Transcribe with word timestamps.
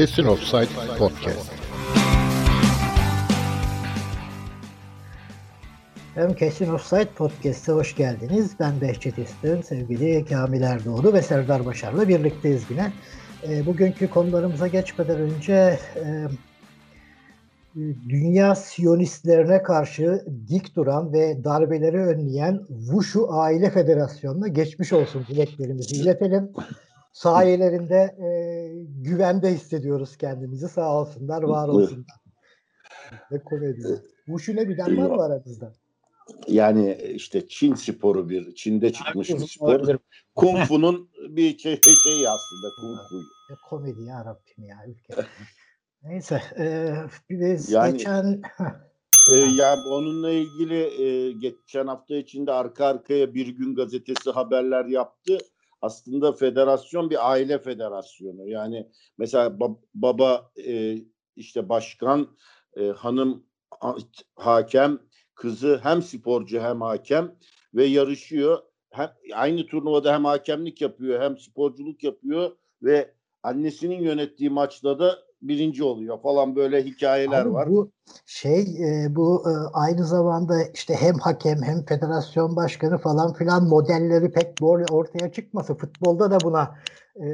Kesin 0.00 0.24
Offside 0.24 0.96
Podcast. 0.98 1.52
Hem 6.14 6.34
Kesin 6.34 6.72
Offside 6.72 7.08
Podcast'a 7.16 7.72
hoş 7.72 7.96
geldiniz. 7.96 8.50
Ben 8.60 8.80
Behçet 8.80 9.18
İstön, 9.18 9.62
sevgili 9.62 10.24
Kamil 10.24 10.62
Erdoğdu 10.62 11.12
ve 11.12 11.22
Serdar 11.22 11.66
Başar'la 11.66 12.08
birlikteyiz 12.08 12.62
yine. 12.70 12.92
E, 13.48 13.66
bugünkü 13.66 14.10
konularımıza 14.10 14.66
geçmeden 14.66 15.20
önce 15.20 15.78
e, 15.96 16.26
dünya 18.08 18.54
siyonistlerine 18.54 19.62
karşı 19.62 20.24
dik 20.48 20.76
duran 20.76 21.12
ve 21.12 21.44
darbeleri 21.44 21.98
önleyen 21.98 22.60
Wushu 22.68 23.28
Aile 23.32 23.70
Federasyonu'na 23.70 24.48
geçmiş 24.48 24.92
olsun 24.92 25.24
dileklerimizi 25.28 25.96
iletelim. 25.96 26.52
Sayelerinde 27.12 27.96
e, 27.96 28.28
güvende 28.86 29.54
hissediyoruz 29.54 30.16
kendimizi. 30.16 30.68
Sağ 30.68 31.00
olsunlar, 31.00 31.42
var 31.42 31.68
olsunlar. 31.68 32.20
Ve 33.32 33.42
komedi. 33.44 34.02
Wushu 34.26 34.56
ne 34.56 34.68
bilen 34.68 34.96
var 34.96 35.16
mı 35.16 35.22
aranızda? 35.22 35.72
Yani 36.48 36.98
işte 37.14 37.48
Çin 37.48 37.74
sporu 37.74 38.28
bir, 38.28 38.54
Çin'de 38.54 38.92
çıkmış 38.92 39.30
bir 39.30 39.38
spor. 39.38 39.98
Kung 40.34 40.58
Fu'nun 40.58 41.10
bir 41.28 41.58
şey, 41.58 41.80
şey 42.04 42.28
aslında 42.28 42.74
Kung 42.80 42.98
Fu. 43.08 43.16
Ya 43.50 43.56
komedi 43.68 44.02
ya 44.02 44.24
Rabbim 44.24 44.64
ya 44.64 44.76
ülke. 44.88 45.22
Neyse 46.02 46.42
e, 46.58 46.94
biz 47.30 47.70
Yani- 47.70 47.92
geçen 47.98 48.42
Ee, 49.32 49.34
ya 49.34 49.76
onunla 49.88 50.30
ilgili 50.30 51.02
e, 51.02 51.32
geçen 51.32 51.86
hafta 51.86 52.14
içinde 52.14 52.52
arka 52.52 52.86
arkaya 52.86 53.34
bir 53.34 53.48
gün 53.48 53.74
gazetesi 53.74 54.30
haberler 54.30 54.84
yaptı. 54.84 55.38
Aslında 55.82 56.32
federasyon 56.32 57.10
bir 57.10 57.30
aile 57.30 57.58
federasyonu. 57.58 58.48
Yani 58.48 58.90
mesela 59.18 59.46
bab- 59.46 59.82
baba 59.94 60.50
e, 60.66 60.98
işte 61.36 61.68
başkan, 61.68 62.36
e, 62.76 62.86
hanım 62.88 63.46
ha- 63.80 63.96
hakem, 64.34 64.98
kızı 65.34 65.80
hem 65.82 66.02
sporcu 66.02 66.60
hem 66.60 66.80
hakem 66.80 67.36
ve 67.74 67.84
yarışıyor. 67.84 68.58
Hem, 68.90 69.10
aynı 69.34 69.66
turnuvada 69.66 70.14
hem 70.14 70.24
hakemlik 70.24 70.80
yapıyor 70.80 71.20
hem 71.20 71.38
sporculuk 71.38 72.04
yapıyor 72.04 72.56
ve 72.82 73.14
annesinin 73.42 74.02
yönettiği 74.02 74.50
maçta 74.50 74.98
da 74.98 75.29
birinci 75.42 75.84
oluyor 75.84 76.22
falan 76.22 76.56
böyle 76.56 76.82
hikayeler 76.84 77.42
Abi 77.42 77.52
var. 77.52 77.70
Bu 77.70 77.90
şey 78.26 78.60
e, 78.60 79.16
bu 79.16 79.44
e, 79.50 79.52
aynı 79.72 80.04
zamanda 80.04 80.54
işte 80.74 80.94
hem 80.94 81.14
hakem 81.14 81.62
hem 81.62 81.84
federasyon 81.84 82.56
başkanı 82.56 82.98
falan 82.98 83.32
filan 83.34 83.68
modelleri 83.68 84.30
pek 84.32 84.60
böyle 84.62 84.84
ortaya 84.92 85.32
çıkması. 85.32 85.74
Futbolda 85.74 86.30
da 86.30 86.38
buna 86.40 86.78
e, 87.16 87.26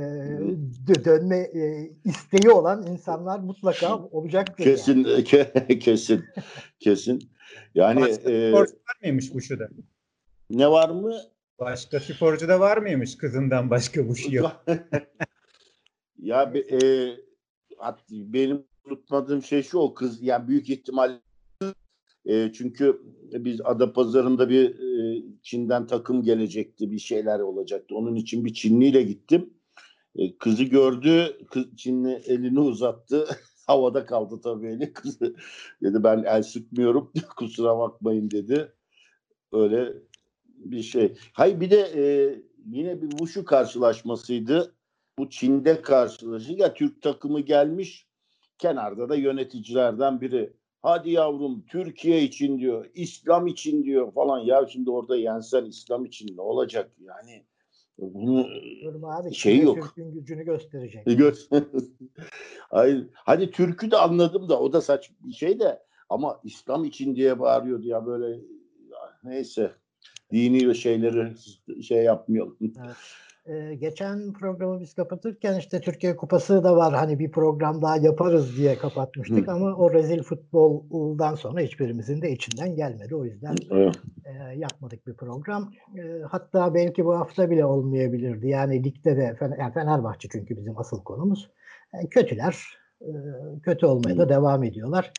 dö- 0.87 1.05
dönme 1.05 1.37
e, 1.37 1.91
isteği 2.05 2.51
olan 2.51 2.87
insanlar 2.87 3.39
mutlaka 3.39 3.99
olacaktır. 3.99 4.67
yani. 4.67 4.77
Kesin, 4.77 5.05
ke- 5.05 5.79
kesin, 5.79 6.25
kesin. 6.81 7.31
Yani 7.75 8.01
Başka 8.01 8.31
e, 8.31 8.53
var 8.53 8.69
mıymış 9.03 9.35
bu 9.35 9.41
şuda? 9.41 9.69
ne 10.51 10.71
var 10.71 10.91
mı? 10.91 11.15
Başka 11.59 12.01
sporcu 12.01 12.49
da 12.49 12.61
var 12.61 12.77
mıymış 12.77 13.17
kızından 13.17 13.71
başka 13.71 14.09
bu 14.09 14.17
şey 14.17 14.33
yok. 14.33 14.65
ya 16.19 16.55
be- 16.55 16.77
e, 16.77 17.11
benim 18.11 18.65
unutmadığım 18.87 19.43
şey 19.43 19.63
şu 19.63 19.79
o 19.79 19.95
kız 19.95 20.23
yani 20.23 20.49
büyük 20.49 20.71
ihtimal 20.71 21.21
e, 22.27 22.53
çünkü 22.53 23.03
biz 23.33 23.61
Adapazarı'nda 23.65 24.49
bir 24.49 24.71
e, 24.71 25.23
Çin'den 25.43 25.87
takım 25.87 26.23
gelecekti 26.23 26.91
bir 26.91 26.99
şeyler 26.99 27.41
olacaktı. 27.41 27.95
Onun 27.95 28.15
için 28.15 28.45
bir 28.45 28.55
Çinliyle 28.55 29.03
gittim. 29.03 29.51
E, 30.17 30.39
kızı 30.39 30.65
gördü. 30.65 31.39
Kız, 31.51 31.77
Çinli 31.77 32.13
elini 32.13 32.61
uzattı. 32.61 33.29
Havada 33.67 34.07
kaldı 34.07 34.41
tabii 34.45 34.67
eli. 34.67 34.93
Kızı 34.93 35.37
dedi 35.83 36.05
ben 36.05 36.25
el 36.27 36.43
sıkmıyorum. 36.43 37.13
Kusura 37.37 37.79
bakmayın 37.79 38.31
dedi. 38.31 38.73
Öyle 39.53 39.93
bir 40.47 40.83
şey. 40.83 41.17
Hayır 41.33 41.61
bir 41.61 41.71
de 41.71 41.81
e, 41.81 42.05
yine 42.67 43.03
bir 43.03 43.11
Wushu 43.11 43.45
karşılaşmasıydı. 43.45 44.76
Bu 45.19 45.31
Çin'de 45.31 45.83
karşılaşı. 45.83 46.53
Ya 46.53 46.75
Türk 46.75 47.03
takımı 47.03 47.41
gelmiş. 47.41 48.07
Kenarda 48.59 49.09
da 49.09 49.17
yöneticilerden 49.17 50.21
biri. 50.21 50.53
Hadi 50.83 51.11
yavrum 51.11 51.67
Türkiye 51.67 52.23
için 52.23 52.59
diyor. 52.59 52.87
İslam 52.95 53.47
için 53.47 53.85
diyor 53.85 54.13
falan. 54.13 54.39
Ya 54.39 54.67
şimdi 54.67 54.91
orada 54.91 55.17
yensen 55.17 55.65
İslam 55.65 56.05
için 56.05 56.37
ne 56.37 56.41
olacak 56.41 56.91
yani? 56.99 57.45
Bunu 57.99 58.47
abi. 59.03 59.35
Şey 59.35 59.55
Çin'e 59.57 59.65
yok. 59.65 59.77
Türk'ün 59.83 60.13
gücünü 60.13 60.45
gösterecek. 60.45 61.07
gör. 61.19 61.47
Hayır. 62.71 63.07
Hadi 63.15 63.51
Türk'ü 63.51 63.91
de 63.91 63.97
anladım 63.97 64.49
da 64.49 64.61
o 64.61 64.73
da 64.73 64.81
saç 64.81 65.11
bir 65.21 65.33
şey 65.33 65.61
de 65.61 65.83
ama 66.09 66.41
İslam 66.45 66.85
için 66.85 67.17
diye 67.17 67.41
bağırıyordu 67.41 67.89
ya 67.89 68.07
böyle 68.07 68.41
neyse 69.25 69.73
dini 70.33 70.75
şeyleri 70.75 71.33
şey 71.83 72.03
yapmayalım. 72.03 72.57
Ee, 73.49 73.75
geçen 73.75 74.33
programı 74.33 74.81
biz 74.81 74.95
kapatırken 74.95 75.59
işte 75.59 75.81
Türkiye 75.81 76.17
Kupası 76.17 76.65
da 76.65 76.77
var 76.77 76.95
hani 76.95 77.19
bir 77.19 77.31
program 77.31 77.83
daha 77.83 77.97
yaparız 77.97 78.57
diye 78.57 78.79
kapatmıştık 78.79 79.47
Hı. 79.47 79.53
ama 79.53 79.75
o 79.75 79.93
rezil 79.93 80.23
futboldan 80.23 81.35
sonra 81.35 81.61
hiçbirimizin 81.61 82.23
de 82.23 82.31
içinden 82.31 82.77
gelmedi. 82.77 83.15
O 83.15 83.25
yüzden 83.25 83.57
e, 84.25 84.57
yapmadık 84.57 85.07
bir 85.07 85.15
program. 85.15 85.73
E, 85.99 86.23
hatta 86.31 86.75
belki 86.75 87.05
bu 87.05 87.19
hafta 87.19 87.51
bile 87.51 87.65
olmayabilirdi. 87.65 88.49
Yani 88.49 88.85
ligde 88.85 89.17
de 89.17 89.37
yani 89.59 89.73
Fenerbahçe 89.73 90.29
çünkü 90.33 90.57
bizim 90.57 90.79
asıl 90.79 91.03
konumuz. 91.03 91.51
E, 91.95 92.09
kötüler. 92.09 92.79
E, 93.01 93.11
kötü 93.63 93.87
olmaya 93.87 94.19
da 94.19 94.29
devam 94.29 94.65
ediyorlar. 94.65 95.13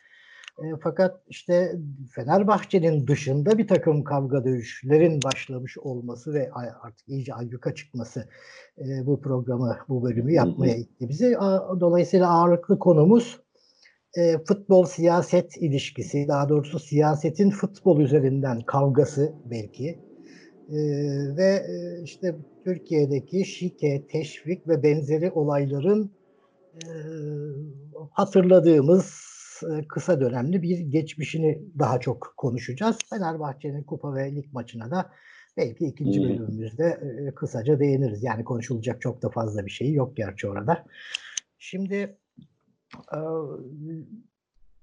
E, 0.59 0.65
fakat 0.83 1.21
işte 1.27 1.71
Fenerbahçe'nin 2.15 3.07
dışında 3.07 3.57
bir 3.57 3.67
takım 3.67 4.03
kavga 4.03 4.45
dövüşlerin 4.45 5.23
başlamış 5.23 5.77
olması 5.77 6.33
ve 6.33 6.51
artık 6.81 7.09
iyice 7.09 7.33
ayyuka 7.33 7.75
çıkması 7.75 8.29
e, 8.77 9.05
bu 9.05 9.21
programı, 9.21 9.77
bu 9.89 10.03
bölümü 10.03 10.33
yapmaya 10.33 10.75
itti 10.75 11.09
bizi. 11.09 11.37
A- 11.37 11.79
Dolayısıyla 11.79 12.29
ağırlıklı 12.29 12.79
konumuz 12.79 13.39
e, 14.17 14.37
futbol 14.37 14.85
siyaset 14.85 15.57
ilişkisi, 15.57 16.27
daha 16.27 16.49
doğrusu 16.49 16.79
siyasetin 16.79 17.49
futbol 17.49 17.99
üzerinden 17.99 18.61
kavgası 18.61 19.33
belki 19.45 20.03
E, 20.69 20.77
ve 21.37 21.65
e, 21.69 22.03
işte 22.03 22.35
Türkiye'deki 22.63 23.45
şike, 23.45 24.07
teşvik 24.07 24.67
ve 24.67 24.83
benzeri 24.83 25.31
olayların 25.31 26.11
e, 26.73 26.89
hatırladığımız 28.11 29.26
kısa 29.89 30.21
dönemli 30.21 30.61
bir 30.61 30.79
geçmişini 30.79 31.61
daha 31.79 31.99
çok 31.99 32.33
konuşacağız. 32.37 32.97
Fenerbahçe'nin 33.09 33.83
kupa 33.83 34.15
ve 34.15 34.35
lig 34.35 34.53
maçına 34.53 34.91
da 34.91 35.11
belki 35.57 35.85
ikinci 35.85 36.19
Hmm. 36.19 36.29
bölümümüzde 36.29 36.99
kısaca 37.35 37.79
değiniriz. 37.79 38.23
Yani 38.23 38.43
konuşulacak 38.43 39.01
çok 39.01 39.21
da 39.21 39.29
fazla 39.29 39.65
bir 39.65 39.71
şey 39.71 39.93
yok 39.93 40.17
gerçi 40.17 40.47
orada. 40.47 40.85
Şimdi 41.59 42.17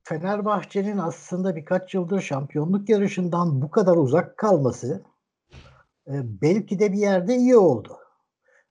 Fenerbahçe'nin 0.03 0.99
aslında 0.99 1.57
birkaç 1.57 1.95
yıldır 1.95 2.21
şampiyonluk 2.21 2.89
yarışından 2.89 3.63
bu 3.63 3.71
kadar 3.71 3.97
uzak 3.97 4.39
kalması 4.39 5.03
belki 6.09 6.79
de 6.79 6.93
bir 6.93 6.99
yerde 6.99 7.37
iyi 7.37 7.57
oldu. 7.57 7.97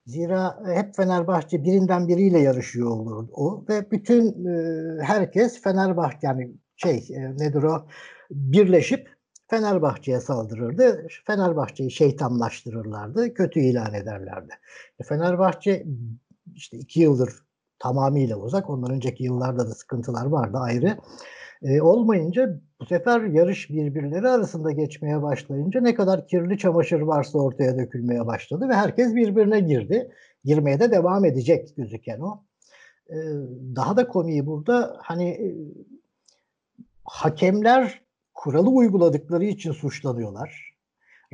Zira 0.06 0.62
hep 0.66 0.96
Fenerbahçe 0.96 1.64
birinden 1.64 2.08
biriyle 2.08 2.38
yarışıyor 2.38 2.90
olurdu 2.90 3.30
o 3.32 3.64
ve 3.68 3.90
bütün 3.90 4.46
e, 4.46 5.02
herkes 5.02 5.62
Fenerbahçe 5.62 6.18
yani 6.26 6.52
şey 6.76 7.06
e, 7.10 7.36
nedir 7.38 7.62
o 7.62 7.86
birleşip 8.30 9.14
Fenerbahçe'ye 9.50 10.20
saldırırdı. 10.20 11.06
Fenerbahçe'yi 11.26 11.90
şeytanlaştırırlardı, 11.90 13.34
kötü 13.34 13.60
ilan 13.60 13.94
ederlerdi. 13.94 14.52
E, 15.00 15.04
Fenerbahçe 15.04 15.86
işte 16.54 16.78
iki 16.78 17.00
yıldır 17.00 17.30
tamamıyla 17.78 18.36
uzak. 18.36 18.70
Ondan 18.70 18.90
önceki 18.90 19.24
yıllarda 19.24 19.66
da 19.66 19.74
sıkıntılar 19.74 20.26
vardı 20.26 20.58
ayrı. 20.60 20.98
E, 21.64 21.82
olmayınca 21.82 22.60
bu 22.80 22.86
sefer 22.86 23.20
yarış 23.20 23.70
birbirleri 23.70 24.28
arasında 24.28 24.70
geçmeye 24.72 25.22
başlayınca 25.22 25.80
ne 25.80 25.94
kadar 25.94 26.26
kirli 26.26 26.58
çamaşır 26.58 27.00
varsa 27.00 27.38
ortaya 27.38 27.78
dökülmeye 27.78 28.26
başladı 28.26 28.68
ve 28.68 28.74
herkes 28.74 29.14
birbirine 29.14 29.60
girdi. 29.60 30.10
Girmeye 30.44 30.80
de 30.80 30.90
devam 30.90 31.24
edecek 31.24 31.76
gözüken 31.76 32.20
o. 32.20 32.44
E, 33.10 33.16
daha 33.76 33.96
da 33.96 34.08
komiği 34.08 34.46
burada 34.46 34.96
hani 35.02 35.28
e, 35.28 35.54
hakemler 37.04 38.02
kuralı 38.34 38.70
uyguladıkları 38.70 39.44
için 39.44 39.72
suçlanıyorlar. 39.72 40.74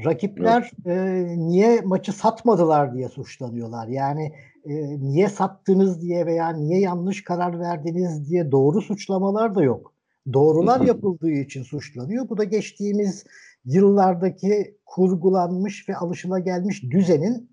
Rakipler 0.04 0.70
e, 0.86 1.24
niye 1.38 1.80
maçı 1.80 2.12
satmadılar 2.12 2.94
diye 2.94 3.08
suçlanıyorlar. 3.08 3.88
Yani 3.88 4.32
e, 4.64 4.74
niye 5.00 5.28
sattınız 5.28 6.02
diye 6.02 6.26
veya 6.26 6.48
niye 6.48 6.80
yanlış 6.80 7.24
karar 7.24 7.60
verdiniz 7.60 8.30
diye 8.30 8.52
doğru 8.52 8.80
suçlamalar 8.80 9.54
da 9.54 9.62
yok. 9.62 9.94
Doğrular 10.32 10.80
yapıldığı 10.80 11.30
için 11.30 11.62
suçlanıyor. 11.62 12.28
Bu 12.28 12.38
da 12.38 12.44
geçtiğimiz 12.44 13.24
yıllardaki 13.64 14.78
kurgulanmış 14.86 15.88
ve 15.88 15.96
alışılagelmiş 15.96 16.82
düzenin 16.82 17.50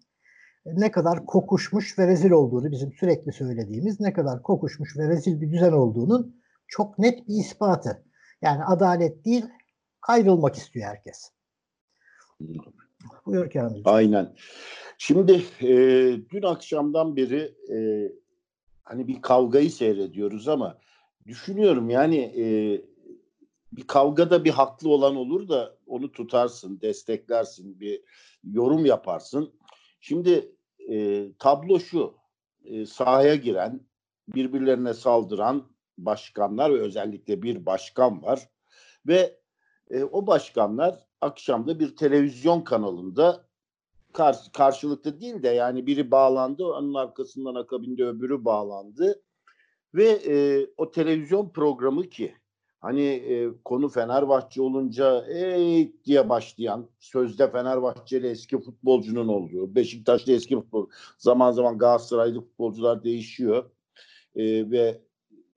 ne 0.66 0.92
kadar 0.92 1.26
kokuşmuş 1.26 2.00
ve 2.00 2.08
rezil 2.08 2.32
olduğunu 2.32 2.72
bizim 2.72 2.94
sürekli 2.94 3.32
söylediğimiz 3.32 4.00
ne 4.00 4.14
kadar 4.14 4.42
kokuşmuş 4.42 4.98
ve 4.98 5.08
rezil 5.08 5.42
bir 5.42 5.52
düzen 5.52 5.72
olduğunun 5.72 6.42
çok 6.68 7.00
net 7.00 7.28
bir 7.28 7.34
ispatı. 7.34 8.04
Yani 8.42 8.64
adalet 8.64 9.26
değil 9.26 9.46
kayrılmak 10.02 10.56
istiyor 10.56 10.86
herkes. 10.86 11.32
Buyur 13.26 13.50
Kamil. 13.50 13.82
Aynen. 13.86 14.36
Şimdi 14.98 15.44
e, 15.62 15.68
dün 16.30 16.44
akşamdan 16.44 17.16
beri 17.16 17.56
e, 17.74 17.78
hani 18.84 19.08
bir 19.08 19.22
kavgayı 19.22 19.72
seyrediyoruz 19.72 20.48
ama 20.48 20.78
düşünüyorum 21.28 21.90
yani 21.90 22.18
e, 22.18 22.46
bir 23.72 23.88
kavgada 23.88 24.46
bir 24.46 24.52
haklı 24.52 24.90
olan 24.90 25.16
olur 25.16 25.50
da 25.50 25.78
onu 25.88 26.12
tutarsın, 26.12 26.82
desteklersin, 26.82 27.80
bir 27.80 28.02
yorum 28.44 28.86
yaparsın. 28.86 29.54
Şimdi 30.00 30.56
e, 30.90 31.26
tablo 31.40 31.80
şu, 31.80 32.16
e, 32.66 32.86
sahaya 32.86 33.36
giren, 33.36 33.82
birbirlerine 34.28 34.94
saldıran 34.94 35.72
başkanlar 35.98 36.74
ve 36.74 36.80
özellikle 36.80 37.42
bir 37.44 37.66
başkan 37.66 38.24
var 38.24 38.50
ve 39.08 39.40
e, 39.90 40.04
o 40.04 40.28
başkanlar 40.28 41.08
akşamda 41.22 41.80
bir 41.80 41.96
televizyon 41.96 42.62
kanalında 42.62 43.46
kar, 44.14 44.38
karşılıklı 44.54 45.22
değil 45.22 45.44
de 45.44 45.48
yani 45.48 45.88
biri 45.88 46.12
bağlandı 46.12 46.66
onun 46.66 46.94
arkasından 46.94 47.56
akabinde 47.56 48.06
öbürü 48.06 48.46
bağlandı 48.46 49.22
ve 49.98 50.10
e, 50.10 50.68
o 50.78 50.92
televizyon 50.92 51.50
programı 51.50 52.10
ki 52.10 52.36
hani 52.80 53.06
e, 53.06 53.50
konu 53.66 53.90
Fenerbahçe 53.90 54.62
olunca 54.62 55.26
ey! 55.28 56.04
diye 56.06 56.30
başlayan 56.30 56.90
sözde 57.00 57.52
Fenerbahçeli 57.52 58.28
eski 58.28 58.62
futbolcunun 58.62 59.28
olduğu 59.28 59.76
Beşiktaşlı 59.76 60.32
eski 60.32 60.56
futbol 60.56 60.90
zaman 61.18 61.52
zaman 61.52 61.78
Galatasaraylı 61.78 62.42
futbolcular 62.42 63.04
değişiyor. 63.04 63.72
E, 64.36 64.72
ve 64.72 65.02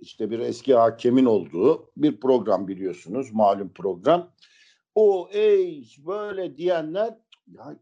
işte 0.00 0.30
bir 0.30 0.38
eski 0.38 0.74
hakemin 0.74 1.24
olduğu 1.24 1.90
bir 1.96 2.20
program 2.20 2.68
biliyorsunuz 2.68 3.32
malum 3.32 3.72
program. 3.72 4.30
O 4.94 5.28
ey! 5.32 5.86
böyle 6.06 6.56
diyenler 6.56 7.18
ya, 7.46 7.76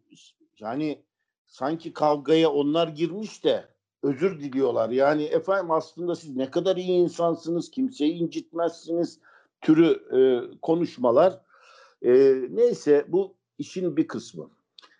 yani 0.59 1.03
sanki 1.47 1.93
kavgaya 1.93 2.53
onlar 2.53 2.89
girmiş 2.89 3.45
de 3.45 3.65
özür 4.03 4.41
diliyorlar. 4.41 4.91
Yani 4.91 5.25
efendim 5.25 5.71
aslında 5.71 6.15
siz 6.15 6.37
ne 6.37 6.51
kadar 6.51 6.77
iyi 6.77 6.91
insansınız, 6.91 7.71
kimseyi 7.71 8.13
incitmezsiniz 8.13 9.21
türü 9.61 9.91
e, 10.19 10.21
konuşmalar. 10.63 11.41
E, 12.03 12.13
neyse 12.51 13.07
bu 13.09 13.35
işin 13.59 13.97
bir 13.97 14.07
kısmı. 14.09 14.51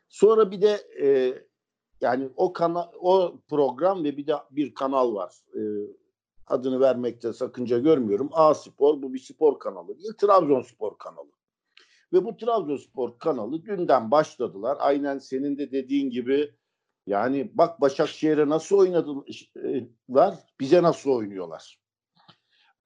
Sonra 0.09 0.51
bir 0.51 0.63
de 0.63 0.81
e, 1.03 1.35
yani 2.01 2.29
o 2.37 2.53
kanal, 2.53 2.87
o 3.01 3.41
program 3.49 4.05
ve 4.05 4.17
bir 4.17 4.27
de 4.27 4.35
bir 4.51 4.75
kanal 4.75 5.15
var. 5.15 5.35
E, 5.55 5.61
adını 6.47 6.81
vermekte 6.81 7.33
sakınca 7.33 7.79
görmüyorum. 7.79 8.29
A 8.33 8.55
Spor 8.55 9.03
bu 9.03 9.15
bir 9.15 9.19
spor 9.19 9.59
kanalı 9.59 9.99
değil, 9.99 10.13
Trabzonspor 10.19 10.99
kanalı. 10.99 11.31
Ve 12.13 12.25
bu 12.25 12.37
Trabzonspor 12.37 13.19
kanalı 13.19 13.65
dünden 13.65 14.11
başladılar. 14.11 14.77
Aynen 14.81 15.19
senin 15.19 15.59
de 15.59 15.73
dediğin 15.73 16.11
gibi 16.11 16.55
yani 17.09 17.51
bak 17.55 17.81
Başakşehir'e 17.81 18.49
nasıl 18.49 18.79
oynadılar, 18.79 20.35
bize 20.61 20.83
nasıl 20.83 21.11
oynuyorlar. 21.11 21.79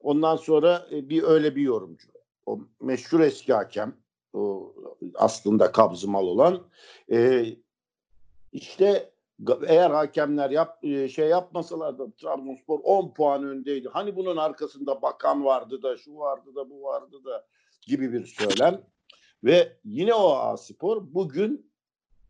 Ondan 0.00 0.36
sonra 0.36 0.86
e, 0.90 1.08
bir 1.08 1.22
öyle 1.22 1.56
bir 1.56 1.62
yorumcu. 1.62 2.08
O 2.46 2.60
meşhur 2.80 3.20
eski 3.20 3.52
hakem, 3.52 3.96
o 4.32 4.74
aslında 5.14 5.72
kabzımal 5.72 6.26
olan 6.26 6.66
e, 7.12 7.46
işte 8.52 9.12
eğer 9.66 9.90
hakemler 9.90 10.50
yap, 10.50 10.84
e, 10.84 11.08
şey 11.08 11.28
yapmasalardı 11.28 12.12
Trabzonspor 12.12 12.80
10 12.82 13.14
puan 13.14 13.44
öndeydi. 13.44 13.88
Hani 13.88 14.16
bunun 14.16 14.36
arkasında 14.36 15.02
bakan 15.02 15.44
vardı 15.44 15.82
da 15.82 15.96
şu 15.96 16.16
vardı 16.16 16.54
da 16.54 16.70
bu 16.70 16.82
vardı 16.82 17.24
da 17.24 17.46
gibi 17.86 18.12
bir 18.12 18.26
söylem. 18.26 18.80
Ve 19.44 19.76
yine 19.84 20.14
o 20.14 20.30
A-Spor 20.30 21.14
bugün 21.14 21.71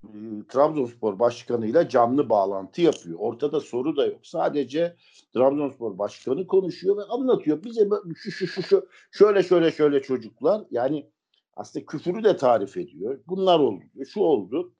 e, 0.05 0.09
Trabzonspor 0.49 1.19
başkanıyla 1.19 1.89
canlı 1.89 2.31
bağlantı 2.31 2.83
yapıyor. 2.83 3.19
Ortada 3.19 3.61
soru 3.61 3.97
da 3.97 4.07
yok. 4.07 4.27
Sadece 4.27 4.97
Trabzonspor 5.35 5.99
başkanı 5.99 6.47
konuşuyor 6.47 6.97
ve 6.97 7.03
anlatıyor. 7.03 7.65
Bize 7.65 7.89
şu 8.17 8.31
şu 8.31 8.47
şu 8.47 8.63
şu 8.63 8.89
şöyle 9.11 9.43
şöyle 9.43 9.71
şöyle 9.71 10.03
çocuklar 10.03 10.65
yani 10.71 11.11
aslında 11.57 11.87
küfürü 11.87 12.25
de 12.25 12.37
tarif 12.37 12.77
ediyor. 12.77 13.21
Bunlar 13.27 13.59
oldu. 13.59 13.85
Şu 14.09 14.21
oldu. 14.21 14.75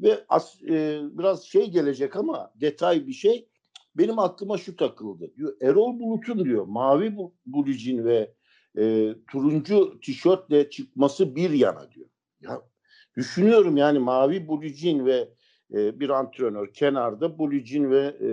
Ve 0.00 0.24
as, 0.28 0.62
e, 0.62 1.00
biraz 1.12 1.44
şey 1.44 1.70
gelecek 1.70 2.16
ama 2.16 2.52
detay 2.54 3.06
bir 3.06 3.12
şey. 3.12 3.48
Benim 3.94 4.18
aklıma 4.18 4.58
şu 4.58 4.76
takıldı. 4.76 5.34
Diyor 5.36 5.56
Erol 5.60 6.00
Bulut'un 6.00 6.44
diyor 6.44 6.64
mavi 6.66 7.16
bulicin 7.46 8.04
ve 8.04 8.34
e, 8.78 9.14
turuncu 9.30 10.00
tişörtle 10.00 10.70
çıkması 10.70 11.36
bir 11.36 11.50
yana 11.50 11.92
diyor. 11.92 12.08
Ya 12.40 12.62
düşünüyorum 13.18 13.76
yani 13.76 13.98
mavi 13.98 14.48
bulicin 14.48 15.06
ve 15.06 15.28
e, 15.72 16.00
bir 16.00 16.10
antrenör 16.10 16.72
kenarda 16.72 17.38
bulicin 17.38 17.90
ve 17.90 18.16
e, 18.20 18.28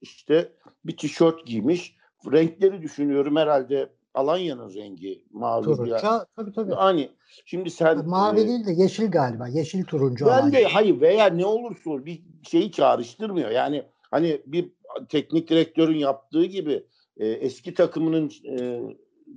işte 0.00 0.52
bir 0.84 0.96
tişört 0.96 1.46
giymiş. 1.46 1.96
Renkleri 2.32 2.82
düşünüyorum 2.82 3.36
herhalde 3.36 3.88
Alanya'nın 4.14 4.74
rengi 4.74 5.24
mavi. 5.30 5.64
Turuncu. 5.64 5.90
Ya. 5.90 6.26
Tabii 6.36 6.52
tabii. 6.52 6.72
Hani 6.72 7.10
şimdi 7.44 7.70
sen 7.70 8.08
mavi 8.08 8.40
e, 8.40 8.48
değil 8.48 8.66
de 8.66 8.72
yeşil 8.72 9.10
galiba. 9.10 9.48
Yeşil 9.48 9.84
turuncu. 9.84 10.26
Ben 10.26 10.30
Alanya. 10.30 10.52
de 10.52 10.64
hayır 10.64 11.00
veya 11.00 11.26
ne 11.26 11.46
olursa 11.46 11.90
olur 11.90 12.06
bir 12.06 12.22
şeyi 12.42 12.72
çağrıştırmıyor. 12.72 13.50
Yani 13.50 13.82
hani 14.10 14.42
bir 14.46 14.72
teknik 15.08 15.50
direktörün 15.50 15.98
yaptığı 15.98 16.44
gibi 16.44 16.86
e, 17.16 17.26
eski 17.26 17.74
takımının 17.74 18.30
e, 18.44 18.80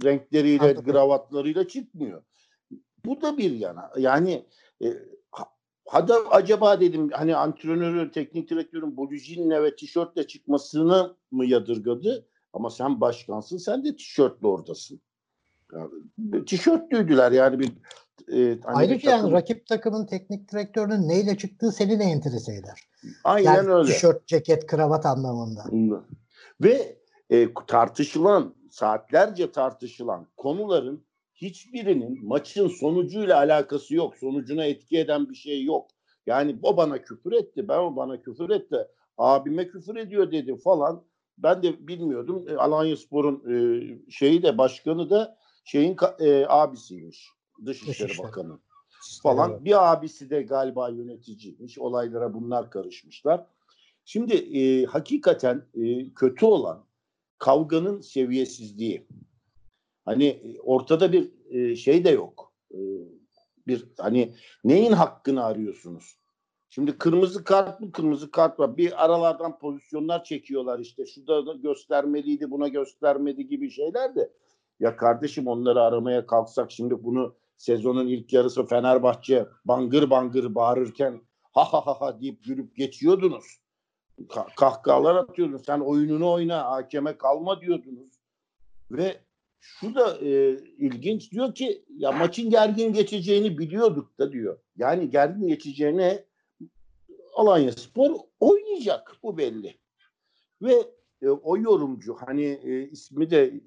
renkleriyle, 0.03 0.63
Anladım. 0.63 0.85
gravatlarıyla 0.85 1.68
çıkmıyor. 1.68 2.23
Bu 3.06 3.21
da 3.21 3.38
bir 3.38 3.51
yana. 3.51 3.91
Yani 3.97 4.45
e, 4.83 4.88
hadi 5.85 6.13
acaba 6.13 6.81
dedim 6.81 7.09
hani 7.12 7.35
antrenörü, 7.35 8.12
teknik 8.12 8.50
direktörün 8.50 8.97
blujinle 8.97 9.63
ve 9.63 9.75
tişörtle 9.75 10.27
çıkmasını 10.27 11.15
mı 11.31 11.45
yadırgadı? 11.45 12.27
Ama 12.53 12.69
sen 12.69 13.01
başkansın, 13.01 13.57
sen 13.57 13.85
de 13.85 13.95
tişörtle 13.95 14.47
oradasın. 14.47 15.01
Yani, 15.74 16.45
tişörtlüydüler 16.45 17.31
yani 17.31 17.59
bir 17.59 17.68
e, 18.33 18.59
hani 18.63 18.77
Ayrıca 18.77 19.12
takım... 19.12 19.25
yani 19.25 19.31
rakip 19.31 19.68
takımın 19.68 20.06
teknik 20.06 20.51
direktörünün 20.51 21.07
neyle 21.07 21.38
çıktığı 21.38 21.71
seni 21.71 22.00
de 22.00 22.03
enterese 22.03 22.56
eder. 22.56 22.89
Aynen 23.23 23.53
yani 23.53 23.73
öyle. 23.73 23.94
Tişört, 23.94 24.27
ceket, 24.27 24.68
kravat 24.68 25.06
anlamında. 25.06 25.63
Ve 26.61 26.97
e, 27.30 27.54
tartışılan 27.68 28.56
saatlerce 28.71 29.52
tartışılan 29.52 30.28
konuların 30.37 31.06
hiçbirinin 31.37 32.25
maçın 32.27 32.67
sonucuyla 32.67 33.37
alakası 33.37 33.95
yok. 33.95 34.17
Sonucuna 34.17 34.65
etki 34.65 34.97
eden 34.97 35.29
bir 35.29 35.35
şey 35.35 35.63
yok. 35.63 35.87
Yani 36.25 36.59
o 36.63 36.77
bana 36.77 37.01
küfür 37.01 37.31
etti, 37.31 37.67
ben 37.67 37.77
o 37.77 37.95
bana 37.95 38.21
küfür 38.21 38.49
etti, 38.49 38.87
abime 39.17 39.67
küfür 39.67 39.95
ediyor 39.95 40.31
dedi 40.31 40.57
falan. 40.57 41.03
Ben 41.37 41.63
de 41.63 41.87
bilmiyordum. 41.87 42.49
E, 42.49 42.56
Alanya 42.56 42.97
Spor'un 42.97 43.44
e, 43.53 44.11
şeyi 44.11 44.44
de 44.44 44.57
başkanı 44.57 45.09
da 45.09 45.37
şeyin 45.65 45.95
e, 46.19 46.45
abisiymiş. 46.47 47.29
Dışişleri 47.65 48.07
Dışişleri. 48.07 48.27
Bakanı 48.27 48.59
falan. 49.23 49.51
Evet. 49.51 49.65
Bir 49.65 49.91
abisi 49.91 50.29
de 50.29 50.41
galiba 50.41 50.89
yöneticiymiş. 50.89 51.79
Olaylara 51.79 52.33
bunlar 52.33 52.71
karışmışlar. 52.71 53.45
Şimdi 54.06 54.33
e, 54.33 54.85
hakikaten 54.85 55.65
e, 55.73 56.13
kötü 56.13 56.45
olan 56.45 56.85
kavganın 57.37 58.01
seviyesizliği. 58.01 59.07
Hani 60.07 60.57
ortada 60.64 61.11
bir 61.11 61.31
e, 61.49 61.76
şey 61.76 62.06
de 62.06 62.09
yok. 62.09 62.54
E, 62.71 62.78
bir 63.68 63.85
hani 63.99 64.33
neyin 64.64 64.92
hakkını 64.92 65.45
arıyorsunuz? 65.45 66.18
Şimdi 66.69 66.97
kırmızı 66.97 67.44
kart 67.44 67.81
mı 67.81 67.92
kırmızı 67.92 68.31
kart 68.31 68.59
var. 68.59 68.78
Bir 68.78 69.06
aralardan 69.06 69.59
pozisyonlar 69.59 70.23
çekiyorlar 70.23 70.80
işte. 70.80 71.06
Şurada 71.06 71.45
da 71.45 71.54
göstermeliydi 71.54 72.52
buna 72.52 72.68
göstermedi 72.68 73.47
gibi 73.47 73.71
şeyler 73.71 74.16
de. 74.16 74.31
Ya 74.80 74.95
kardeşim 74.95 75.47
onları 75.47 75.81
aramaya 75.81 76.26
kalksak 76.26 76.71
şimdi 76.71 77.04
bunu 77.04 77.35
sezonun 77.57 78.07
ilk 78.07 78.33
yarısı 78.33 78.66
Fenerbahçe 78.66 79.45
bangır 79.66 80.09
bangır 80.09 80.56
bağırırken 80.56 81.21
ha 81.54 81.73
ha 81.73 81.85
ha 81.85 82.02
ha 82.02 82.21
deyip 82.21 82.44
gülüp 82.44 82.76
geçiyordunuz 82.76 83.59
kahkahalar 84.57 85.16
atıyordun. 85.16 85.57
Sen 85.57 85.80
oyununu 85.80 86.31
oyna, 86.31 86.71
hakeme 86.71 87.18
kalma 87.18 87.61
diyordunuz. 87.61 88.14
Ve 88.92 89.27
şu 89.59 89.95
da 89.95 90.18
e, 90.18 90.57
ilginç 90.78 91.31
diyor 91.31 91.56
ki 91.56 91.85
ya 91.90 92.11
maçın 92.11 92.49
gergin 92.49 92.94
geçeceğini 92.94 93.57
biliyorduk 93.57 94.19
da 94.19 94.31
diyor. 94.31 94.59
Yani 94.78 95.09
gergin 95.09 95.47
geçeceğine 95.47 96.26
Alanya 97.35 97.71
Spor 97.71 98.16
oynayacak 98.40 99.16
bu 99.23 99.37
belli. 99.37 99.78
Ve 100.61 100.73
e, 101.21 101.30
o 101.30 101.57
yorumcu 101.57 102.16
hani 102.26 102.45
e, 102.45 102.90
ismi 102.90 103.30
de 103.30 103.61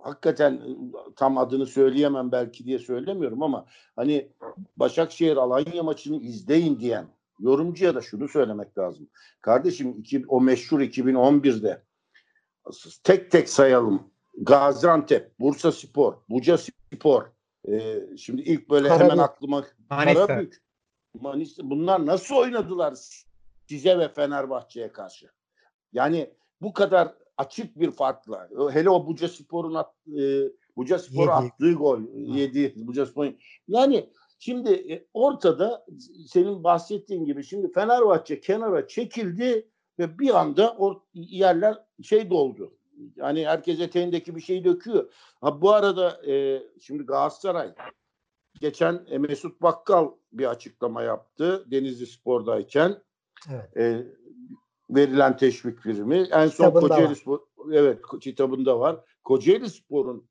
hakikaten 0.00 0.52
e, 0.52 0.76
tam 1.16 1.38
adını 1.38 1.66
söyleyemem 1.66 2.32
belki 2.32 2.64
diye 2.64 2.78
söylemiyorum 2.78 3.42
ama 3.42 3.66
hani 3.96 4.32
Başakşehir 4.76 5.36
Alanya 5.36 5.82
maçını 5.82 6.16
izleyin 6.16 6.80
diyen 6.80 7.06
yorumcuya 7.40 7.94
da 7.94 8.00
şunu 8.00 8.28
söylemek 8.28 8.78
lazım. 8.78 9.08
Kardeşim 9.40 9.94
iki, 9.98 10.24
o 10.28 10.40
meşhur 10.40 10.80
2011'de 10.80 11.82
tek 13.04 13.30
tek 13.30 13.48
sayalım. 13.48 14.10
Gaziantep, 14.38 15.40
Bursa 15.40 15.72
Spor, 15.72 16.14
Buca 16.28 16.58
Spor. 16.58 17.24
Ee, 17.68 18.02
şimdi 18.18 18.42
ilk 18.42 18.70
böyle 18.70 18.88
Karabük. 18.88 19.04
hemen 19.04 19.18
aklıma 19.22 19.64
Manisa. 19.90 20.26
Karabük. 20.26 20.62
Manisa. 21.20 21.70
Bunlar 21.70 22.06
nasıl 22.06 22.34
oynadılar 22.34 22.94
size 23.68 23.98
ve 23.98 24.08
Fenerbahçe'ye 24.08 24.92
karşı? 24.92 25.30
Yani 25.92 26.30
bu 26.62 26.72
kadar 26.72 27.14
açık 27.36 27.80
bir 27.80 27.90
farkla. 27.90 28.48
Hele 28.72 28.90
o 28.90 29.06
Buca 29.06 29.28
Spor'un 29.28 29.74
at, 29.74 29.94
e, 30.18 30.42
Buca 30.76 30.98
Spor 30.98 31.20
Yedi. 31.22 31.30
attığı 31.30 31.72
gol. 31.72 32.00
Yedi. 32.14 32.74
Buca 32.76 33.06
Spor'un. 33.06 33.38
Yani 33.68 34.10
şimdi 34.38 34.72
e, 34.72 35.06
ortada 35.14 35.86
senin 36.26 36.64
bahsettiğin 36.64 37.24
gibi 37.24 37.44
şimdi 37.44 37.72
Fenerbahçe 37.72 38.40
kenara 38.40 38.88
çekildi 38.88 39.68
ve 39.98 40.18
bir 40.18 40.40
anda 40.40 40.76
o 40.78 41.02
yerler 41.14 41.78
şey 42.02 42.30
doldu. 42.30 42.72
Yani 43.16 43.46
herkes 43.46 43.80
eteğindeki 43.80 44.36
bir 44.36 44.40
şeyi 44.40 44.64
döküyor. 44.64 45.12
Ha 45.40 45.62
bu 45.62 45.72
arada 45.72 46.26
e, 46.26 46.62
şimdi 46.80 47.02
Galatasaray 47.02 47.74
geçen 48.60 49.06
e, 49.10 49.18
Mesut 49.18 49.62
Bakkal 49.62 50.10
bir 50.32 50.50
açıklama 50.50 51.02
yaptı 51.02 51.70
Denizli 51.70 52.06
Spor'dayken 52.06 53.02
Evet. 53.50 53.76
e, 53.76 54.06
verilen 54.90 55.36
teşvik 55.36 55.78
primi. 55.78 56.18
En 56.18 56.46
son 56.46 56.64
Kitabında 56.64 56.80
Kocaeli 56.80 57.08
var. 57.08 57.14
Spor, 57.14 57.40
evet 57.72 57.98
kitabında 58.20 58.80
var. 58.80 59.04
Kocaeli 59.24 59.70
Spor'un 59.70 60.28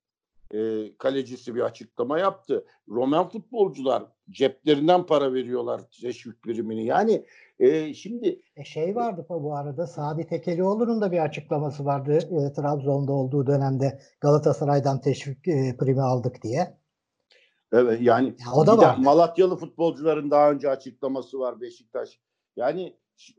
e, 0.53 0.91
kalecisi 0.97 1.55
bir 1.55 1.61
açıklama 1.61 2.19
yaptı. 2.19 2.65
Roman 2.87 3.29
futbolcular 3.29 4.03
ceplerinden 4.31 5.05
para 5.05 5.33
veriyorlar 5.33 5.81
teşvik 6.01 6.41
primini. 6.41 6.85
Yani 6.85 7.25
e, 7.59 7.93
şimdi 7.93 8.41
E 8.55 8.63
şey 8.63 8.95
vardı 8.95 9.25
bu 9.29 9.55
arada 9.55 9.87
Sadi 9.87 10.27
Tekelioğlu'nun 10.27 11.01
da 11.01 11.11
bir 11.11 11.19
açıklaması 11.19 11.85
vardı 11.85 12.17
e, 12.17 12.53
Trabzon'da 12.53 13.11
olduğu 13.11 13.47
dönemde 13.47 13.99
Galatasaray'dan 14.21 15.01
teşvik 15.01 15.47
e, 15.47 15.77
primi 15.79 16.01
aldık 16.01 16.43
diye. 16.43 16.77
Evet 17.71 18.01
yani 18.01 18.27
Ya 18.27 18.51
o 18.55 18.67
da 18.67 18.77
var. 18.77 18.97
Malatyalı 18.97 19.55
futbolcuların 19.55 20.31
daha 20.31 20.51
önce 20.51 20.69
açıklaması 20.69 21.39
var 21.39 21.61
Beşiktaş. 21.61 22.19
Yani 22.55 22.95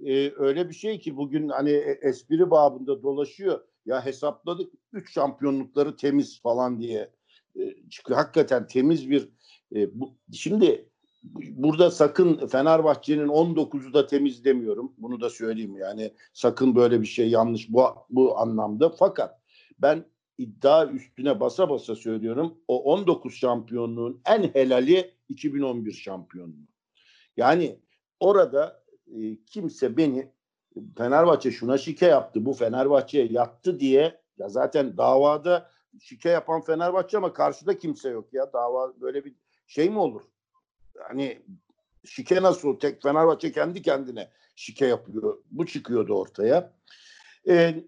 e, 0.06 0.32
öyle 0.36 0.68
bir 0.68 0.74
şey 0.74 0.98
ki 0.98 1.16
bugün 1.16 1.48
hani 1.48 1.70
e- 1.70 1.98
espri 2.02 2.50
babında 2.50 3.02
dolaşıyor. 3.02 3.60
Ya 3.86 4.04
hesapladık 4.04 4.72
3 4.92 5.12
şampiyonlukları 5.12 5.96
temiz 5.96 6.42
falan 6.42 6.80
diye 6.80 7.10
e, 7.56 7.88
çıkıyor. 7.90 8.18
Hakikaten 8.18 8.66
temiz 8.66 9.10
bir 9.10 9.28
e, 9.74 10.00
bu, 10.00 10.14
şimdi 10.32 10.88
bu- 11.22 11.40
burada 11.50 11.90
sakın 11.90 12.46
Fenerbahçe'nin 12.46 13.28
19'u 13.28 13.94
da 13.94 14.06
temiz 14.06 14.44
demiyorum. 14.44 14.92
Bunu 14.98 15.20
da 15.20 15.30
söyleyeyim 15.30 15.76
yani 15.76 16.14
sakın 16.32 16.74
böyle 16.76 17.00
bir 17.00 17.06
şey 17.06 17.30
yanlış 17.30 17.72
bu 17.72 17.84
bu 18.10 18.38
anlamda. 18.38 18.88
Fakat 18.90 19.40
ben 19.78 20.04
iddia 20.38 20.86
üstüne 20.86 21.40
basa 21.40 21.70
basa 21.70 21.94
söylüyorum. 21.94 22.58
O 22.68 22.82
19 22.82 23.34
şampiyonluğun 23.34 24.20
en 24.26 24.42
helali 24.42 25.10
2011 25.28 25.92
şampiyonluğu. 25.92 26.68
Yani 27.36 27.80
orada 28.20 28.82
e, 29.06 29.44
kimse 29.44 29.96
beni 29.96 30.32
Fenerbahçe 30.98 31.50
şuna 31.50 31.78
şike 31.78 32.06
yaptı, 32.06 32.44
bu 32.46 32.52
Fenerbahçe'ye 32.52 33.26
yattı 33.30 33.80
diye 33.80 34.20
ya 34.38 34.48
zaten 34.48 34.96
davada 34.96 35.70
şike 36.00 36.28
yapan 36.28 36.60
Fenerbahçe 36.60 37.18
ama 37.18 37.32
karşıda 37.32 37.78
kimse 37.78 38.08
yok 38.08 38.32
ya. 38.32 38.52
Dava 38.52 39.00
böyle 39.00 39.24
bir 39.24 39.34
şey 39.70 39.90
mi 39.90 39.98
olur? 39.98 40.22
Hani 40.98 41.42
şike 42.04 42.42
nasıl? 42.42 42.78
Tek 42.78 43.02
Fenerbahçe 43.02 43.52
kendi 43.52 43.82
kendine 43.82 44.30
şike 44.56 44.86
yapıyor. 44.86 45.38
Bu 45.50 45.66
çıkıyordu 45.66 46.14
ortaya. 46.14 46.72
Ee, 47.48 47.84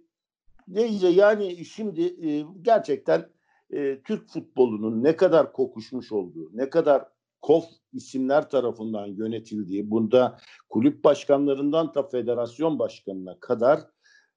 neyse 0.68 1.08
yani 1.08 1.64
şimdi 1.64 2.28
e, 2.28 2.46
gerçekten 2.62 3.28
e, 3.70 4.02
Türk 4.02 4.28
futbolunun 4.28 5.04
ne 5.04 5.16
kadar 5.16 5.52
kokuşmuş 5.52 6.12
olduğu, 6.12 6.50
ne 6.52 6.70
kadar 6.70 7.08
kof 7.40 7.64
isimler 7.92 8.50
tarafından 8.50 9.06
yönetildiği, 9.06 9.90
bunda 9.90 10.38
kulüp 10.68 11.04
başkanlarından 11.04 11.94
da 11.94 12.02
federasyon 12.02 12.78
başkanına 12.78 13.40
kadar 13.40 13.80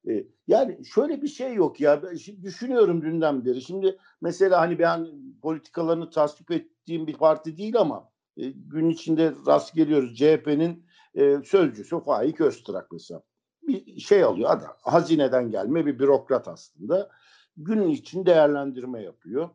e, 0.09 0.27
yani 0.47 0.85
şöyle 0.85 1.21
bir 1.21 1.27
şey 1.27 1.53
yok 1.53 1.81
ya. 1.81 2.01
Şimdi 2.21 2.43
düşünüyorum 2.43 3.01
dünden 3.01 3.45
beri. 3.45 3.61
Şimdi 3.61 3.97
mesela 4.21 4.61
hani 4.61 4.79
ben 4.79 5.07
politikalarını 5.41 6.09
tasvip 6.09 6.51
ettiğim 6.51 7.07
bir 7.07 7.13
parti 7.17 7.57
değil 7.57 7.79
ama 7.79 8.09
e, 8.37 8.49
gün 8.49 8.89
içinde 8.89 9.33
rast 9.47 9.75
geliyoruz. 9.75 10.15
CHP'nin 10.17 10.85
e, 11.15 11.37
sözcüsü 11.45 11.99
Faik 11.99 12.41
Öztrak 12.41 12.91
mesela 12.91 13.21
bir 13.67 13.99
şey 13.99 14.23
alıyor 14.23 14.49
adam. 14.49 14.75
Hazineden 14.81 15.51
gelme 15.51 15.85
bir 15.85 15.99
bürokrat 15.99 16.47
aslında. 16.47 17.09
Günün 17.57 17.89
için 17.89 18.25
değerlendirme 18.25 19.01
yapıyor. 19.03 19.49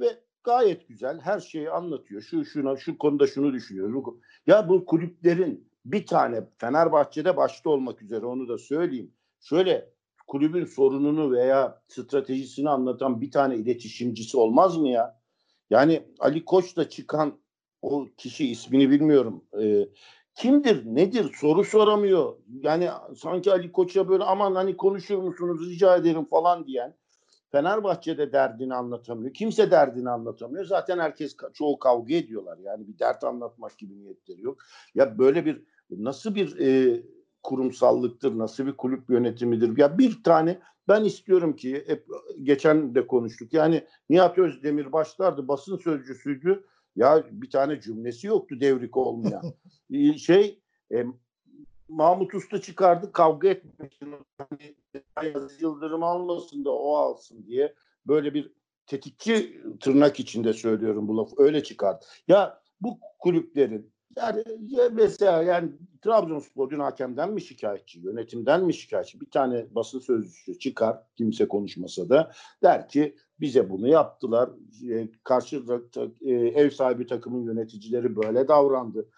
Ve 0.00 0.06
gayet 0.44 0.88
güzel 0.88 1.20
her 1.20 1.40
şeyi 1.40 1.70
anlatıyor. 1.70 2.22
Şu 2.22 2.44
şuna 2.44 2.76
şu 2.76 2.98
konuda 2.98 3.26
şunu 3.26 3.52
düşünüyor. 3.52 3.94
Bu- 3.94 4.20
Ya 4.46 4.68
bu 4.68 4.84
kulüplerin 4.86 5.68
bir 5.84 6.06
tane 6.06 6.48
Fenerbahçe'de 6.58 7.36
başta 7.36 7.70
olmak 7.70 8.02
üzere 8.02 8.26
onu 8.26 8.48
da 8.48 8.58
söyleyeyim. 8.58 9.14
Şöyle 9.42 9.92
kulübün 10.26 10.64
sorununu 10.64 11.32
veya 11.32 11.82
stratejisini 11.88 12.70
anlatan 12.70 13.20
bir 13.20 13.30
tane 13.30 13.56
iletişimcisi 13.56 14.36
olmaz 14.36 14.76
mı 14.76 14.88
ya? 14.88 15.20
Yani 15.70 16.02
Ali 16.18 16.44
Koç'ta 16.44 16.88
çıkan 16.88 17.38
o 17.82 18.06
kişi 18.16 18.50
ismini 18.50 18.90
bilmiyorum. 18.90 19.44
Ee, 19.60 19.88
kimdir, 20.34 20.86
nedir 20.86 21.34
soru 21.34 21.64
soramıyor. 21.64 22.36
Yani 22.62 22.88
sanki 23.16 23.52
Ali 23.52 23.72
Koç'a 23.72 24.08
böyle 24.08 24.24
aman 24.24 24.54
hani 24.54 24.76
konuşur 24.76 25.18
musunuz 25.18 25.70
rica 25.70 25.96
ederim 25.96 26.24
falan 26.24 26.66
diyen 26.66 26.96
Fenerbahçe'de 27.52 28.32
derdini 28.32 28.74
anlatamıyor. 28.74 29.34
Kimse 29.34 29.70
derdini 29.70 30.10
anlatamıyor. 30.10 30.64
Zaten 30.64 30.98
herkes 30.98 31.36
çoğu 31.54 31.78
kavga 31.78 32.14
ediyorlar. 32.14 32.58
Yani 32.58 32.88
bir 32.88 32.98
dert 32.98 33.24
anlatmak 33.24 33.78
gibi 33.78 33.98
niyetleri 33.98 34.42
yok. 34.42 34.58
Ya 34.94 35.18
böyle 35.18 35.44
bir 35.46 35.62
nasıl 35.90 36.34
bir 36.34 36.58
e, 36.58 37.02
kurumsallıktır, 37.42 38.38
nasıl 38.38 38.66
bir 38.66 38.76
kulüp 38.76 39.10
yönetimidir? 39.10 39.78
Ya 39.78 39.98
bir 39.98 40.22
tane 40.22 40.58
ben 40.88 41.04
istiyorum 41.04 41.56
ki 41.56 41.84
hep 41.86 42.06
geçen 42.42 42.94
de 42.94 43.06
konuştuk. 43.06 43.52
Yani 43.52 43.86
Nihat 44.10 44.38
Özdemir 44.38 44.92
başlardı 44.92 45.48
basın 45.48 45.76
sözcüsüydü. 45.76 46.64
Ya 46.96 47.24
bir 47.30 47.50
tane 47.50 47.80
cümlesi 47.80 48.26
yoktu 48.26 48.60
devrik 48.60 48.96
olmayan. 48.96 49.42
Şey 50.16 50.60
e, 50.92 51.04
Mahmut 51.88 52.34
Usta 52.34 52.60
çıkardı 52.60 53.12
kavga 53.12 53.48
etmek 53.48 53.94
için. 53.94 54.14
Hani, 54.38 54.74
Yıldırım 55.60 56.02
almasın 56.02 56.64
da 56.64 56.70
o 56.70 56.96
alsın 56.96 57.46
diye 57.46 57.74
böyle 58.06 58.34
bir 58.34 58.52
tetikçi 58.86 59.62
tırnak 59.80 60.20
içinde 60.20 60.52
söylüyorum 60.52 61.08
bu 61.08 61.16
lafı 61.16 61.34
öyle 61.38 61.62
çıkardı. 61.62 62.04
Ya 62.28 62.62
bu 62.80 62.98
kulüplerin 63.18 63.92
yani 64.16 64.44
ya 64.68 64.88
mesela 64.92 65.42
yani 65.42 65.72
Trabzonspor 66.02 66.70
dün 66.70 66.78
hakemden 66.78 67.32
mi 67.32 67.42
şikayetçi, 67.42 68.00
yönetimden 68.00 68.64
mi 68.64 68.74
şikayetçi? 68.74 69.20
Bir 69.20 69.30
tane 69.30 69.66
basın 69.74 70.00
sözcüsü 70.00 70.58
çıkar, 70.58 70.98
kimse 71.16 71.48
konuşmasa 71.48 72.08
da 72.08 72.32
der 72.62 72.88
ki 72.88 73.16
bize 73.40 73.70
bunu 73.70 73.88
yaptılar. 73.88 74.50
E, 74.90 75.08
karşı 75.24 75.64
e, 76.20 76.30
ev 76.30 76.70
sahibi 76.70 77.06
takımın 77.06 77.42
yöneticileri 77.42 78.16
böyle 78.16 78.48
davrandı. 78.48 79.08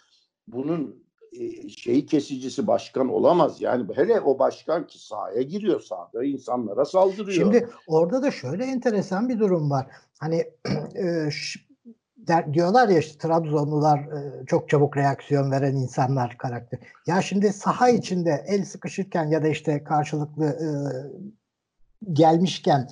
Bunun 0.48 1.04
e, 1.32 1.68
şeyi 1.68 2.06
kesicisi 2.06 2.66
başkan 2.66 3.08
olamaz. 3.08 3.60
Yani 3.60 3.86
hele 3.94 4.20
o 4.20 4.38
başkan 4.38 4.86
ki 4.86 5.06
sahaya 5.06 5.42
giriyor 5.42 5.80
sahada 5.80 6.24
insanlara 6.24 6.84
saldırıyor. 6.84 7.32
Şimdi 7.32 7.68
orada 7.86 8.22
da 8.22 8.30
şöyle 8.30 8.64
enteresan 8.64 9.28
bir 9.28 9.38
durum 9.38 9.70
var. 9.70 9.86
Hani 10.20 10.36
e, 10.94 11.30
der, 12.28 12.54
diyorlar 12.54 12.88
ya 12.88 12.99
işte 12.99 13.19
Trabzonlular 13.19 13.99
e, 13.99 14.47
çok 14.47 14.69
çabuk 14.69 14.97
reaksiyon 14.97 15.50
veren 15.50 15.76
insanlar 15.76 16.38
karakter. 16.38 16.81
Ya 17.07 17.23
şimdi 17.23 17.52
saha 17.52 17.88
içinde 17.88 18.45
el 18.49 18.64
sıkışırken 18.64 19.25
ya 19.25 19.43
da 19.43 19.49
işte 19.49 19.85
karşılıklı 19.85 20.45
e, 20.45 20.69
gelmişken 22.12 22.88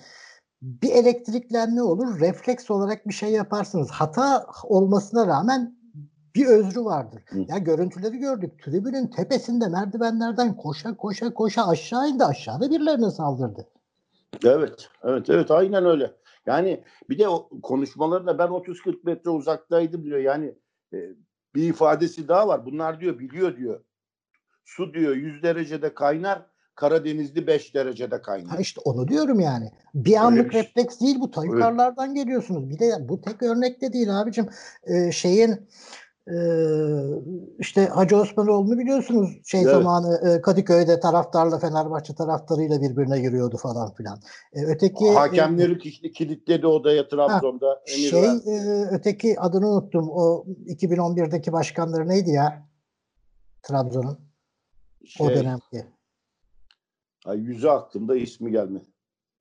bir 0.63 0.91
elektriklenme 0.91 1.83
olur. 1.83 2.21
Refleks 2.21 2.71
olarak 2.71 3.09
bir 3.09 3.15
şey 3.15 3.31
yaparsınız. 3.31 3.91
Hata 3.91 4.47
olmasına 4.65 5.27
rağmen 5.27 5.77
bir 6.35 6.47
özrü 6.47 6.85
vardır. 6.85 7.23
Hı. 7.29 7.39
Ya 7.49 7.59
görüntüleri 7.59 8.19
gördük. 8.19 8.63
Tribünün 8.65 9.07
tepesinde 9.07 9.69
merdivenlerden 9.69 10.57
koşa 10.57 10.97
koşa 10.97 11.35
koşa 11.35 11.69
aşağı 11.69 12.09
indi. 12.09 12.25
Aşağıda 12.25 12.71
birilerine 12.71 13.11
saldırdı. 13.11 13.69
Evet, 14.45 14.89
evet, 15.05 15.31
evet 15.31 15.51
aynen 15.51 15.85
öyle. 15.85 16.11
Yani 16.47 16.85
bir 17.11 17.19
de 17.19 17.29
o 17.29 17.49
konuşmalarında 17.63 18.39
ben 18.39 18.49
30-40 18.49 18.97
metre 19.05 19.31
uzaktaydım 19.31 20.05
diyor. 20.05 20.19
Yani 20.19 20.55
e, 20.93 20.99
bir 21.55 21.69
ifadesi 21.69 22.29
daha 22.29 22.49
var. 22.49 22.67
Bunlar 22.67 23.01
diyor 23.01 23.19
biliyor 23.19 23.57
diyor. 23.57 23.85
Su 24.65 24.95
diyor 24.95 25.17
100 25.17 25.43
derecede 25.43 25.95
kaynar, 25.95 26.47
Karadenizli 26.75 27.47
5 27.47 27.75
derecede 27.75 28.23
kaynar. 28.23 28.51
Ha 28.51 28.57
işte 28.61 28.81
onu 28.85 29.09
diyorum 29.09 29.41
yani. 29.41 29.71
Bir 29.95 30.17
anlık 30.17 30.47
bir 30.47 30.53
şey. 30.53 30.63
refleks 30.63 31.01
değil 31.01 31.17
bu. 31.21 31.31
Ta 31.31 31.45
yukarılardan 31.45 32.15
geliyorsunuz. 32.15 32.71
Bir 32.71 32.79
de 32.79 33.09
bu 33.09 33.21
tek 33.21 33.43
örnek 33.43 33.81
de 33.81 33.93
değil 33.93 34.21
abicim. 34.21 34.49
Ee, 34.85 35.13
şeyin 35.13 35.69
e, 36.29 36.37
işte 37.59 37.87
Hacı 37.87 38.17
Osmanoğlu'nu 38.17 38.79
biliyorsunuz 38.79 39.31
şey 39.45 39.61
Evet. 39.63 39.71
zamanı 39.71 40.29
e, 40.29 40.41
Kadıköy'de 40.41 41.01
taraftarla 41.01 41.59
Fenerbahçe 41.59 42.15
taraftarıyla 42.15 42.81
birbirine 42.83 43.21
giriyordu 43.21 43.57
falan 43.57 43.95
filan. 43.95 44.19
E, 44.53 44.65
öteki 44.65 45.07
e, 45.07 45.15
Hakemleri 45.15 45.73
kilitli- 45.73 46.13
kilitledi 46.13 46.67
odaya 46.67 47.09
Trabzon'da. 47.09 47.83
Emir 47.87 47.99
şey 47.99 48.25
e, 48.27 48.87
öteki 48.91 49.41
adını 49.41 49.69
unuttum. 49.69 50.09
O 50.11 50.45
2011'deki 50.67 51.53
başkanları 51.53 52.09
neydi 52.09 52.31
ya? 52.31 52.69
Trabzon'un 53.63 54.19
o 55.21 55.25
Şey, 55.29 55.35
dönemki. 55.35 55.87
ay, 57.27 57.39
yüzü 57.39 57.69
aklımda 57.69 58.17
ismi 58.17 58.51
gelmedi. 58.51 58.92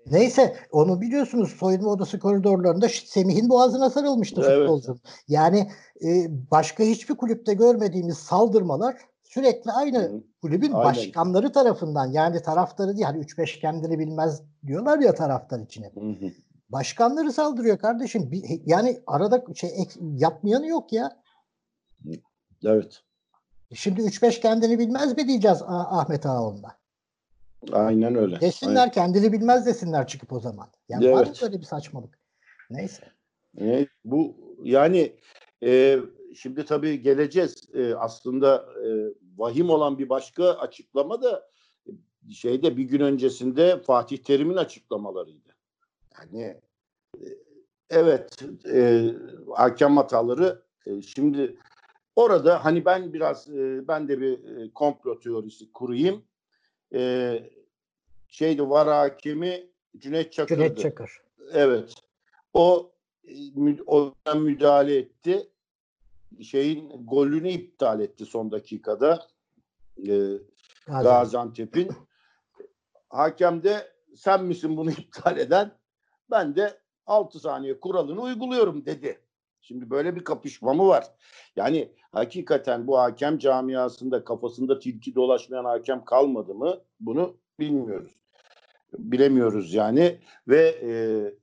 Neyse 0.06 0.56
onu 0.72 1.02
biliyorsunuz 1.02 1.52
soyunma 1.52 1.90
odası 1.90 2.20
koridorlarında 2.20 2.90
Semih'in 2.90 3.50
boğazına 3.50 3.90
sarılmıştı 3.90 4.42
Evet. 4.46 4.60
futbolcu. 4.60 5.00
Yani 5.28 5.72
e, 6.04 6.28
başka 6.52 6.84
hiçbir 6.84 7.16
kulüpte 7.16 7.54
görmediğimiz 7.54 8.18
saldırmalar 8.18 8.98
sürekli 9.24 9.72
aynı 9.72 10.24
kulübün 10.42 10.72
Aynen. 10.72 10.84
başkanları 10.84 11.52
tarafından 11.52 12.06
yani 12.12 12.42
taraftarı 12.42 12.94
değil 12.96 13.06
hani 13.06 13.20
3-5 13.24 13.60
kendini 13.60 14.00
bilmez 14.00 14.42
diyorlar 14.68 15.00
ya 15.00 15.16
taraftar 15.16 15.60
için 15.60 15.84
hep. 15.84 15.96
Hı 15.96 16.26
hı. 16.26 16.32
Başkanları 16.70 17.34
saldırıyor 17.34 17.78
kardeşim. 17.78 18.32
Yani 18.66 19.02
arada 19.08 19.44
şey 19.56 19.70
yapmayanı 20.02 20.68
yok 20.68 20.94
ya. 20.94 21.22
Evet. 22.66 23.02
Şimdi 23.74 24.02
3-5 24.02 24.42
kendini 24.42 24.80
bilmez 24.80 25.18
mi 25.18 25.28
diyeceğiz 25.28 25.62
Ahmet 25.68 26.26
Ağaoğlu'na? 26.26 26.81
Aynen 27.72 28.16
öyle. 28.16 28.42
Desinler 28.42 28.92
kendini 28.94 29.34
bilmez 29.34 29.66
desinler 29.66 30.08
çıkıp 30.08 30.34
o 30.34 30.40
zaman. 30.40 30.68
Yani 30.90 31.12
var 31.12 31.22
mı 31.22 31.26
Evet. 31.28 31.42
böyle 31.42 31.60
bir 31.60 31.66
saçmalık? 31.66 32.20
Neyse. 32.70 33.04
E, 33.60 33.88
bu 34.06 34.36
yani 34.64 35.16
e, 35.64 36.00
şimdi 36.36 36.66
tabii 36.66 37.02
geleceğiz. 37.02 37.70
E, 37.74 37.96
aslında 37.96 38.66
e, 38.86 38.90
vahim 39.38 39.70
olan 39.70 39.98
bir 39.98 40.10
başka 40.10 40.54
açıklama 40.54 41.22
da 41.22 41.50
e, 41.88 41.92
şeyde 42.32 42.78
bir 42.78 42.84
gün 42.84 43.00
öncesinde 43.00 43.82
Fatih 43.82 44.18
Terim'in 44.18 44.58
açıklamalarıydı. 44.58 45.50
Yani 46.20 46.42
e, 47.18 47.28
evet 47.90 48.44
e, 48.74 49.10
hakem 49.56 49.98
hataları 49.98 50.62
e, 50.86 51.02
şimdi 51.02 51.58
orada 52.16 52.66
hani 52.66 52.86
ben 52.86 53.14
biraz 53.14 53.50
e, 53.50 53.88
ben 53.88 54.08
de 54.08 54.22
bir 54.22 54.58
e, 54.58 54.74
komplo 54.74 55.20
teorisi 55.20 55.72
kurayım. 55.72 56.24
E, 56.94 57.44
şeydi 58.28 58.70
var 58.70 58.88
hakemi 58.88 59.70
Cüneyt 59.98 60.34
Çakır'dı. 60.34 60.60
Cüneyt 60.60 60.80
Çakır. 60.80 61.12
Evet. 61.54 61.94
O 62.54 62.92
e, 63.28 63.82
ona 63.86 64.36
müdahale 64.36 64.98
etti. 64.98 65.48
Şeyin 66.42 67.06
golünü 67.06 67.50
iptal 67.50 68.00
etti 68.00 68.26
son 68.26 68.52
dakikada. 68.52 69.28
Ee, 69.98 70.38
Gazi. 70.88 71.04
Gaziantep'in. 71.04 71.92
Hakem 73.10 73.64
de 73.64 73.92
sen 74.16 74.44
misin 74.44 74.78
bunu 74.78 74.92
iptal 74.98 75.38
eden? 75.38 75.72
Ben 76.32 76.56
de 76.56 76.78
6 77.06 77.40
saniye 77.40 77.80
kuralını 77.80 78.22
uyguluyorum 78.22 78.86
dedi. 78.86 79.22
Şimdi 79.62 79.90
böyle 79.90 80.16
bir 80.16 80.24
kapışma 80.24 80.74
mı 80.74 80.88
var? 80.88 81.06
Yani 81.56 81.92
hakikaten 82.12 82.88
bu 82.88 83.00
hakem 83.00 83.38
camiasında 83.38 84.24
kafasında 84.24 84.80
tilki 84.80 85.16
dolaşmayan 85.16 85.66
hakem 85.66 86.06
kalmadı 86.06 86.54
mı? 86.54 86.78
Bunu 87.00 87.38
bilmiyoruz. 87.60 88.12
Bilemiyoruz 88.98 89.74
yani 89.74 90.20
ve 90.48 90.76
e, 90.82 90.92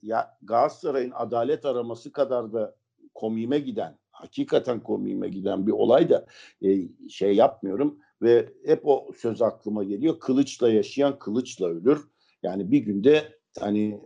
ya 0.02 0.38
Galatasaray'ın 0.42 1.12
adalet 1.14 1.64
araması 1.64 2.12
kadar 2.12 2.52
da 2.52 2.76
komiğime 3.14 3.58
giden, 3.58 3.98
hakikaten 4.10 4.80
komiğime 4.80 5.28
giden 5.28 5.66
bir 5.66 5.72
olay 5.72 6.10
da 6.10 6.26
e, 6.62 6.88
şey 7.08 7.36
yapmıyorum 7.36 7.98
ve 8.22 8.48
hep 8.66 8.80
o 8.86 9.12
söz 9.16 9.42
aklıma 9.42 9.84
geliyor. 9.84 10.20
Kılıçla 10.20 10.70
yaşayan 10.70 11.18
kılıçla 11.18 11.66
ölür. 11.66 12.08
Yani 12.42 12.70
bir 12.70 12.78
günde 12.78 13.38
hani 13.58 14.00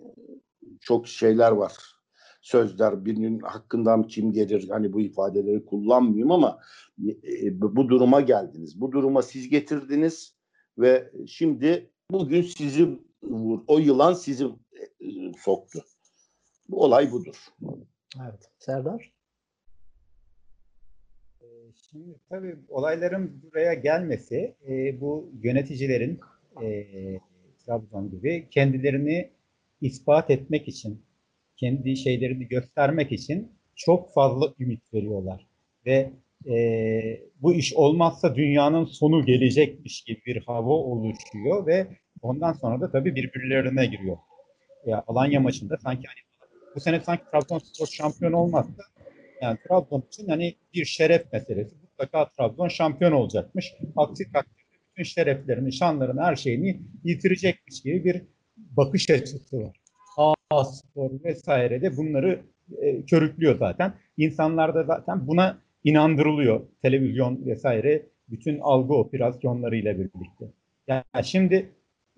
çok 0.80 1.08
şeyler 1.08 1.52
var. 1.52 2.01
Sözler 2.42 3.04
birinin 3.04 3.40
hakkından 3.40 4.02
kim 4.02 4.32
gelir 4.32 4.68
hani 4.68 4.92
bu 4.92 5.00
ifadeleri 5.00 5.64
kullanmayayım 5.64 6.30
ama 6.30 6.58
e, 7.02 7.60
bu 7.60 7.88
duruma 7.88 8.20
geldiniz. 8.20 8.80
Bu 8.80 8.92
duruma 8.92 9.22
siz 9.22 9.48
getirdiniz 9.48 10.36
ve 10.78 11.10
şimdi 11.26 11.90
bugün 12.10 12.42
sizi 12.42 12.98
vur, 13.22 13.60
o 13.66 13.78
yılan 13.78 14.14
sizi 14.14 14.44
e, 14.44 14.84
soktu. 15.38 15.78
Bu 16.68 16.84
olay 16.84 17.12
budur. 17.12 17.48
Evet. 18.22 18.50
Serdar? 18.58 19.12
Ee, 21.40 21.46
Şimdi 21.90 22.20
tabii 22.28 22.56
olayların 22.68 23.42
buraya 23.42 23.74
gelmesi 23.74 24.54
e, 24.68 25.00
bu 25.00 25.32
yöneticilerin 25.42 26.20
e, 26.62 26.86
Trabzon 27.66 28.10
gibi 28.10 28.48
kendilerini 28.50 29.30
ispat 29.80 30.30
etmek 30.30 30.68
için, 30.68 31.02
kendi 31.62 31.96
şeylerini 31.96 32.48
göstermek 32.48 33.12
için 33.12 33.52
çok 33.76 34.14
fazla 34.14 34.54
ümit 34.60 34.94
veriyorlar. 34.94 35.46
Ve 35.86 36.10
e, 36.46 37.20
bu 37.42 37.54
iş 37.54 37.74
olmazsa 37.74 38.34
dünyanın 38.36 38.84
sonu 38.84 39.26
gelecekmiş 39.26 40.02
gibi 40.02 40.20
bir 40.26 40.42
hava 40.42 40.70
oluşuyor 40.70 41.66
ve 41.66 41.86
ondan 42.22 42.52
sonra 42.52 42.80
da 42.80 42.90
tabii 42.90 43.14
birbirlerine 43.14 43.86
giriyor. 43.86 44.16
Ya 44.86 45.04
Alanya 45.06 45.40
maçında 45.40 45.76
sanki 45.76 46.06
hani 46.06 46.48
bu 46.74 46.80
sene 46.80 47.00
sanki 47.00 47.22
Trabzonspor 47.32 47.86
şampiyon 47.86 48.32
olmazsa 48.32 48.82
yani 49.42 49.58
Trabzon 49.68 50.04
için 50.12 50.28
hani 50.28 50.54
bir 50.74 50.84
şeref 50.84 51.32
meselesi. 51.32 51.74
Mutlaka 51.82 52.30
Trabzon 52.30 52.68
şampiyon 52.68 53.12
olacakmış. 53.12 53.74
Aksi 53.96 54.32
takdirde 54.32 54.78
bütün 54.90 55.02
şereflerini, 55.02 55.72
şanlarını, 55.72 56.22
her 56.22 56.36
şeyini 56.36 56.80
yitirecekmiş 57.04 57.82
gibi 57.82 58.04
bir 58.04 58.22
bakış 58.56 59.10
açısı 59.10 59.62
var. 59.62 59.81
A 60.52 60.64
Spor 60.64 61.10
vesaire 61.24 61.82
de 61.82 61.96
bunları 61.96 62.40
e, 62.82 63.02
körüklüyor 63.02 63.58
zaten. 63.58 63.94
İnsanlar 64.16 64.74
da 64.74 64.84
zaten 64.84 65.26
buna 65.26 65.58
inandırılıyor. 65.84 66.60
Televizyon 66.82 67.46
vesaire 67.46 68.02
bütün 68.28 68.58
algı 68.58 68.94
operasyonlarıyla 68.94 69.94
birlikte. 69.94 70.46
Yani 70.88 71.02
şimdi 71.24 71.70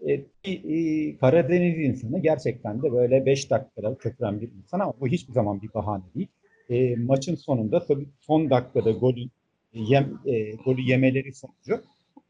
e, 0.07 0.12
e, 0.44 1.16
Karadeniz 1.16 1.79
insanı 1.79 2.23
gerçekten 2.23 2.83
de 2.83 2.92
böyle 2.92 3.27
5 3.27 3.51
dakikada 3.51 3.99
köpüren 3.99 4.40
bir 4.40 4.51
insan 4.53 4.81
ama 4.81 4.92
bu 5.01 5.09
hiçbir 5.09 5.33
zaman 5.33 5.62
bir 5.62 5.75
bahane 5.75 6.05
değil 6.14 6.29
e, 6.70 6.97
maçın 6.97 7.35
sonunda 7.35 7.87
tabii 7.87 8.07
son 8.20 8.51
dakikada 8.51 8.90
golü 8.90 9.29
yem, 9.73 10.18
e, 10.27 10.55
golü 10.55 10.81
yemeleri 10.81 11.35
sonucu 11.35 11.85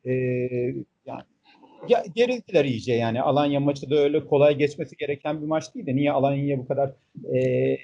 e, 0.04 0.12
yani 1.06 1.22
ya, 1.88 2.04
gerildiler 2.14 2.64
iyice 2.64 2.92
yani 2.92 3.22
Alanya 3.22 3.60
maçı 3.60 3.90
da 3.90 3.96
öyle 3.96 4.26
kolay 4.26 4.58
geçmesi 4.58 4.96
gereken 4.96 5.42
bir 5.42 5.46
maç 5.46 5.74
değil 5.74 5.86
de 5.86 5.96
niye 5.96 6.12
Alanya'ya 6.12 6.58
bu 6.58 6.68
kadar 6.68 6.92
e, 7.34 7.76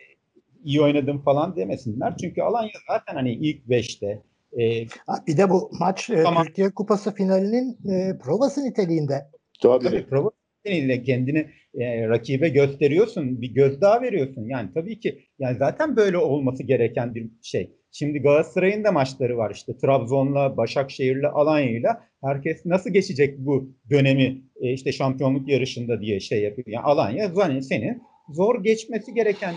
iyi 0.64 0.82
oynadım 0.82 1.22
falan 1.22 1.56
demesinler. 1.56 2.16
Çünkü 2.16 2.42
Alanya 2.42 2.72
zaten 2.88 3.14
hani 3.14 3.32
ilk 3.32 3.68
beşte 3.68 4.22
e, 4.58 4.86
Bir 5.26 5.36
de 5.36 5.50
bu 5.50 5.70
maç 5.80 6.10
e, 6.10 6.22
Tamam. 6.22 6.44
Türkiye 6.44 6.70
Kupası 6.70 7.14
finalinin 7.14 7.78
e, 7.90 8.18
provası 8.18 8.64
niteliğinde. 8.64 9.26
Tabii. 9.62 9.84
Tabii 9.84 10.06
prova 10.06 10.30
nedeniyle 10.64 11.02
kendini 11.02 11.46
e, 11.74 12.08
rakibe 12.08 12.48
gösteriyorsun, 12.48 13.40
bir 13.40 13.54
gözdağı 13.54 14.02
veriyorsun. 14.02 14.44
Yani 14.44 14.70
tabii 14.74 15.00
ki 15.00 15.24
yani 15.38 15.58
zaten 15.58 15.96
böyle 15.96 16.18
olması 16.18 16.62
gereken 16.62 17.14
bir 17.14 17.30
şey. 17.42 17.79
Şimdi 17.92 18.18
Galatasaray'ın 18.18 18.84
da 18.84 18.92
maçları 18.92 19.36
var 19.36 19.50
işte 19.54 19.76
Trabzon'la, 19.76 20.56
Başakşehir'le, 20.56 21.24
Alanya'yla. 21.32 22.04
Herkes 22.24 22.66
nasıl 22.66 22.90
geçecek 22.90 23.38
bu 23.38 23.72
dönemi 23.90 24.42
e, 24.60 24.72
işte 24.72 24.92
şampiyonluk 24.92 25.48
yarışında 25.48 26.00
diye 26.00 26.20
şey 26.20 26.42
yapıyor. 26.42 26.66
Yani 26.66 26.84
Alanya 26.84 27.28
zaten 27.28 27.60
senin 27.60 28.02
zor 28.28 28.64
geçmesi 28.64 29.14
gereken, 29.14 29.54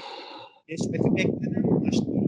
geçmesi 0.67 1.15
beklenen 1.15 1.83
maçlar. 1.83 2.23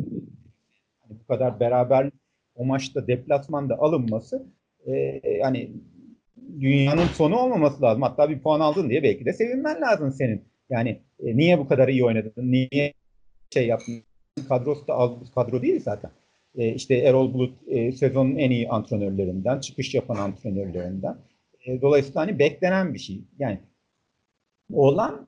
Hani 1.02 1.20
bu 1.20 1.28
kadar 1.28 1.60
beraber 1.60 2.10
o 2.56 2.66
maçta 2.66 3.08
deplasmanda 3.08 3.76
alınması 3.80 4.46
e, 4.88 5.22
yani 5.40 5.72
dünyanın 6.60 7.08
sonu 7.08 7.38
olmaması 7.38 7.82
lazım. 7.82 8.02
Hatta 8.02 8.30
bir 8.30 8.40
puan 8.40 8.60
aldın 8.60 8.90
diye 8.90 9.04
belki 9.04 9.26
de 9.26 9.34
sevinmen 9.34 9.82
lazım 9.82 10.12
senin. 10.12 10.44
Yani 10.70 11.02
e, 11.20 11.38
niye 11.38 11.60
bu 11.60 11.68
kadar 11.68 11.88
iyi 11.88 12.06
oynadın? 12.06 12.34
Niye 12.38 12.94
şey 13.54 13.68
yaptın? 13.68 14.04
Kadrosu 14.44 14.88
da 14.88 14.94
az 14.94 15.12
kadro 15.36 15.62
değil 15.62 15.80
zaten. 15.80 16.12
E, 16.56 16.74
işte 16.74 16.96
Erol 16.96 17.34
Bulut 17.34 17.58
e, 17.68 17.92
sezonun 17.92 18.36
en 18.36 18.52
iyi 18.52 18.70
antrenörlerinden, 18.70 19.60
çıkış 19.60 19.96
yapan 19.96 20.16
antrenörlerinden. 20.16 21.18
E, 21.66 21.82
dolayısıyla 21.82 22.22
hani 22.22 22.40
beklenen 22.40 22.94
bir 22.94 23.00
şey. 23.00 23.22
Yani 23.40 23.60
olan 24.74 25.28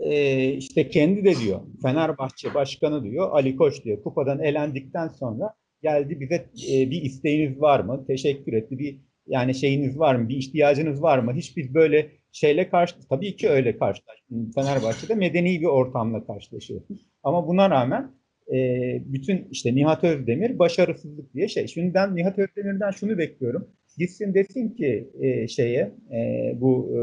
e, 0.00 0.52
işte 0.52 0.88
kendi 0.88 1.24
de 1.24 1.34
diyor. 1.34 1.60
Fenerbahçe 1.82 2.54
başkanı 2.54 3.04
diyor. 3.04 3.30
Ali 3.30 3.56
Koç 3.56 3.84
diyor. 3.84 4.02
Kupadan 4.02 4.40
elendikten 4.40 5.08
sonra 5.08 5.54
geldi 5.82 6.20
bize 6.20 6.34
e, 6.72 6.90
bir 6.90 7.02
isteğiniz 7.02 7.60
var 7.60 7.80
mı? 7.80 8.04
Teşekkür 8.06 8.52
etti. 8.52 8.78
Bir 8.78 8.96
yani 9.26 9.54
şeyiniz 9.54 9.98
var 9.98 10.14
mı? 10.14 10.28
Bir 10.28 10.36
ihtiyacınız 10.36 11.02
var 11.02 11.18
mı? 11.18 11.32
Hiç 11.34 11.56
biz 11.56 11.74
böyle 11.74 12.10
şeyle 12.32 12.70
karşı 12.70 12.94
tabii 13.08 13.36
ki 13.36 13.48
öyle 13.48 13.78
karşılaştık. 13.78 14.54
Fenerbahçe'de 14.54 15.14
medeni 15.14 15.60
bir 15.60 15.66
ortamla 15.66 16.26
karşılaşıyorsunuz. 16.26 17.06
Ama 17.22 17.48
buna 17.48 17.70
rağmen 17.70 18.15
e, 18.52 18.58
bütün 19.06 19.48
işte 19.50 19.74
Nihat 19.74 20.04
Özdemir 20.04 20.58
başarısızlık 20.58 21.34
diye 21.34 21.48
şey. 21.48 21.66
Şimdi 21.66 21.94
ben 21.94 22.16
Nihat 22.16 22.38
Özdemir'den 22.38 22.90
şunu 22.90 23.18
bekliyorum. 23.18 23.68
Gitsin 23.98 24.34
desin 24.34 24.68
ki 24.68 25.10
e, 25.20 25.48
şeye 25.48 25.92
e, 26.12 26.52
bu 26.60 26.90
e, 26.90 27.00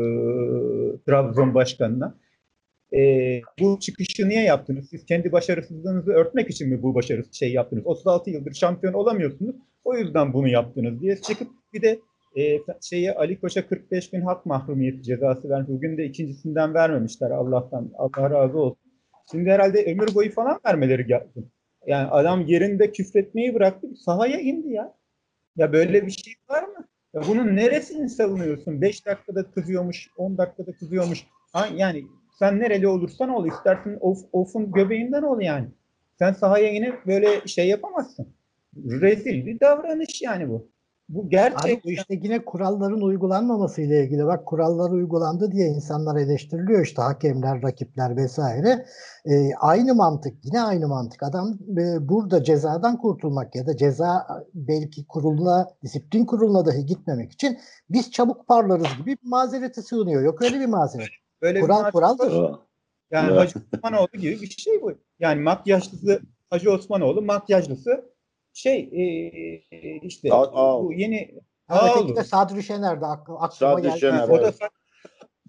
Trabzon 1.06 1.53
başkanına 1.53 2.17
e, 2.93 3.41
bu 3.60 3.79
çıkışı 3.79 4.29
niye 4.29 4.43
yaptınız? 4.43 4.89
Siz 4.89 5.06
kendi 5.06 5.32
başarısızlığınızı 5.32 6.12
örtmek 6.12 6.49
için 6.49 6.69
mi 6.69 6.84
bu 6.84 6.95
başarısız 6.95 7.34
şey 7.34 7.53
yaptınız? 7.53 7.86
36 7.86 8.29
yıldır 8.29 8.53
şampiyon 8.53 8.93
olamıyorsunuz. 8.93 9.56
O 9.84 9.97
yüzden 9.97 10.34
bunu 10.34 10.47
yaptınız 10.47 11.01
diye 11.01 11.15
çıkıp 11.15 11.47
bir 11.73 11.82
de 11.82 11.99
e, 12.38 12.60
şeye 12.82 13.13
Ali 13.13 13.39
Koç'a 13.39 13.67
45 13.67 14.10
gün 14.10 14.21
hak 14.21 14.45
mahrumiyeti 14.45 15.03
cezası 15.03 15.49
vermiş. 15.49 15.69
Bugün 15.69 15.97
de 15.97 16.06
ikincisinden 16.06 16.73
vermemişler 16.73 17.32
Allah'tan. 17.32 17.91
Allah 17.97 18.29
razı 18.29 18.58
olsun. 18.60 18.83
Şimdi 19.31 19.49
herhalde 19.49 19.86
ömür 19.86 20.15
boyu 20.15 20.31
falan 20.31 20.59
vermeleri 20.65 21.09
lazım. 21.09 21.51
Yani 21.88 22.07
adam 22.07 22.41
yerinde 22.41 22.91
küfretmeyi 22.91 23.53
bıraktı. 23.53 23.88
Sahaya 23.95 24.39
indi 24.39 24.73
ya. 24.73 24.93
Ya 25.57 25.73
böyle 25.73 26.05
bir 26.05 26.12
şey 26.12 26.33
var 26.49 26.63
mı? 26.63 26.88
Ya 27.13 27.21
bunun 27.27 27.55
neresini 27.55 28.09
savunuyorsun? 28.09 28.81
5 28.81 29.05
dakikada 29.05 29.51
kızıyormuş, 29.51 30.09
10 30.17 30.38
dakikada 30.38 30.71
kızıyormuş. 30.71 31.27
Yani 31.75 32.05
sen 32.39 32.59
nereli 32.59 32.88
olursan 32.88 33.29
ol. 33.29 33.47
istersin 33.47 33.97
of, 34.01 34.19
ofun 34.31 34.71
göbeğinden 34.71 35.23
ol 35.23 35.41
yani. 35.41 35.67
Sen 36.19 36.33
sahaya 36.33 36.69
inip 36.71 37.05
böyle 37.07 37.47
şey 37.47 37.67
yapamazsın. 37.67 38.27
Rezil 38.75 39.45
bir 39.45 39.59
davranış 39.59 40.21
yani 40.21 40.49
bu. 40.49 40.72
Bu 41.09 41.29
gerçek. 41.29 41.65
Abi 41.65 41.81
bu 41.83 41.91
işte 41.91 42.19
yine 42.23 42.45
kuralların 42.45 43.01
uygulanmaması 43.01 43.81
ile 43.81 44.03
ilgili. 44.03 44.25
Bak 44.25 44.45
kurallar 44.45 44.91
uygulandı 44.91 45.51
diye 45.51 45.67
insanlar 45.67 46.15
eleştiriliyor 46.21 46.85
işte 46.85 47.01
hakemler, 47.01 47.63
rakipler 47.63 48.17
vesaire. 48.17 48.85
E, 49.25 49.55
aynı 49.59 49.95
mantık, 49.95 50.45
yine 50.45 50.61
aynı 50.61 50.87
mantık. 50.87 51.23
Adam 51.23 51.53
e, 51.77 52.09
burada 52.09 52.43
cezadan 52.43 52.97
kurtulmak 52.97 53.55
ya 53.55 53.67
da 53.67 53.77
ceza 53.77 54.27
belki 54.53 55.07
kuruluna, 55.07 55.67
disiplin 55.83 56.25
kuruluna 56.25 56.65
dahi 56.65 56.85
gitmemek 56.85 57.31
için 57.31 57.59
biz 57.89 58.11
çabuk 58.11 58.47
parlarız 58.47 58.87
gibi 58.97 59.11
bir 59.11 59.29
mazereti 59.29 59.81
sığınıyor. 59.81 60.21
Yok 60.23 60.41
öyle 60.41 60.59
bir 60.59 60.65
mazeret. 60.65 61.09
Böyle 61.41 61.61
Kural 61.61 61.85
bir 61.85 61.91
kuraldır. 61.91 62.59
Yani. 63.11 63.31
Hacı 63.31 63.59
Osmanoğlu 63.73 64.17
gibi 64.17 64.41
bir 64.41 64.49
şey 64.49 64.81
bu. 64.81 64.93
Yani 65.19 65.41
makyajlısı 65.41 66.21
Hacı 66.49 66.71
Osmanoğlu, 66.71 67.21
makyajlısı 67.21 68.12
şey 68.53 68.79
e, 68.79 69.99
işte 70.01 70.29
aa. 70.33 70.83
bu 70.83 70.93
yeni 70.93 71.35
öteki 71.69 72.15
de 72.15 72.23
Sadri 72.23 72.63
Şener'de 72.63 73.05
aklı, 73.05 73.33
aklıma 73.33 73.49
Sadri 73.49 73.81
geldi. 73.81 73.99
Şener, 73.99 74.27
o 74.29 74.41
da 74.41 74.41
evet. 74.41 74.59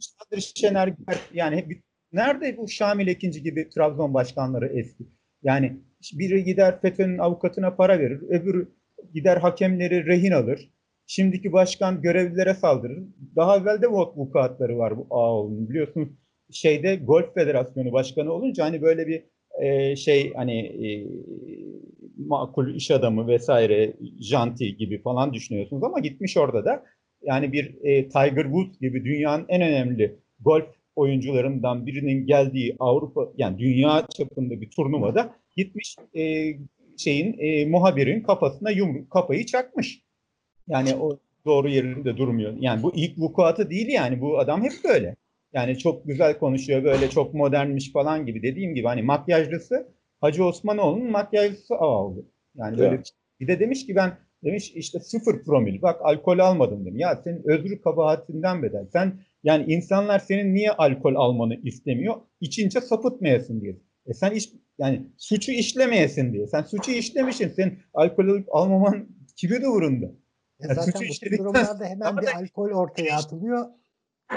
Sadri 0.01 0.43
Şener 0.43 0.95
yani 1.35 1.57
hep- 1.57 1.83
nerede 2.13 2.57
bu 2.57 2.69
Şamil 2.69 3.07
Ekinci 3.07 3.43
gibi 3.43 3.69
Trabzon 3.69 4.15
başkanları 4.15 4.79
eski? 4.79 5.05
Yani 5.43 5.81
biri 6.13 6.45
gider 6.45 6.81
FETÖ'nün 6.81 7.19
avukatına 7.19 7.77
para 7.77 7.99
verir, 7.99 8.23
öbürü 8.23 8.75
gider 9.15 9.37
hakemleri 9.37 10.07
rehin 10.07 10.33
alır. 10.33 10.71
Şimdiki 11.07 11.53
başkan 11.53 12.03
görevlilere 12.03 12.55
saldırır. 12.55 13.03
Daha 13.37 13.57
evvel 13.57 13.83
de 13.83 13.91
bu 13.91 14.15
vukuatları 14.17 14.79
var 14.79 14.99
bu 14.99 15.07
Ağoğlu'nun. 15.11 15.69
Biliyorsunuz 15.69 16.09
şeyde 16.51 16.97
Golf 16.97 17.35
Federasyonu 17.35 17.93
Başkanı 17.93 18.33
olunca 18.33 18.65
hani 18.65 18.83
böyle 18.83 19.07
bir 19.07 19.25
e, 19.63 19.97
şey 19.97 20.33
hani 20.35 20.61
e, 20.61 21.07
makul 22.17 22.75
iş 22.75 22.91
adamı 22.91 23.27
vesaire 23.29 23.93
janti 24.21 24.77
gibi 24.77 25.03
falan 25.03 25.35
düşünüyorsunuz 25.35 25.83
ama 25.85 25.99
gitmiş 25.99 26.37
orada 26.37 26.65
da 26.65 26.85
yani 27.23 27.53
bir 27.53 27.75
e, 27.83 28.09
Tiger 28.09 28.45
Woods 28.45 28.81
gibi 28.81 29.05
dünyanın 29.05 29.45
en 29.49 29.63
önemli 29.63 30.19
golf 30.41 30.67
oyuncularından 30.97 31.87
birinin 31.87 32.27
geldiği 32.27 32.77
Avrupa 32.79 33.29
yani 33.37 33.59
dünya 33.59 34.07
çapında 34.17 34.61
bir 34.61 34.71
turnuvada 34.71 35.37
gitmiş 35.57 35.97
e, 36.17 36.53
şeyin 36.99 37.37
e, 37.39 37.67
muhabirin 37.67 38.23
kafasına 38.23 38.71
yumruk 38.71 39.11
kafayı 39.11 39.47
çakmış. 39.47 40.01
Yani 40.69 40.95
o 40.95 41.19
doğru 41.47 41.69
yerinde 41.69 42.17
durmuyor. 42.17 42.55
Yani 42.61 42.83
bu 42.83 42.93
ilk 42.95 43.19
vukuatı 43.19 43.71
değil 43.71 43.89
yani 43.89 44.21
bu 44.21 44.39
adam 44.39 44.63
hep 44.63 44.73
böyle. 44.85 45.17
Yani 45.55 45.79
çok 45.79 46.07
güzel 46.07 46.39
konuşuyor 46.39 46.85
böyle 46.85 47.11
çok 47.11 47.35
modernmiş 47.35 47.93
falan 47.93 48.27
gibi 48.27 48.43
dediğim 48.43 48.75
gibi 48.75 48.87
hani 48.87 49.03
makyajlısı 49.03 49.89
Hacı 50.21 50.45
Osmanoğlu'nun 50.45 51.11
makyajlısı 51.11 51.75
oldu. 51.75 52.27
Yani 52.55 52.79
böyle 52.79 52.95
Evet. 52.95 53.11
bir 53.41 53.49
de 53.49 53.61
demiş 53.61 53.87
ki 53.87 53.97
ben 53.97 54.19
demiş 54.45 54.73
işte 54.75 55.01
sıfır 55.01 55.45
promil 55.45 55.83
bak 55.83 56.01
alkol 56.03 56.39
almadım 56.39 56.85
dedim. 56.85 56.99
Ya 56.99 57.21
senin 57.25 57.43
özrü 57.45 57.81
kabahatinden 57.81 58.63
bedel. 58.63 58.87
Sen 58.93 59.21
yani 59.45 59.73
insanlar 59.73 60.19
senin 60.19 60.55
niye 60.55 60.71
alkol 60.71 61.15
almanı 61.15 61.55
istemiyor? 61.55 62.15
İçince 62.41 62.81
sapıtmayasın 62.81 63.61
diye. 63.61 63.77
E 64.07 64.15
sen 64.15 64.31
iş, 64.31 64.53
yani 64.79 65.07
suçu 65.19 65.53
işlemeyesin 65.53 66.33
diye. 66.33 66.47
Sen 66.47 66.63
suçu 66.63 66.91
işlemişsin. 66.91 67.49
Sen 67.49 67.79
alkol 67.95 68.29
alıp 68.29 68.55
almaman 68.55 69.09
kimin 69.37 69.63
umurunda? 69.63 70.07
E 70.07 70.11
Yani 70.61 70.75
zaten 70.75 71.01
suçu 71.01 71.27
bu 71.33 71.39
durumlarda 71.39 71.85
hemen 71.85 72.17
bir 72.17 72.27
alkol 72.27 72.71
ortaya 72.71 73.17
atılıyor. 73.17 73.67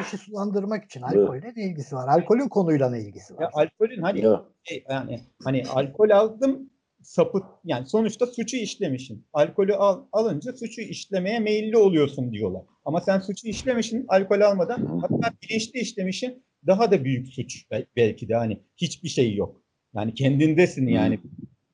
İşi 0.01 0.17
sulandırmak 0.17 0.85
için. 0.85 1.01
Alkolle 1.01 1.53
ne 1.55 1.63
ilgisi 1.63 1.95
var? 1.95 2.07
Alkolün 2.07 2.47
konuyla 2.47 2.89
ne 2.89 3.01
ilgisi 3.01 3.35
var? 3.35 3.41
Ya 3.41 3.49
alkolün 3.53 4.01
hani 4.01 4.21
Ya. 4.21 4.45
şey, 4.63 4.83
yani 4.89 5.19
hani 5.43 5.63
alkol 5.67 6.09
aldım 6.09 6.69
sapıt 7.01 7.43
yani 7.63 7.87
sonuçta 7.87 8.25
suçu 8.27 8.57
işlemişsin. 8.57 9.25
Alkolü 9.33 9.73
al, 9.73 10.05
alınca 10.11 10.53
suçu 10.53 10.81
işlemeye 10.81 11.39
meyilli 11.39 11.77
oluyorsun 11.77 12.31
diyorlar. 12.31 12.63
Ama 12.85 13.01
sen 13.01 13.19
suçu 13.19 13.47
işlemişsin 13.47 14.05
alkol 14.07 14.41
almadan 14.41 14.99
hatta 15.01 15.31
bilinçli 15.43 15.79
işlemişsin 15.79 16.43
daha 16.67 16.91
da 16.91 17.03
büyük 17.03 17.27
suç 17.27 17.71
bel- 17.71 17.85
belki 17.95 18.29
de 18.29 18.35
hani 18.35 18.61
hiçbir 18.77 19.09
şey 19.09 19.35
yok. 19.35 19.61
Yani 19.95 20.13
kendindesin 20.13 20.87
yani 20.87 21.19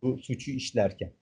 bu 0.02 0.17
suçu 0.17 0.52
işlerken. 0.52 1.13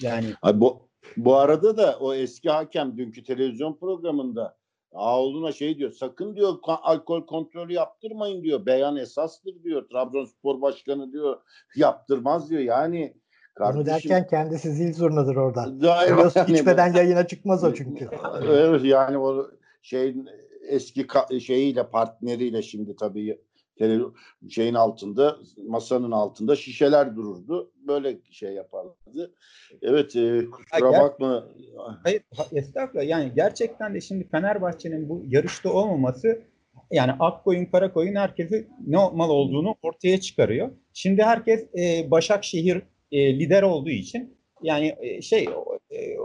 Yani 0.00 0.26
Ay 0.42 0.60
bu, 0.60 0.88
bu 1.16 1.36
arada 1.36 1.76
da 1.76 1.98
o 1.98 2.14
eski 2.14 2.50
hakem 2.50 2.96
dünkü 2.98 3.24
televizyon 3.24 3.76
programında 3.76 4.56
Ağoğlu'na 4.94 5.52
şey 5.52 5.78
diyor 5.78 5.90
sakın 5.90 6.36
diyor 6.36 6.54
alkol 6.66 7.26
kontrolü 7.26 7.72
yaptırmayın 7.72 8.42
diyor. 8.42 8.66
Beyan 8.66 8.96
esastır 8.96 9.62
diyor. 9.62 9.88
Trabzonspor 9.88 10.60
başkanı 10.60 11.12
diyor 11.12 11.40
yaptırmaz 11.76 12.50
diyor. 12.50 12.60
Yani 12.60 13.14
Bunu 13.60 13.66
kardeşim 13.66 14.10
derken 14.10 14.26
kendisi 14.26 14.72
zil 14.72 14.92
zurnadır 14.92 15.36
orada. 15.36 15.64
Daima 15.82 16.30
yani 16.34 16.52
içmeden 16.52 16.92
yayına 16.92 17.26
çıkmaz 17.26 17.64
o 17.64 17.74
çünkü. 17.74 18.08
Evet 18.48 18.84
yani 18.84 19.18
o 19.18 19.50
şeyin 19.82 20.28
eski 20.68 21.02
ka- 21.02 21.40
şeyiyle 21.40 21.88
partneriyle 21.88 22.62
şimdi 22.62 22.96
tabii 22.96 23.38
şeyin 24.50 24.74
altında 24.74 25.36
masanın 25.66 26.10
altında 26.10 26.56
şişeler 26.56 27.16
dururdu. 27.16 27.70
Böyle 27.86 28.16
şey 28.30 28.52
yapardı. 28.52 29.34
Evet 29.82 30.16
e, 30.16 30.44
kusura 30.50 30.90
gel- 30.90 31.00
bakma. 31.00 31.48
Hayır, 32.02 32.22
ha- 32.36 32.46
estağfurullah. 32.52 33.06
Yani 33.08 33.32
gerçekten 33.36 33.94
de 33.94 34.00
şimdi 34.00 34.28
Fenerbahçe'nin 34.28 35.08
bu 35.08 35.22
yarışta 35.28 35.72
olmaması 35.72 36.42
yani 36.90 37.12
ak 37.20 37.44
koyun 37.44 37.64
kara 37.64 37.92
koyun 37.92 38.14
herkesi 38.14 38.68
ne 38.86 38.96
mal 38.96 39.30
olduğunu 39.30 39.74
ortaya 39.82 40.20
çıkarıyor. 40.20 40.70
Şimdi 40.92 41.22
herkes 41.22 41.66
e, 41.78 42.10
Başakşehir 42.10 42.82
e, 43.12 43.38
lider 43.38 43.62
olduğu 43.62 43.90
için 43.90 44.36
yani 44.62 44.96
e, 45.00 45.22
şey 45.22 45.48
o- 45.48 45.78
e, 45.90 46.18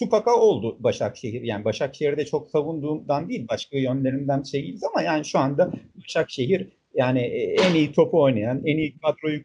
tupaka 0.00 0.36
oldu 0.36 0.76
Başakşehir. 0.80 1.42
Yani 1.42 1.64
Başakşehir'de 1.64 2.24
çok 2.26 2.50
savunduğumdan 2.50 3.28
değil 3.28 3.46
başka 3.50 3.78
yönlerinden 3.78 4.42
şey 4.42 4.62
değiliz 4.62 4.84
ama 4.84 5.02
yani 5.02 5.24
şu 5.24 5.38
anda 5.38 5.72
Başakşehir 6.02 6.68
yani 6.94 7.20
e, 7.20 7.56
en 7.62 7.74
iyi 7.74 7.92
topu 7.92 8.22
oynayan, 8.22 8.62
en 8.64 8.78
iyi 8.78 8.94
kadroyu 8.98 9.40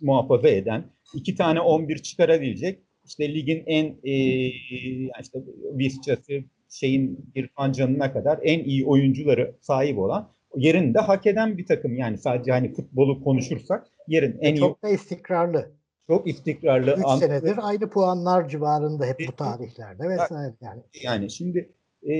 muhafaza 0.00 0.48
eden, 0.48 0.84
iki 1.14 1.34
tane 1.34 1.60
11 1.60 1.98
çıkarabilecek 1.98 2.78
işte 3.04 3.34
ligin 3.34 3.62
en 3.66 3.84
e, 4.04 4.12
yani 4.12 5.22
işte 5.22 5.38
Visca'sı 5.78 6.44
şeyin 6.70 7.30
İrfan 7.34 7.72
Can'ına 7.72 8.12
kadar 8.12 8.38
en 8.42 8.64
iyi 8.64 8.86
oyuncuları 8.86 9.54
sahip 9.60 9.98
olan 9.98 10.30
yerinde 10.56 10.98
hak 10.98 11.26
eden 11.26 11.58
bir 11.58 11.66
takım 11.66 11.96
yani 11.96 12.18
sadece 12.18 12.52
hani 12.52 12.74
futbolu 12.74 13.24
konuşursak 13.24 13.86
yerin 14.08 14.38
en 14.40 14.54
iyi 14.54 14.58
Çok 14.58 14.82
da 14.82 14.88
istikrarlı. 14.88 15.70
Çok 16.06 16.28
istikrarlı 16.28 16.94
3 16.98 17.04
Ant- 17.04 17.18
senedir 17.18 17.68
aynı 17.68 17.90
puanlar 17.90 18.48
civarında 18.48 19.06
hep 19.06 19.16
bu 19.28 19.32
tarihlerde 19.36 20.08
vesaire 20.08 20.54
yani. 20.60 20.82
yani 21.02 21.30
şimdi 21.30 21.72
e, 22.10 22.14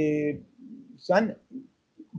sen 0.98 1.36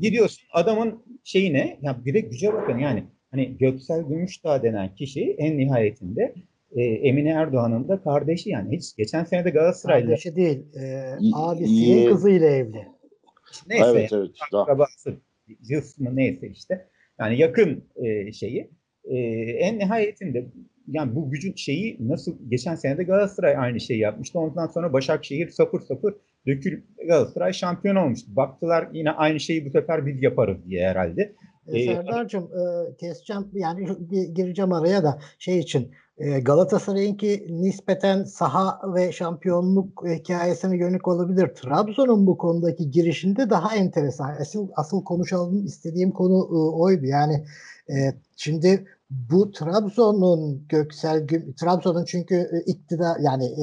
gidiyorsun 0.01 0.47
adamın 0.53 1.03
şeyine 1.23 1.79
ya 1.81 2.05
bir 2.05 2.13
de 2.13 2.19
güce 2.19 2.53
bakın 2.53 2.77
yani 2.77 3.03
hani 3.31 3.57
Göksel 3.57 4.01
Gümüşdağ 4.01 4.63
denen 4.63 4.95
kişi 4.95 5.35
en 5.37 5.57
nihayetinde 5.57 6.33
e, 6.75 6.83
Emine 6.83 7.29
Erdoğan'ın 7.29 7.87
da 7.87 8.01
kardeşi 8.01 8.49
yani 8.49 8.77
hiç 8.77 8.95
geçen 8.95 9.23
sene 9.23 9.45
de 9.45 9.49
Galatasaray'la 9.49 10.07
Kardeşi 10.07 10.35
değil. 10.35 10.75
E, 10.75 11.15
abisinin 11.33 12.09
kızıyla 12.09 12.47
evli. 12.47 12.87
neyse 13.67 13.85
evet 13.89 14.13
evet. 14.13 14.31
Akrabası, 14.53 15.13
cıs 15.61 15.99
mı 15.99 16.15
neyse 16.15 16.47
işte. 16.47 16.87
Yani 17.19 17.37
yakın 17.37 17.83
e, 17.95 18.31
şeyi. 18.31 18.71
E, 19.03 19.17
en 19.39 19.79
nihayetinde 19.79 20.45
yani 20.87 21.15
bu 21.15 21.29
gücün 21.29 21.53
şeyi 21.55 21.97
nasıl 21.99 22.35
geçen 22.49 22.75
sene 22.75 22.97
de 22.97 23.03
Galatasaray 23.03 23.57
aynı 23.57 23.79
şeyi 23.79 23.99
yapmıştı. 23.99 24.39
Ondan 24.39 24.67
sonra 24.67 24.93
Başakşehir 24.93 25.49
sapır 25.49 25.81
sapır 25.81 26.13
dökül 26.47 26.81
Galatasaray 27.07 27.53
şampiyon 27.53 27.95
olmuştu. 27.95 28.35
Baktılar 28.35 28.87
yine 28.93 29.11
aynı 29.11 29.39
şeyi 29.39 29.65
bu 29.65 29.69
sefer 29.69 30.05
biz 30.05 30.23
yaparız 30.23 30.57
diye 30.69 30.87
herhalde. 30.87 31.35
E, 31.67 31.79
Ee, 31.79 31.85
Serdar'cığım 31.85 32.43
e, 32.43 32.95
keseceğim 32.97 33.47
yani 33.53 33.87
gireceğim 34.33 34.73
araya 34.73 35.03
da 35.03 35.19
şey 35.39 35.59
için 35.59 35.91
E, 36.17 36.39
Galatasaray'ınki 36.39 37.47
nispeten 37.49 38.23
saha 38.23 38.93
ve 38.95 39.11
şampiyonluk 39.11 40.03
hikayesine 40.07 40.77
yönelik 40.77 41.07
olabilir. 41.07 41.47
Trabzon'un 41.47 42.27
bu 42.27 42.37
konudaki 42.37 42.91
girişinde 42.91 43.49
daha 43.49 43.75
enteresan. 43.75 44.35
Asıl, 44.41 44.69
asıl 44.75 45.03
konuşalım 45.03 45.65
istediğim 45.65 46.11
konu 46.11 46.33
e, 46.33 46.57
oydu. 46.75 47.05
Yani 47.05 47.45
e, 47.89 47.95
şimdi 48.35 48.85
bu 49.09 49.51
Trabzon'un 49.51 50.67
Göksel 50.67 51.27
Trabzon'un 51.59 52.05
çünkü 52.05 52.35
e, 52.35 52.71
iktidar 52.71 53.17
yani 53.19 53.55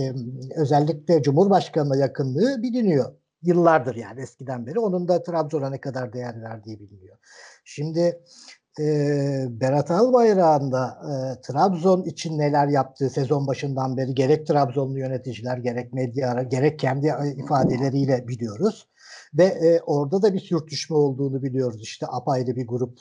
özellikle 0.57 1.23
Cumhurbaşkanı'na 1.23 1.97
yakınlığı 1.97 2.63
biliniyor. 2.63 3.13
Yıllardır 3.43 3.95
yani 3.95 4.21
eskiden 4.21 4.67
beri. 4.67 4.79
Onun 4.79 5.09
da 5.09 5.23
Trabzon'a 5.23 5.71
ne 5.71 5.81
kadar 5.81 6.13
değer 6.13 6.43
verdiği 6.43 6.81
biliniyor. 6.81 7.19
Şimdi 7.65 8.23
e, 8.81 8.85
Berat 9.49 9.91
Albayrak'ın 9.91 10.73
da 10.73 10.99
e, 11.05 11.41
Trabzon 11.41 12.03
için 12.03 12.39
neler 12.39 12.69
yaptığı 12.69 13.11
sezon 13.11 13.47
başından 13.47 13.97
beri 13.97 14.15
gerek 14.15 14.47
Trabzonlu 14.47 14.99
yöneticiler 14.99 15.59
gerek 15.59 15.93
medya 15.93 16.43
gerek 16.43 16.79
kendi 16.79 17.13
ifadeleriyle 17.37 18.29
biliyoruz. 18.29 18.89
Ve 19.35 19.81
orada 19.87 20.23
da 20.23 20.35
bir 20.35 20.41
sürtüşme 20.41 20.97
olduğunu 20.97 21.43
biliyoruz. 21.43 21.83
İşte 21.83 22.07
apayrı 22.07 22.57
bir 22.57 22.67
grup 22.67 22.99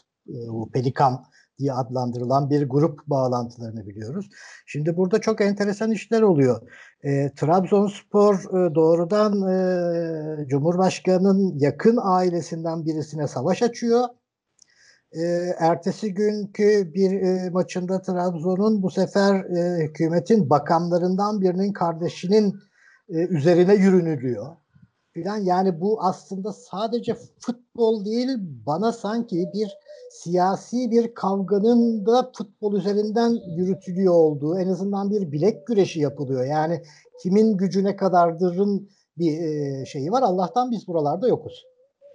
Pelikan 0.74 1.26
diye 1.62 1.74
adlandırılan 1.74 2.50
bir 2.50 2.70
grup 2.70 3.08
bağlantılarını 3.08 3.88
biliyoruz. 3.88 4.30
Şimdi 4.66 4.98
burada 4.98 5.22
çok 5.22 5.42
enteresan 5.42 5.92
işler 5.92 6.22
oluyor. 6.22 6.62
E, 7.04 7.32
Trabzonspor 7.36 8.36
e, 8.36 8.76
doğrudan 8.76 9.34
e, 9.34 10.48
Cumhurbaşkanı'nın 10.48 11.60
yakın 11.60 12.00
ailesinden 12.02 12.86
birisine 12.86 13.28
savaş 13.28 13.64
açıyor. 13.64 14.04
E, 15.12 15.22
ertesi 15.60 16.14
günkü 16.14 16.94
bir 16.94 17.12
e, 17.22 17.50
maçında 17.50 18.02
Trabzon'un 18.02 18.84
bu 18.84 18.92
sefer 18.92 19.36
e, 19.36 19.84
hükümetin 19.84 20.50
bakanlarından 20.50 21.42
birinin 21.42 21.74
kardeşinin 21.74 22.56
e, 23.10 23.18
üzerine 23.18 23.74
yürünülüyor 23.74 24.61
filan. 25.14 25.38
Yani 25.38 25.82
bu 25.82 26.02
aslında 26.02 26.54
sadece 26.54 27.16
futbol 27.40 28.06
değil 28.06 28.30
bana 28.66 28.92
sanki 28.92 29.46
bir 29.54 29.78
siyasi 30.12 30.92
bir 30.92 31.14
kavganın 31.14 32.06
da 32.06 32.32
futbol 32.38 32.74
üzerinden 32.74 33.38
yürütülüyor 33.58 34.14
olduğu 34.14 34.60
en 34.60 34.68
azından 34.68 35.12
bir 35.12 35.32
bilek 35.32 35.68
güreşi 35.68 36.00
yapılıyor. 36.00 36.46
Yani 36.46 36.82
kimin 37.24 37.58
gücüne 37.58 37.96
kadardırın 37.96 38.90
bir 39.18 39.32
e, 39.32 39.86
şeyi 39.86 40.12
var. 40.12 40.22
Allah'tan 40.22 40.72
biz 40.72 40.88
buralarda 40.88 41.28
yokuz. 41.28 41.66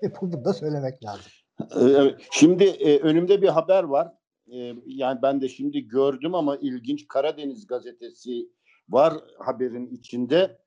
E, 0.02 0.06
bunu 0.20 0.44
da 0.44 0.52
söylemek 0.52 1.04
lazım. 1.04 1.32
Şimdi 2.30 2.64
e, 2.64 2.98
önümde 2.98 3.42
bir 3.42 3.48
haber 3.48 3.82
var. 3.82 4.12
E, 4.52 4.56
yani 4.86 5.18
ben 5.22 5.40
de 5.40 5.48
şimdi 5.48 5.88
gördüm 5.88 6.34
ama 6.34 6.56
ilginç 6.56 7.08
Karadeniz 7.08 7.66
gazetesi 7.66 8.48
var 8.88 9.14
haberin 9.38 9.86
içinde. 9.86 10.58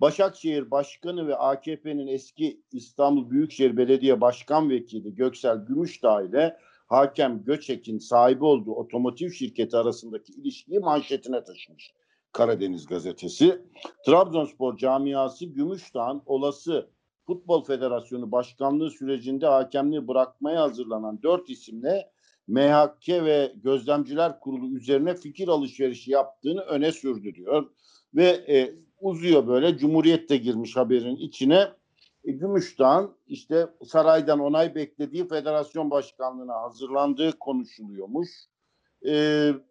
Başakşehir 0.00 0.70
Başkanı 0.70 1.26
ve 1.26 1.36
AKP'nin 1.36 2.06
eski 2.06 2.62
İstanbul 2.72 3.30
Büyükşehir 3.30 3.76
Belediye 3.76 4.20
Başkan 4.20 4.70
Vekili 4.70 5.14
Göksel 5.14 5.58
Gümüşdağ 5.58 6.22
ile 6.22 6.56
Hakem 6.86 7.44
Göçek'in 7.44 7.98
sahibi 7.98 8.44
olduğu 8.44 8.72
otomotiv 8.72 9.30
şirketi 9.30 9.76
arasındaki 9.76 10.32
ilişkiyi 10.32 10.78
manşetine 10.78 11.44
taşımış 11.44 11.92
Karadeniz 12.32 12.86
gazetesi. 12.86 13.62
Trabzonspor 14.06 14.76
camiası 14.76 15.46
Gümüşdağ'ın 15.46 16.22
olası 16.26 16.90
Futbol 17.26 17.64
Federasyonu 17.64 18.32
başkanlığı 18.32 18.90
sürecinde 18.90 19.46
hakemliği 19.46 20.08
bırakmaya 20.08 20.62
hazırlanan 20.62 21.22
dört 21.22 21.50
isimle 21.50 22.10
MHK 22.48 23.08
ve 23.08 23.52
Gözlemciler 23.56 24.40
Kurulu 24.40 24.76
üzerine 24.76 25.14
fikir 25.14 25.48
alışverişi 25.48 26.10
yaptığını 26.10 26.60
öne 26.60 26.92
sürdü 26.92 27.34
diyor. 27.34 27.70
Ve 28.14 28.26
e, 28.26 28.74
uzuyor 29.00 29.46
böyle. 29.46 29.78
Cumhuriyet 29.78 30.30
de 30.30 30.36
girmiş 30.36 30.76
haberin 30.76 31.16
içine. 31.16 31.68
E, 32.24 32.32
Gümüşdağ'ın 32.32 33.10
işte 33.26 33.66
saraydan 33.86 34.40
onay 34.40 34.74
beklediği 34.74 35.28
federasyon 35.28 35.90
başkanlığına 35.90 36.62
hazırlandığı 36.62 37.38
konuşuluyormuş. 37.38 38.28
E, 39.06 39.12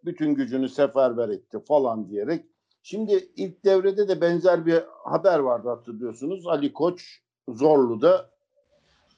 bütün 0.04 0.34
gücünü 0.34 0.68
seferber 0.68 1.28
etti 1.28 1.58
falan 1.68 2.08
diyerek. 2.08 2.46
Şimdi 2.82 3.28
ilk 3.36 3.64
devrede 3.64 4.08
de 4.08 4.20
benzer 4.20 4.66
bir 4.66 4.82
haber 5.04 5.38
vardı 5.38 5.68
hatırlıyorsunuz. 5.68 6.46
Ali 6.46 6.72
Koç 6.72 7.20
Zorlu'da 7.48 8.30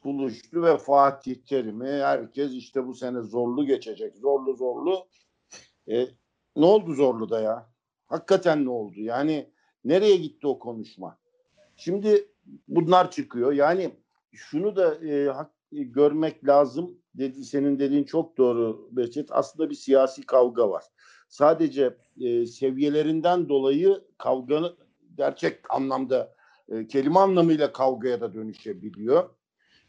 buluştu 0.05 0.63
ve 0.63 0.77
Fatih 0.77 1.35
Terim'i 1.35 1.89
herkes 1.89 2.53
işte 2.53 2.87
bu 2.87 2.95
sene 2.95 3.21
zorlu 3.21 3.67
geçecek. 3.67 4.17
Zorlu 4.17 4.55
zorlu. 4.55 5.07
E, 5.89 6.07
ne 6.57 6.65
oldu 6.65 6.95
Zorlu'da 6.95 7.41
ya? 7.41 7.71
Hakikaten 8.07 8.65
ne 8.65 8.71
oldu? 8.71 9.01
Yani 9.01 9.52
nereye 9.85 10.17
gitti 10.17 10.47
o 10.47 10.59
konuşma? 10.59 11.19
Şimdi 11.77 12.29
bunlar 12.69 13.11
çıkıyor. 13.11 13.53
Yani 13.53 13.91
şunu 14.33 14.77
da 14.77 14.95
e, 14.95 15.29
hak, 15.29 15.51
e, 15.73 15.83
görmek 15.83 16.49
lazım. 16.49 16.99
Dedi, 17.15 17.45
senin 17.45 17.79
dediğin 17.79 18.05
çok 18.05 18.39
doğru 18.39 18.89
Behçet. 18.93 19.29
Aslında 19.33 19.71
bir 19.71 19.75
siyasi 19.75 20.27
kavga 20.27 20.71
var. 20.71 20.85
Sadece 21.29 21.97
e, 22.21 22.47
seviyelerinden 22.47 23.49
dolayı 23.49 24.05
kavganı 24.19 24.77
gerçek 25.17 25.75
anlamda 25.75 26.35
e, 26.69 26.87
kelime 26.87 27.19
anlamıyla 27.19 27.73
kavgaya 27.73 28.21
da 28.21 28.35
dönüşebiliyor. 28.35 29.31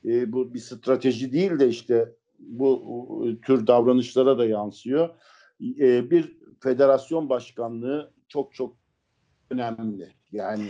E, 0.05 0.31
bu 0.31 0.53
bir 0.53 0.59
strateji 0.59 1.33
değil 1.33 1.59
de 1.59 1.67
işte 1.67 2.15
bu 2.39 3.25
e, 3.27 3.41
tür 3.41 3.67
davranışlara 3.67 4.37
da 4.37 4.45
yansıyor. 4.45 5.09
E, 5.79 6.11
bir 6.11 6.37
federasyon 6.59 7.29
başkanlığı 7.29 8.13
çok 8.27 8.53
çok 8.53 8.82
önemli. 9.53 10.07
Yani 10.31 10.69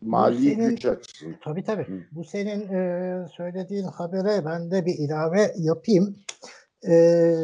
mali 0.00 0.54
senin, 0.54 0.68
güç 0.68 0.84
açısından. 0.84 1.38
Tabii 1.44 1.64
tabii. 1.64 1.82
Hı. 1.82 2.00
Bu 2.12 2.24
senin 2.24 2.68
e, 2.68 3.26
söylediğin 3.36 3.84
habere 3.84 4.44
ben 4.44 4.70
de 4.70 4.86
bir 4.86 4.94
ilave 4.98 5.52
yapayım. 5.56 6.16
E, 6.88 7.34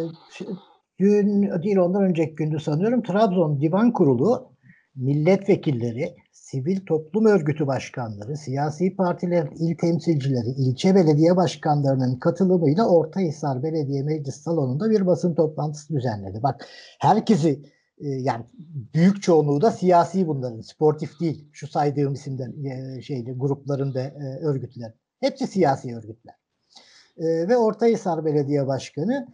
dün 0.98 1.42
değil 1.62 1.76
ondan 1.76 2.02
önceki 2.02 2.34
gündü 2.34 2.60
sanıyorum 2.60 3.02
Trabzon 3.02 3.60
Divan 3.60 3.92
Kurulu 3.92 4.54
milletvekilleri, 4.96 6.14
sivil 6.32 6.80
toplum 6.86 7.26
örgütü 7.26 7.66
başkanları, 7.66 8.36
siyasi 8.36 8.96
partiler 8.96 9.48
il 9.58 9.76
temsilcileri, 9.76 10.48
ilçe 10.48 10.94
belediye 10.94 11.36
başkanlarının 11.36 12.18
katılımıyla 12.18 12.88
Ortahisar 12.88 13.62
Belediye 13.62 14.02
Meclis 14.02 14.34
Salonu'nda 14.34 14.90
bir 14.90 15.06
basın 15.06 15.34
toplantısı 15.34 15.94
düzenledi. 15.94 16.42
Bak 16.42 16.66
herkesi 17.00 17.73
yani 17.98 18.44
büyük 18.94 19.22
çoğunluğu 19.22 19.60
da 19.60 19.70
siyasi 19.70 20.26
bunların, 20.26 20.60
sportif 20.60 21.20
değil. 21.20 21.48
Şu 21.52 21.68
saydığım 21.68 22.12
isimden 22.12 22.64
e, 22.64 23.02
şeyde 23.02 23.32
grupların 23.32 23.94
da 23.94 24.00
e, 24.00 24.38
örgütler. 24.42 24.92
Hepsi 25.20 25.46
siyasi 25.46 25.96
örgütler. 25.96 26.34
E, 27.16 27.48
ve 27.48 27.56
Ortahisar 27.56 28.24
Belediye 28.24 28.66
Başkanı 28.66 29.28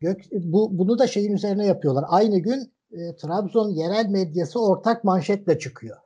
Gök, 0.00 0.24
bu 0.32 0.78
bunu 0.78 0.98
da 0.98 1.06
şeyin 1.06 1.32
üzerine 1.32 1.66
yapıyorlar. 1.66 2.04
Aynı 2.08 2.38
gün 2.38 2.72
e, 2.92 3.16
Trabzon 3.16 3.70
yerel 3.70 4.06
medyası 4.06 4.66
ortak 4.66 5.04
manşetle 5.04 5.58
çıkıyor. 5.58 5.96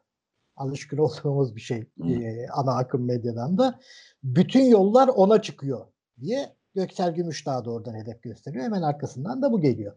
Alışkın 0.56 0.98
olduğumuz 0.98 1.56
bir 1.56 1.60
şey 1.60 1.84
e, 2.04 2.46
ana 2.48 2.76
akım 2.76 3.06
medyadan 3.06 3.58
da. 3.58 3.80
Bütün 4.22 4.64
yollar 4.64 5.08
ona 5.08 5.42
çıkıyor 5.42 5.86
diye 6.20 6.56
Göksel 6.74 7.14
Gümüşdağ 7.14 7.64
da 7.64 7.70
oradan 7.70 7.94
hedef 7.94 8.22
gösteriyor. 8.22 8.64
Hemen 8.64 8.82
arkasından 8.82 9.42
da 9.42 9.52
bu 9.52 9.60
geliyor. 9.60 9.92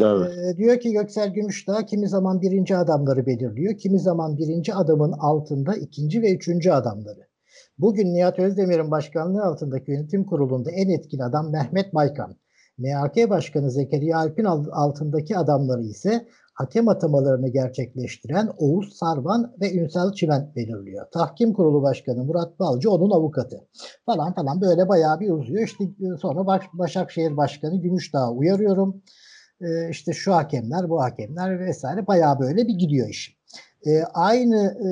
Evet. 0.00 0.32
Ee, 0.38 0.56
diyor 0.56 0.80
ki 0.80 0.92
Göksel 0.92 1.32
Gümüşdağ 1.32 1.86
kimi 1.86 2.08
zaman 2.08 2.40
birinci 2.40 2.76
adamları 2.76 3.26
belirliyor. 3.26 3.78
Kimi 3.78 3.98
zaman 4.00 4.38
birinci 4.38 4.74
adamın 4.74 5.12
altında 5.12 5.74
ikinci 5.74 6.22
ve 6.22 6.34
üçüncü 6.34 6.70
adamları. 6.70 7.28
Bugün 7.78 8.14
Nihat 8.14 8.38
Özdemir'in 8.38 8.90
başkanlığı 8.90 9.44
altındaki 9.44 9.90
yönetim 9.90 10.24
kurulunda 10.24 10.70
en 10.70 10.88
etkin 10.88 11.18
adam 11.18 11.52
Mehmet 11.52 11.94
Baykan. 11.94 12.36
MHK 12.78 13.30
Başkanı 13.30 13.70
Zekeriya 13.70 14.18
Alp'in 14.18 14.44
altındaki 14.44 15.38
adamları 15.38 15.82
ise 15.82 16.28
hakem 16.54 16.88
atamalarını 16.88 17.48
gerçekleştiren 17.48 18.50
Oğuz 18.58 18.96
Sarvan 18.96 19.54
ve 19.60 19.74
Ünsal 19.74 20.12
Çimen 20.12 20.52
belirliyor. 20.56 21.06
Tahkim 21.12 21.52
Kurulu 21.52 21.82
Başkanı 21.82 22.24
Murat 22.24 22.58
Balcı 22.58 22.90
onun 22.90 23.10
avukatı 23.10 23.68
falan 24.06 24.34
falan 24.34 24.60
böyle 24.60 24.88
bayağı 24.88 25.20
bir 25.20 25.30
uzuyor. 25.30 25.64
İşte 25.64 25.84
e, 25.84 26.16
sonra 26.20 26.46
Baş 26.46 26.64
Başakşehir 26.72 27.36
Başkanı 27.36 27.80
Gümüşdağ 27.80 28.30
uyarıyorum. 28.30 29.02
Ee, 29.60 29.90
işte 29.90 30.12
şu 30.12 30.34
hakemler 30.34 30.88
bu 30.90 31.02
hakemler 31.02 31.60
vesaire 31.60 32.06
bayağı 32.06 32.38
böyle 32.38 32.68
bir 32.68 32.74
gidiyor 32.74 33.08
iş. 33.08 33.38
Ee, 33.86 34.02
aynı 34.14 34.56
e, 34.56 34.90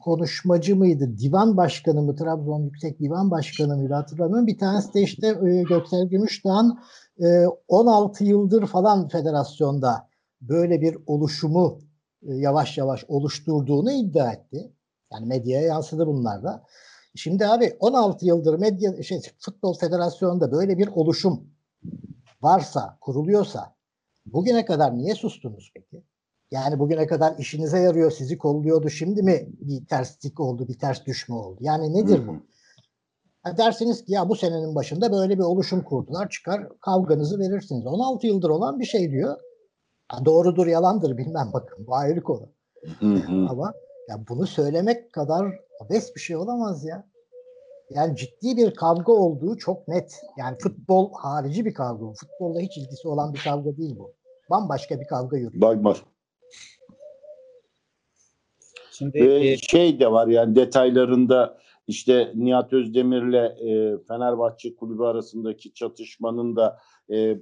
konuşmacı 0.00 0.76
mıydı? 0.76 1.18
Divan 1.18 1.56
başkanı 1.56 2.02
mı? 2.02 2.16
Trabzon 2.16 2.62
Yüksek 2.62 3.00
Divan 3.00 3.30
Başkanı 3.30 3.76
mıydı? 3.76 3.94
Hatırlamıyorum. 3.94 4.46
Bir 4.46 4.58
tanesi 4.58 4.94
de 4.94 5.02
işte 5.02 5.26
e, 5.26 5.62
Göksel 5.62 6.08
Gümüşdağ'ın 6.08 6.78
16 7.68 8.24
ee, 8.24 8.28
yıldır 8.28 8.66
falan 8.66 9.08
federasyonda 9.08 10.08
böyle 10.40 10.80
bir 10.80 10.98
oluşumu 11.06 11.78
e, 12.22 12.34
yavaş 12.34 12.78
yavaş 12.78 13.04
oluşturduğunu 13.08 13.92
iddia 13.92 14.32
etti. 14.32 14.72
Yani 15.12 15.26
medyaya 15.26 15.66
yansıdı 15.66 16.06
bunlar 16.06 16.42
da. 16.42 16.64
Şimdi 17.14 17.46
abi 17.46 17.76
16 17.80 18.26
yıldır 18.26 18.58
medya 18.58 19.02
şey 19.02 19.20
futbol 19.38 19.74
federasyonunda 19.74 20.52
böyle 20.52 20.78
bir 20.78 20.88
oluşum 20.88 21.50
varsa, 22.42 22.98
kuruluyorsa 23.00 23.74
Bugüne 24.26 24.64
kadar 24.64 24.98
niye 24.98 25.14
sustunuz 25.14 25.72
peki? 25.74 26.04
Yani 26.50 26.78
bugüne 26.78 27.06
kadar 27.06 27.38
işinize 27.38 27.78
yarıyor, 27.78 28.10
sizi 28.10 28.38
kolluyordu. 28.38 28.90
Şimdi 28.90 29.22
mi 29.22 29.48
bir 29.60 29.86
terslik 29.86 30.40
oldu, 30.40 30.68
bir 30.68 30.78
ters 30.78 31.06
düşme 31.06 31.34
oldu? 31.34 31.58
Yani 31.60 31.94
nedir 31.94 32.28
bu? 32.28 32.36
Ha 33.42 33.56
dersiniz 33.56 34.04
ki 34.04 34.12
ya 34.12 34.28
bu 34.28 34.36
senenin 34.36 34.74
başında 34.74 35.12
böyle 35.12 35.38
bir 35.38 35.42
oluşum 35.42 35.82
kurdular. 35.82 36.28
Çıkar 36.28 36.68
kavganızı 36.80 37.38
verirsiniz. 37.38 37.86
16 37.86 38.26
yıldır 38.26 38.50
olan 38.50 38.80
bir 38.80 38.84
şey 38.84 39.10
diyor. 39.10 39.36
Ha 40.08 40.24
doğrudur 40.24 40.66
yalandır 40.66 41.16
bilmem 41.16 41.50
bakın 41.52 41.86
bu 41.86 41.94
ayrı 41.94 42.22
konu. 42.22 42.48
Ama 43.50 43.72
ya 44.08 44.16
bunu 44.28 44.46
söylemek 44.46 45.12
kadar 45.12 45.54
abes 45.84 46.14
bir 46.14 46.20
şey 46.20 46.36
olamaz 46.36 46.84
ya. 46.84 47.10
Yani 47.90 48.16
ciddi 48.16 48.56
bir 48.56 48.74
kavga 48.74 49.12
olduğu 49.12 49.56
çok 49.56 49.88
net. 49.88 50.20
Yani 50.38 50.56
futbol 50.58 51.12
harici 51.12 51.64
bir 51.64 51.74
kavga. 51.74 52.12
Futbolla 52.12 52.60
hiç 52.60 52.78
ilgisi 52.78 53.08
olan 53.08 53.34
bir 53.34 53.40
kavga 53.44 53.76
değil 53.76 53.96
bu. 53.98 54.12
Bambaşka 54.50 55.00
bir 55.00 55.06
kavga 55.06 55.36
yürüyor. 55.36 55.62
Bak 55.62 55.84
bak. 55.84 55.96
Şimdi 59.00 59.14
Ve 59.14 59.50
e, 59.50 59.56
şey 59.56 60.00
de 60.00 60.12
var 60.12 60.28
yani 60.28 60.56
detaylarında 60.56 61.58
işte 61.86 62.32
Nihat 62.34 62.72
Özdemir'le 62.72 63.44
e, 63.44 63.98
Fenerbahçe 64.08 64.76
kulübü 64.76 65.02
arasındaki 65.02 65.74
çatışmanın 65.74 66.56
da 66.56 66.78
e, 67.10 67.38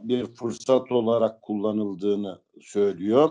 bir 0.00 0.26
fırsat 0.26 0.92
olarak 0.92 1.42
kullanıldığını 1.42 2.40
söylüyor. 2.60 3.30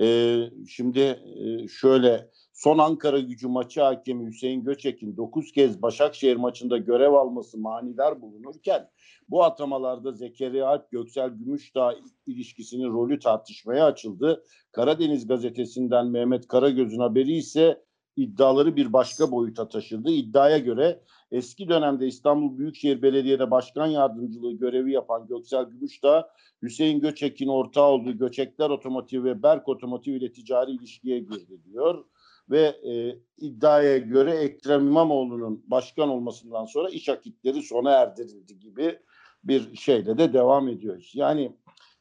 E, 0.00 0.38
şimdi 0.68 1.00
e, 1.00 1.68
şöyle 1.68 2.30
son 2.58 2.78
Ankara 2.78 3.18
gücü 3.18 3.48
maçı 3.48 3.80
hakemi 3.80 4.26
Hüseyin 4.26 4.64
Göçek'in 4.64 5.16
9 5.16 5.52
kez 5.52 5.82
Başakşehir 5.82 6.36
maçında 6.36 6.78
görev 6.78 7.12
alması 7.12 7.58
manidar 7.58 8.22
bulunurken 8.22 8.90
bu 9.28 9.44
atamalarda 9.44 10.12
Zekeriya 10.12 10.66
Alp 10.66 10.90
Göksel 10.90 11.30
Gümüşdağ 11.30 11.94
ilişkisinin 12.26 12.92
rolü 12.92 13.18
tartışmaya 13.18 13.86
açıldı. 13.86 14.44
Karadeniz 14.72 15.26
gazetesinden 15.26 16.06
Mehmet 16.06 16.48
Karagöz'ün 16.48 16.98
haberi 16.98 17.32
ise 17.32 17.82
iddiaları 18.16 18.76
bir 18.76 18.92
başka 18.92 19.30
boyuta 19.30 19.68
taşıdı. 19.68 20.10
İddiaya 20.10 20.58
göre 20.58 21.00
eski 21.30 21.68
dönemde 21.68 22.06
İstanbul 22.06 22.58
Büyükşehir 22.58 23.02
Belediye'de 23.02 23.50
başkan 23.50 23.86
yardımcılığı 23.86 24.52
görevi 24.52 24.92
yapan 24.92 25.26
Göksel 25.26 25.64
Gümüşdağ, 25.64 26.30
Hüseyin 26.62 27.00
Göçek'in 27.00 27.48
ortağı 27.48 27.88
olduğu 27.88 28.18
Göçekler 28.18 28.70
Otomotiv 28.70 29.24
ve 29.24 29.42
Berk 29.42 29.68
Otomotiv 29.68 30.14
ile 30.14 30.32
ticari 30.32 30.70
ilişkiye 30.70 31.18
girdi 31.18 31.60
diyor. 31.64 32.04
Ve 32.50 32.60
e, 32.60 33.18
iddiaya 33.38 33.98
göre 33.98 34.30
Ekrem 34.30 34.86
İmamoğlu'nun 34.86 35.64
başkan 35.66 36.08
olmasından 36.08 36.64
sonra 36.64 36.90
iş 36.90 37.08
akitleri 37.08 37.62
sona 37.62 37.90
erdirildi 37.90 38.58
gibi 38.58 38.98
bir 39.44 39.76
şeyle 39.76 40.18
de 40.18 40.32
devam 40.32 40.68
ediyoruz. 40.68 41.12
Yani 41.14 41.56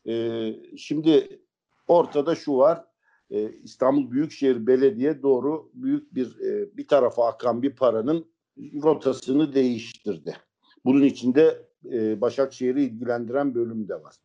e, 0.08 0.54
şimdi 0.78 1.42
ortada 1.88 2.36
şu 2.36 2.58
var 2.58 2.86
e, 3.30 3.52
İstanbul 3.64 4.12
Büyükşehir 4.12 4.68
Belediye 4.68 5.22
doğru 5.22 5.72
büyük 5.74 6.16
bir 6.16 6.40
e, 6.40 6.78
bir 6.78 6.88
tarafa 6.88 7.28
akan 7.28 7.62
bir 7.62 7.76
paranın 7.76 8.26
rotasını 8.58 9.54
değiştirdi. 9.54 10.38
Bunun 10.86 11.04
içinde 11.04 11.68
e, 11.92 12.22
Başakşehir'i 12.22 12.84
ilgilendiren 12.84 13.56
bölüm 13.56 13.90
de 13.90 14.04
var. 14.04 14.16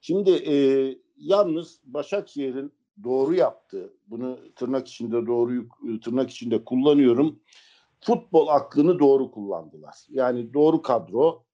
Şimdi 0.00 0.30
e, 0.30 0.54
yalnız 1.16 1.80
Başakşehir'in 1.84 2.72
doğru 3.04 3.34
yaptığı, 3.34 3.94
bunu 4.06 4.38
tırnak 4.56 4.88
içinde 4.88 5.26
doğruyu 5.26 5.68
tırnak 6.04 6.30
içinde 6.30 6.64
kullanıyorum. 6.64 7.40
Futbol 8.00 8.48
aklını 8.48 8.98
doğru 8.98 9.30
kullandılar. 9.30 9.94
Yani 10.08 10.54
doğru 10.54 10.82
kadro, 10.82 11.44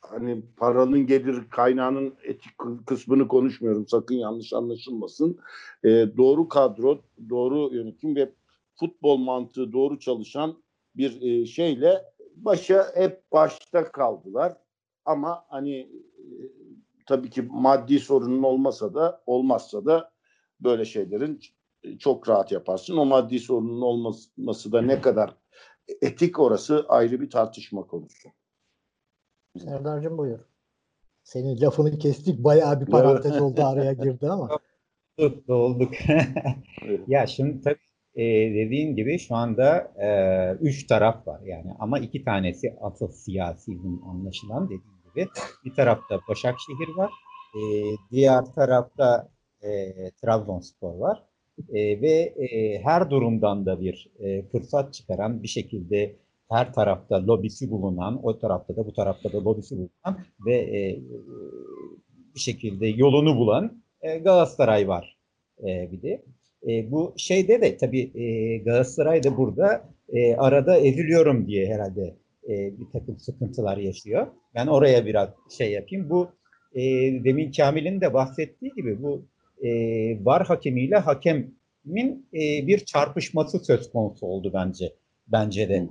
hani 0.00 0.42
paranın 0.56 1.06
gelir 1.06 1.50
kaynağının 1.50 2.14
etik 2.22 2.52
kısmını 2.86 3.28
konuşmuyorum 3.28 3.88
sakın 3.88 4.14
yanlış 4.14 4.52
anlaşılmasın. 4.52 5.38
E, 5.84 5.88
doğru 6.16 6.48
kadro, 6.48 6.98
doğru 7.30 7.74
yönetim 7.74 8.16
ve 8.16 8.32
futbol 8.74 9.16
mantığı 9.16 9.72
doğru 9.72 9.98
çalışan 9.98 10.62
bir 10.96 11.22
e, 11.22 11.46
şeyle 11.46 12.04
başa 12.36 12.92
hep 12.94 13.32
başta 13.32 13.92
kaldılar. 13.92 14.56
Ama 15.04 15.44
hani 15.48 15.78
e, 15.78 15.88
tabii 17.06 17.30
ki 17.30 17.42
maddi 17.42 17.98
sorunun 17.98 18.42
olmasa 18.42 18.94
da 18.94 19.22
olmazsa 19.26 19.84
da 19.84 20.11
böyle 20.64 20.84
şeylerin 20.84 21.40
çok 21.98 22.28
rahat 22.28 22.52
yaparsın. 22.52 22.96
O 22.96 23.04
maddi 23.04 23.38
sorunun 23.38 23.80
olması 23.80 24.72
da 24.72 24.82
ne 24.82 25.00
kadar 25.00 25.36
etik 26.02 26.38
orası 26.38 26.86
ayrı 26.88 27.20
bir 27.20 27.30
tartışma 27.30 27.86
konusu. 27.86 28.28
Serdar'cığım 29.58 30.18
buyur. 30.18 30.38
Senin 31.24 31.60
lafını 31.60 31.98
kestik. 31.98 32.44
Bayağı 32.44 32.80
bir 32.80 32.86
parantez 32.86 33.40
oldu 33.40 33.60
araya 33.64 33.92
girdi 33.92 34.30
ama. 34.30 34.48
olduk, 35.18 35.48
olduk. 35.48 35.92
ya 37.06 37.26
şimdi 37.26 37.60
tabii 37.60 37.78
e, 38.14 38.24
dediğin 38.54 38.96
gibi 38.96 39.18
şu 39.18 39.34
anda 39.34 39.92
e, 39.96 40.08
üç 40.60 40.86
taraf 40.86 41.26
var 41.26 41.40
yani 41.44 41.74
ama 41.78 41.98
iki 41.98 42.24
tanesi 42.24 42.76
asıl 42.80 43.08
siyasi 43.08 43.72
anlaşılan 44.06 44.64
dediğin 44.64 45.02
gibi. 45.14 45.28
Bir 45.64 45.74
tarafta 45.74 46.20
Başakşehir 46.28 46.96
var. 46.96 47.10
E, 47.54 47.60
diğer 48.10 48.44
tarafta 48.44 49.28
e, 49.62 50.10
Trabzonspor 50.10 50.94
var. 50.94 51.22
E, 51.74 52.00
ve 52.00 52.34
e, 52.36 52.78
her 52.82 53.10
durumdan 53.10 53.66
da 53.66 53.80
bir 53.80 54.10
e, 54.20 54.42
fırsat 54.42 54.94
çıkaran 54.94 55.42
bir 55.42 55.48
şekilde 55.48 56.16
her 56.50 56.72
tarafta 56.72 57.26
lobisi 57.26 57.70
bulunan, 57.70 58.20
o 58.22 58.38
tarafta 58.38 58.76
da 58.76 58.86
bu 58.86 58.92
tarafta 58.92 59.32
da 59.32 59.44
lobisi 59.44 59.76
bulunan 59.76 60.24
ve 60.46 60.54
e, 60.54 61.00
bir 62.34 62.40
şekilde 62.40 62.86
yolunu 62.86 63.36
bulan 63.36 63.82
e, 64.02 64.18
Galatasaray 64.18 64.88
var 64.88 65.16
e, 65.60 65.92
bir 65.92 66.02
de. 66.02 66.22
E, 66.68 66.90
bu 66.90 67.14
şeyde 67.16 67.60
de 67.60 67.76
tabii 67.76 68.10
e, 68.14 68.56
Galatasaray 68.58 69.22
da 69.24 69.36
burada 69.36 69.84
e, 70.12 70.36
arada 70.36 70.76
eziliyorum 70.76 71.46
diye 71.46 71.66
herhalde 71.66 72.16
e, 72.48 72.78
bir 72.78 72.86
takım 72.92 73.18
sıkıntılar 73.18 73.76
yaşıyor. 73.76 74.26
Ben 74.54 74.66
oraya 74.66 75.06
biraz 75.06 75.28
şey 75.58 75.72
yapayım. 75.72 76.10
Bu 76.10 76.28
e, 76.74 76.82
demin 77.24 77.52
Kamil'in 77.52 78.00
de 78.00 78.14
bahsettiği 78.14 78.72
gibi 78.76 79.02
bu 79.02 79.22
e, 79.62 79.68
var 80.24 80.46
hakemiyle 80.46 80.96
hakemin 80.96 82.26
e, 82.34 82.66
bir 82.66 82.78
çarpışması 82.78 83.58
söz 83.58 83.90
konusu 83.90 84.26
oldu 84.26 84.50
bence. 84.54 84.92
Bence 85.28 85.68
de. 85.68 85.88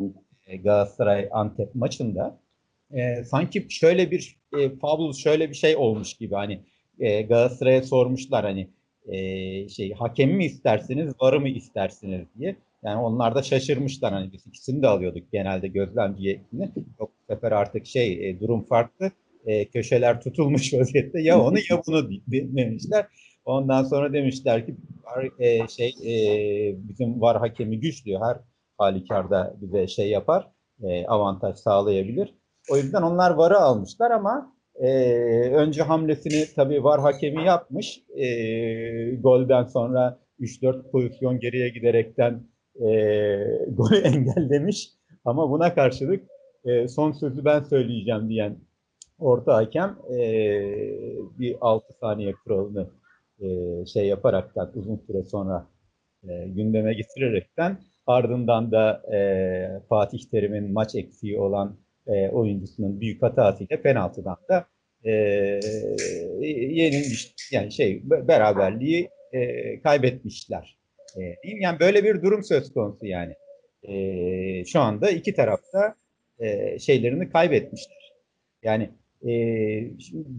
E, 0.47 0.57
Galatasaray 0.57 1.29
Antep 1.31 1.75
maçında 1.75 2.39
e, 2.93 3.23
sanki 3.23 3.65
şöyle 3.69 4.11
bir 4.11 4.37
e, 4.59 4.69
fabulous 4.69 5.17
şöyle 5.17 5.49
bir 5.49 5.55
şey 5.55 5.75
olmuş 5.75 6.13
gibi 6.13 6.35
hani 6.35 6.59
e, 6.99 7.21
Galatasaray'a 7.21 7.83
sormuşlar 7.83 8.45
hani 8.45 8.67
e, 9.07 9.69
şey 9.69 9.93
hakem 9.93 10.31
mi 10.31 10.45
istersiniz 10.45 11.13
varı 11.21 11.39
mı 11.39 11.49
istersiniz 11.49 12.27
diye. 12.39 12.55
Yani 12.83 13.01
onlar 13.01 13.35
da 13.35 13.43
şaşırmışlar 13.43 14.13
hani 14.13 14.33
biz 14.33 14.47
ikisini 14.47 14.81
de 14.81 14.87
alıyorduk 14.87 15.31
genelde 15.31 15.67
gözlemci 15.67 16.23
yetini. 16.23 16.69
Yok 16.99 17.11
bu 17.21 17.33
sefer 17.33 17.51
artık 17.51 17.85
şey 17.85 18.29
e, 18.29 18.39
durum 18.39 18.63
farklı. 18.63 19.11
E, 19.45 19.65
köşeler 19.65 20.21
tutulmuş 20.21 20.73
vaziyette 20.79 21.21
ya 21.21 21.41
onu 21.41 21.57
ya 21.69 21.81
bunu 21.87 22.09
demişler. 22.29 23.05
Ondan 23.45 23.83
sonra 23.83 24.13
demişler 24.13 24.65
ki 24.65 24.75
e, 25.39 25.67
şey 25.67 25.89
e, 25.89 26.15
bizim 26.89 27.21
var 27.21 27.39
hakemi 27.39 27.79
güçlü 27.79 28.17
her 28.17 28.37
halükarda 28.77 29.55
bize 29.61 29.87
şey 29.87 30.09
yapar, 30.09 30.47
e, 30.83 31.05
avantaj 31.05 31.55
sağlayabilir. 31.57 32.35
O 32.71 32.77
yüzden 32.77 33.01
onlar 33.01 33.31
VAR'ı 33.31 33.59
almışlar 33.59 34.11
ama 34.11 34.55
e, 34.75 34.89
önce 35.51 35.83
hamlesini 35.83 36.45
tabii 36.55 36.83
VAR 36.83 37.01
hakemi 37.01 37.45
yapmış. 37.45 38.03
E, 38.17 38.25
golden 39.15 39.63
sonra 39.63 40.19
3-4 40.39 40.91
pozisyon 40.91 41.39
geriye 41.39 41.69
giderekten 41.69 42.43
e, 42.75 42.85
golü 43.67 43.97
engellemiş. 43.97 44.89
Ama 45.25 45.51
buna 45.51 45.75
karşılık 45.75 46.23
e, 46.65 46.87
son 46.87 47.11
sözü 47.11 47.45
ben 47.45 47.63
söyleyeceğim 47.63 48.29
diyen 48.29 48.57
orta 49.19 49.55
hakem 49.55 49.97
e, 50.09 50.21
bir 51.39 51.55
6 51.61 51.93
saniye 51.93 52.33
kuralını 52.33 53.00
e, 53.41 53.85
şey 53.85 54.07
yaparaktan 54.07 54.71
uzun 54.75 54.97
süre 55.07 55.23
sonra 55.23 55.67
e, 56.23 56.47
gündeme 56.47 56.93
getirerekten 56.93 57.79
Ardından 58.07 58.71
da 58.71 59.01
e, 59.15 59.19
Fatih 59.89 60.19
Terim'in 60.31 60.73
maç 60.73 60.95
eksiği 60.95 61.39
olan 61.39 61.77
e, 62.07 62.29
oyuncusunun 62.29 63.01
büyük 63.01 63.21
hatasıyla 63.21 63.81
penaltıdan 63.81 64.37
da 64.49 64.65
e, 65.03 65.11
yenilmiş 66.41 67.33
yani 67.51 67.71
şey 67.71 68.01
beraberliği 68.03 69.09
e, 69.33 69.81
kaybetmişler. 69.81 70.77
E, 71.17 71.21
yani 71.43 71.79
böyle 71.79 72.03
bir 72.03 72.21
durum 72.21 72.43
söz 72.43 72.73
konusu 72.73 73.05
yani. 73.05 73.33
E, 73.83 74.65
şu 74.65 74.79
anda 74.79 75.09
iki 75.09 75.33
tarafta 75.33 75.95
e, 76.39 76.79
şeylerini 76.79 77.29
kaybetmişler. 77.29 78.13
Yani 78.63 78.89
e, 79.27 79.33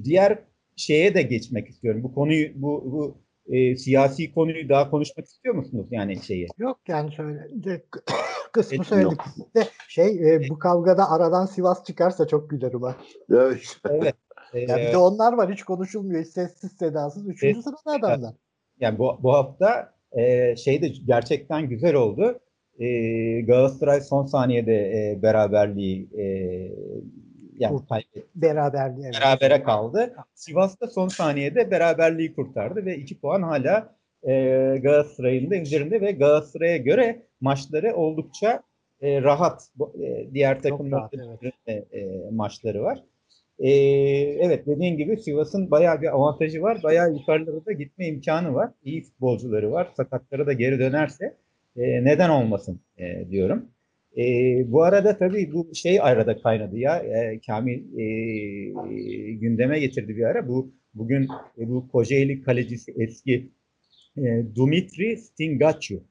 diğer 0.04 0.38
şeye 0.76 1.14
de 1.14 1.22
geçmek 1.22 1.68
istiyorum. 1.68 2.02
Bu 2.02 2.14
konuyu 2.14 2.48
bu, 2.54 2.82
bu 2.92 3.22
e, 3.46 3.76
siyasi 3.76 4.34
konuyu 4.34 4.68
daha 4.68 4.90
konuşmak 4.90 5.26
istiyor 5.26 5.54
musunuz 5.54 5.86
yani 5.90 6.22
şeyi? 6.22 6.46
Yok 6.58 6.80
yani 6.88 7.12
şöyle 7.12 7.64
de, 7.64 7.84
kısmı 8.52 8.76
evet, 8.76 8.86
söyledik. 8.86 9.20
De, 9.56 9.64
şey 9.88 10.34
e, 10.34 10.48
bu 10.48 10.58
kavgada 10.58 11.10
aradan 11.10 11.46
Sivas 11.46 11.84
çıkarsa 11.84 12.26
çok 12.26 12.50
gülerim 12.50 12.82
ha. 12.82 12.96
Evet. 13.30 13.76
evet. 13.90 14.14
Ya 14.54 14.76
bir 14.76 14.82
Ee, 14.82 14.92
de 14.92 14.96
onlar 14.96 15.32
var 15.32 15.52
hiç 15.52 15.62
konuşulmuyor. 15.62 16.24
Hiç 16.24 16.28
sessiz 16.28 16.72
sedasız. 16.72 17.28
Üçüncü 17.28 17.54
Sessiz 17.54 17.72
sırada 17.84 18.06
adamlar. 18.06 18.34
Yani 18.80 18.98
bu, 18.98 19.18
bu 19.22 19.32
hafta 19.32 19.94
e, 20.12 20.56
şey 20.56 20.82
de 20.82 20.88
gerçekten 20.88 21.68
güzel 21.68 21.94
oldu. 21.94 22.40
E, 22.78 22.86
Galatasaray 23.40 24.00
son 24.00 24.26
saniyede 24.26 24.74
e, 24.74 25.22
beraberliği 25.22 26.08
e, 26.18 26.24
yani 27.62 27.86
kaybetti. 27.88 28.26
Beraberliği. 28.34 29.04
evet. 29.06 29.16
berabere 29.20 29.62
kaldı. 29.62 30.14
Sivas 30.34 30.80
da 30.80 30.86
son 30.86 31.08
saniyede 31.08 31.70
beraberliği 31.70 32.34
kurtardı 32.34 32.84
ve 32.86 32.96
iki 32.96 33.20
puan 33.20 33.42
hala 33.42 33.94
e, 34.22 34.32
Galatasaray'ın 34.82 35.50
da 35.50 35.56
üzerinde 35.56 36.00
ve 36.00 36.12
Galatasaray'a 36.12 36.76
göre 36.76 37.22
maçları 37.40 37.94
oldukça 37.94 38.62
e, 39.00 39.22
rahat. 39.22 39.68
E, 40.02 40.34
diğer 40.34 40.62
takımların 40.62 41.38
evet. 41.42 41.54
e, 41.66 41.72
e, 41.72 42.30
maçları 42.30 42.82
var. 42.82 43.02
E, 43.58 43.70
evet 44.40 44.66
dediğin 44.66 44.96
gibi 44.96 45.16
Sivas'ın 45.16 45.70
bayağı 45.70 46.02
bir 46.02 46.14
avantajı 46.14 46.62
var. 46.62 46.78
Bayağı 46.82 47.12
yukarılara 47.12 47.66
da 47.66 47.72
gitme 47.72 48.06
imkanı 48.06 48.54
var. 48.54 48.70
İyi 48.84 49.02
futbolcuları 49.02 49.72
var. 49.72 49.88
Sakatları 49.96 50.46
da 50.46 50.52
geri 50.52 50.78
dönerse 50.78 51.36
e, 51.76 52.04
neden 52.04 52.30
olmasın 52.30 52.80
e, 52.98 53.30
diyorum. 53.30 53.68
E, 54.18 54.22
bu 54.72 54.82
arada 54.82 55.18
tabii 55.18 55.52
bu 55.52 55.74
şey 55.74 56.00
arada 56.00 56.42
kaynadı 56.42 56.78
ya. 56.78 56.98
E, 56.98 57.40
Kamil 57.46 57.98
e, 57.98 59.32
gündeme 59.32 59.80
getirdi 59.80 60.16
bir 60.16 60.24
ara. 60.24 60.48
Bu 60.48 60.72
bugün 60.94 61.28
e, 61.58 61.68
bu 61.68 61.88
Kocaeli 61.88 62.42
kalecisi 62.42 62.94
eski 62.98 63.50
e, 64.16 64.42
Dumitri 64.54 65.16
Stingaciu. 65.16 66.02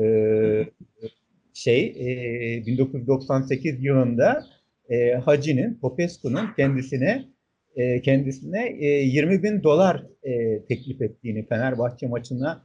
E, 0.00 0.04
şey 1.54 1.86
e, 2.56 2.66
1998 2.66 3.84
yılında 3.84 4.46
e, 4.90 5.12
Hacı'nın, 5.12 5.74
Popescu'nun 5.74 6.48
kendisine 6.56 7.24
e, 7.76 8.00
kendisine 8.00 8.76
e, 8.80 8.86
20 8.86 9.42
bin 9.42 9.62
dolar 9.62 10.06
e, 10.22 10.62
teklif 10.64 11.02
ettiğini 11.02 11.46
Fenerbahçe 11.46 12.06
maçını 12.06 12.62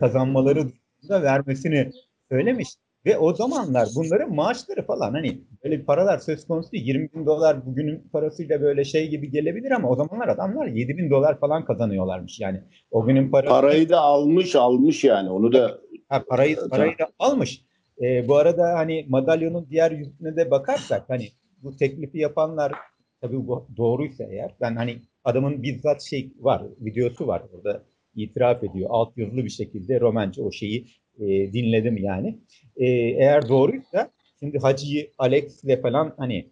kazanmaları 0.00 0.58
durumunda 0.58 1.22
vermesini 1.22 1.90
söylemiş. 2.30 2.68
Ve 3.06 3.18
o 3.18 3.34
zamanlar 3.34 3.88
bunların 3.96 4.34
maaşları 4.34 4.86
falan 4.86 5.12
hani 5.12 5.38
böyle 5.64 5.84
paralar 5.84 6.18
söz 6.18 6.46
konusu 6.46 6.72
değil. 6.72 6.86
20 6.86 7.12
bin 7.12 7.26
dolar 7.26 7.66
bugünün 7.66 8.08
parasıyla 8.12 8.60
böyle 8.60 8.84
şey 8.84 9.08
gibi 9.08 9.30
gelebilir 9.30 9.70
ama 9.70 9.88
o 9.88 9.96
zamanlar 9.96 10.28
adamlar 10.28 10.66
7 10.66 10.98
bin 10.98 11.10
dolar 11.10 11.40
falan 11.40 11.64
kazanıyorlarmış. 11.64 12.40
Yani 12.40 12.60
o 12.90 13.04
günün 13.04 13.30
parası... 13.30 13.50
Parayı 13.50 13.88
da 13.88 14.00
almış 14.00 14.56
almış 14.56 15.04
yani 15.04 15.30
onu 15.30 15.52
da 15.52 15.78
Ha, 16.12 16.24
parayı 16.28 16.56
parayı 16.70 16.98
da 16.98 17.08
almış. 17.18 17.64
Ee, 18.02 18.28
bu 18.28 18.36
arada 18.36 18.74
hani 18.74 19.06
madalyonun 19.08 19.66
diğer 19.70 19.90
yüzüne 19.90 20.36
de 20.36 20.50
bakarsak 20.50 21.04
hani 21.08 21.28
bu 21.62 21.76
teklifi 21.76 22.18
yapanlar 22.18 22.72
tabii 23.20 23.46
bu 23.46 23.68
doğruysa 23.76 24.24
eğer 24.24 24.54
ben 24.60 24.76
hani 24.76 25.02
adamın 25.24 25.62
bizzat 25.62 26.02
şey 26.02 26.32
var 26.40 26.62
videosu 26.80 27.26
var 27.26 27.42
orada 27.52 27.82
itiraf 28.14 28.64
ediyor 28.64 28.90
alt 28.92 29.18
yazılı 29.18 29.44
bir 29.44 29.50
şekilde 29.50 30.00
Romence 30.00 30.42
o 30.42 30.52
şeyi 30.52 30.86
e, 31.20 31.52
dinledim 31.52 31.96
yani. 31.96 32.38
E, 32.76 32.86
eğer 32.86 33.48
doğruysa 33.48 34.10
şimdi 34.40 34.58
Hacı'yı 34.58 35.10
Alex'le 35.18 35.82
falan 35.82 36.14
hani 36.16 36.46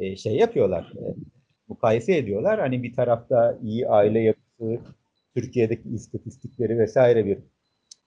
e, 0.00 0.16
şey 0.16 0.36
yapıyorlar 0.36 0.92
e, 0.96 1.04
mukayese 1.68 2.16
ediyorlar. 2.16 2.60
Hani 2.60 2.82
bir 2.82 2.92
tarafta 2.92 3.58
iyi 3.62 3.88
aile 3.88 4.20
yapısı 4.20 4.80
Türkiye'deki 5.34 5.88
istatistikleri 5.88 6.78
vesaire 6.78 7.26
bir 7.26 7.38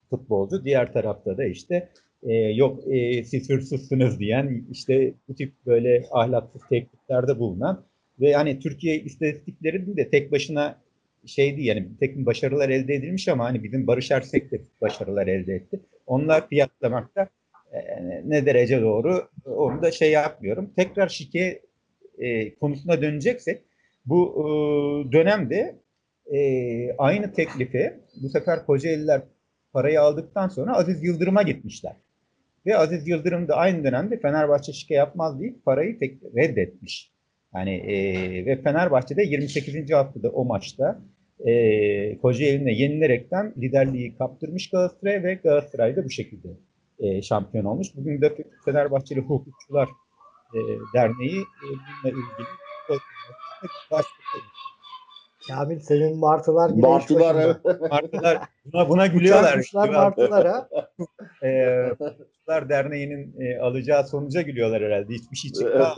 futbolcu. 0.09 0.65
Diğer 0.65 0.93
tarafta 0.93 1.37
da 1.37 1.45
işte 1.45 1.89
e, 2.23 2.33
yok 2.33 2.83
e, 2.87 3.23
siz 3.23 3.49
hırsızsınız 3.49 4.19
diyen 4.19 4.65
işte 4.71 5.13
bu 5.27 5.35
tip 5.35 5.53
böyle 5.65 6.03
ahlaksız 6.11 6.61
tekliflerde 6.69 7.39
bulunan 7.39 7.83
ve 8.19 8.33
hani 8.33 8.59
Türkiye 8.59 8.99
istatistiklerinin 8.99 9.97
de 9.97 10.09
tek 10.09 10.31
başına 10.31 10.77
şeydi 11.25 11.63
yani 11.63 11.87
bir 11.89 12.07
takım 12.07 12.25
başarılar 12.25 12.69
elde 12.69 12.93
edilmiş 12.93 13.27
ama 13.27 13.45
hani 13.45 13.63
bizim 13.63 13.87
Barış 13.87 14.11
Ersek 14.11 14.51
de 14.51 14.61
başarılar 14.81 15.27
elde 15.27 15.55
etti. 15.55 15.79
Onlar 16.07 16.47
fiyatlamakta 16.49 17.27
e, 17.71 17.79
ne 18.25 18.45
derece 18.45 18.81
doğru 18.81 19.29
onu 19.45 19.81
da 19.81 19.91
şey 19.91 20.11
yapmıyorum. 20.11 20.73
Tekrar 20.75 21.07
şike 21.09 21.61
e, 22.17 22.55
konusuna 22.55 23.01
döneceksek 23.01 23.61
bu 24.05 24.33
e, 24.37 24.47
dönemde 25.11 25.75
aynı 26.97 27.33
teklifi 27.33 27.93
bu 28.21 28.29
sefer 28.29 28.65
Kocaeliler 28.65 29.21
parayı 29.73 30.01
aldıktan 30.01 30.47
sonra 30.47 30.77
Aziz 30.77 31.03
Yıldırım'a 31.03 31.41
gitmişler. 31.41 31.93
Ve 32.65 32.77
Aziz 32.77 33.07
Yıldırım 33.07 33.47
da 33.47 33.55
aynı 33.55 33.83
dönemde 33.83 34.19
Fenerbahçe 34.19 34.73
şike 34.73 34.93
yapmaz 34.93 35.39
deyip 35.39 35.65
parayı 35.65 35.99
tek 35.99 36.23
reddetmiş. 36.35 37.11
Yani 37.55 37.75
e, 37.75 38.45
ve 38.45 38.61
Fenerbahçe'de 38.61 39.23
28. 39.23 39.91
haftada 39.91 40.29
o 40.29 40.45
maçta 40.45 40.99
e, 41.45 42.17
Kocaeli'ne 42.17 42.71
yenilerekten 42.71 43.53
liderliği 43.57 44.17
kaptırmış 44.17 44.69
Galatasaray 44.69 45.23
ve 45.23 45.33
Galatasaray 45.33 45.95
da 45.95 46.05
bu 46.05 46.09
şekilde 46.09 46.47
e, 46.99 47.21
şampiyon 47.21 47.65
olmuş. 47.65 47.87
Bugün 47.95 48.21
de 48.21 48.37
Fenerbahçeli 48.65 49.19
Hukukçular 49.19 49.89
e, 50.53 50.59
Derneği 50.93 51.39
e, 51.41 51.67
bununla 52.03 52.09
ilgili 52.09 52.47
başlıklı 53.91 54.39
Kamil 55.47 55.79
senin 55.79 56.17
martılar 56.19 56.69
iş 56.69 56.75
Martılar. 56.75 57.57
Martılar 57.91 58.39
buna, 58.65 58.89
buna 58.89 59.07
gülüyorlar. 59.07 59.43
Uçakmışlar 59.43 59.89
martılara. 59.89 60.69
Ee, 61.43 61.89
Martılar 61.99 62.69
Derneği'nin 62.69 63.35
e, 63.41 63.59
alacağı 63.59 64.07
sonuca 64.07 64.41
gülüyorlar 64.41 64.83
herhalde. 64.83 65.13
Hiçbir 65.13 65.37
şey 65.37 65.51
çıkmaz 65.51 65.95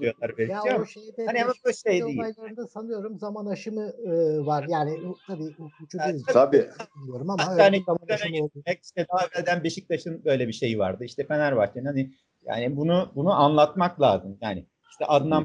diyorlar 0.00 0.30
belki 0.38 0.52
Ya 0.52 0.60
ama. 0.60 0.82
o 0.82 0.86
şeyde 0.86 1.26
Hani 1.26 1.42
ama 1.44 1.48
bu 1.64 1.68
Beşiktaş 1.68 1.92
şey 1.92 2.06
değil. 2.06 2.18
olaylarında 2.18 2.66
sanıyorum 2.66 3.18
zaman 3.18 3.46
aşımı 3.46 3.82
e, 4.06 4.10
var. 4.46 4.64
Yani 4.68 4.98
tabii 5.26 5.54
Yani 5.98 6.12
değil. 6.12 6.24
tabii. 6.32 6.68
Bilmiyorum 6.96 7.30
ama 7.30 7.46
Hatta 7.46 7.64
hani 7.64 7.76
bir 7.76 7.84
zaman 7.84 7.98
aşımı 8.10 8.44
oldu. 8.44 8.52
işte 8.82 9.06
daha 9.12 9.26
evvelden 9.26 9.64
Beşiktaş'ın 9.64 10.24
böyle 10.24 10.48
bir 10.48 10.52
şeyi 10.52 10.78
vardı. 10.78 11.04
İşte 11.04 11.26
Fenerbahçe'nin 11.26 11.84
hani 11.86 12.10
yani 12.46 12.76
bunu 12.76 13.12
bunu 13.14 13.32
anlatmak 13.32 14.00
lazım. 14.00 14.38
Yani 14.40 14.66
işte 14.90 15.04
Adnan 15.04 15.44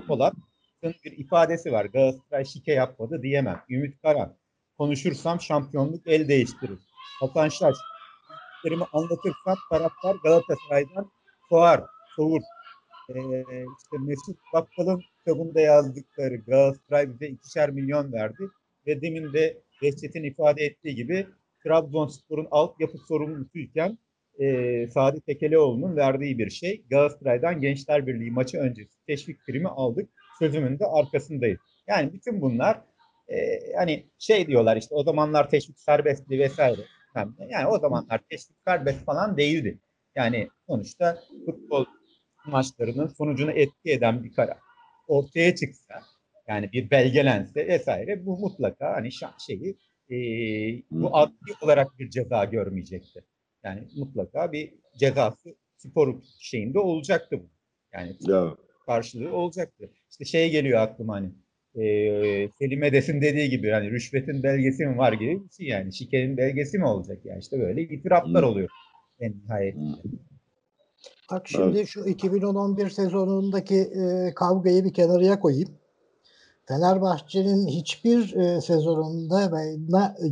Polat'ın 0.84 1.02
bir 1.06 1.18
ifadesi 1.18 1.72
var. 1.72 1.86
Galatasaray 1.86 2.46
şike 2.46 2.74
yapmadı 2.74 3.22
diyemem. 3.24 3.62
Ümit 3.70 4.02
Karan 4.02 4.36
konuşursam 4.78 5.42
şampiyonluk 5.42 6.08
el 6.08 6.28
değiştirir. 6.28 6.80
Hasan 7.20 7.50
Şaş 7.50 7.76
anlatırsam 8.94 9.58
taraftar 9.70 10.16
Galatasaray'dan 10.24 11.12
soğar, 11.50 11.84
soğur. 12.16 12.42
Ee, 13.10 13.44
işte 13.78 13.98
Mesut 14.00 14.38
Bakkal'ın 14.54 15.02
kitabında 15.18 15.60
yazdıkları 15.60 16.36
Galatasaray 16.36 17.14
bize 17.14 17.28
ikişer 17.28 17.70
milyon 17.70 18.14
verdi 18.14 18.50
ve 18.88 19.02
demin 19.02 19.34
de 19.34 19.58
Behçet'in 19.82 20.24
ifade 20.24 20.64
ettiği 20.64 20.96
gibi 20.96 21.28
Trabzonspor'un 21.64 22.48
altyapı 22.52 22.98
sorumlusuyken 22.98 23.98
e, 24.40 24.88
Sadi 24.88 25.22
Tekelioğlu'nun 25.22 25.96
verdiği 25.96 26.38
bir 26.38 26.50
şey. 26.50 26.84
Galatasaray'dan 26.90 27.62
Gençler 27.62 28.08
Birliği 28.08 28.32
maçı 28.32 28.58
öncesi 28.58 29.06
teşvik 29.08 29.46
primi 29.46 29.68
aldık. 29.68 30.10
Sözümün 30.40 30.80
de 30.80 30.86
arkasındayız. 30.86 31.60
Yani 31.88 32.14
bütün 32.14 32.42
bunlar 32.42 32.82
e, 33.28 33.60
hani 33.78 34.06
şey 34.20 34.48
diyorlar 34.48 34.78
işte 34.78 34.96
o 34.96 35.04
zamanlar 35.04 35.50
teşvik 35.50 35.80
serbestti 35.80 36.40
vesaire. 36.40 36.82
Yani 37.50 37.68
o 37.68 37.80
zamanlar 37.80 38.22
teşvik 38.30 38.58
serbest 38.68 39.06
falan 39.06 39.38
değildi. 39.38 39.80
Yani 40.16 40.48
sonuçta 40.68 41.20
futbol 41.46 41.86
maçlarının 42.46 43.08
sonucunu 43.08 43.52
etki 43.52 43.92
eden 43.92 44.24
bir 44.24 44.34
karar 44.34 44.58
ortaya 45.08 45.56
çıksa 45.56 45.94
yani 46.48 46.72
bir 46.72 46.92
belgelense 46.92 47.68
vesaire 47.68 48.26
bu 48.26 48.40
mutlaka 48.40 48.94
hani 48.94 49.10
şeyi 49.48 49.78
e, 50.10 50.18
bu 50.92 51.18
adli 51.18 51.54
olarak 51.62 52.00
bir 52.00 52.10
ceza 52.10 52.46
görmeyecekti. 52.46 53.24
Yani 53.64 53.88
mutlaka 53.96 54.52
bir 54.52 54.74
cezası 54.98 55.56
spor 55.78 56.16
şeyinde 56.40 56.80
olacaktı 56.80 57.40
bu. 57.40 57.50
Yani 57.94 58.16
Ya. 58.20 58.56
Karşılığı 58.86 59.36
olacaktı. 59.36 59.90
İşte 60.12 60.26
şey 60.26 60.52
geliyor 60.52 60.82
aklıma 60.82 61.14
hani 61.16 61.32
e, 61.76 62.50
Selim 62.60 62.84
Edes'in 62.84 63.22
dediği 63.22 63.50
gibi 63.50 63.70
hani 63.70 63.92
rüşvetin 63.92 64.44
belgesi 64.44 64.86
mi 64.86 64.98
var 64.98 65.14
gibi 65.14 65.44
bir 65.44 65.50
şey 65.50 65.68
yani. 65.68 65.94
Şikenin 65.94 66.38
belgesi 66.38 66.78
mi 66.78 66.86
olacak 66.86 67.18
yani 67.26 67.40
işte 67.40 67.60
böyle 67.60 67.82
itiraflar 67.82 68.44
oluyor 68.44 68.70
en 69.20 69.34
nihayetinde. 69.44 69.98
Bak 71.32 71.48
şimdi 71.48 71.88
şu 71.88 72.00
2010-11 72.00 72.90
sezonundaki 72.90 73.76
e, 73.76 74.34
kavgayı 74.34 74.84
bir 74.84 74.94
kenarıya 74.94 75.40
koyayım. 75.40 75.70
Fenerbahçe'nin 76.68 77.68
hiçbir 77.68 78.36
e, 78.36 78.62
sezonunda 78.62 79.52
ve 79.52 79.76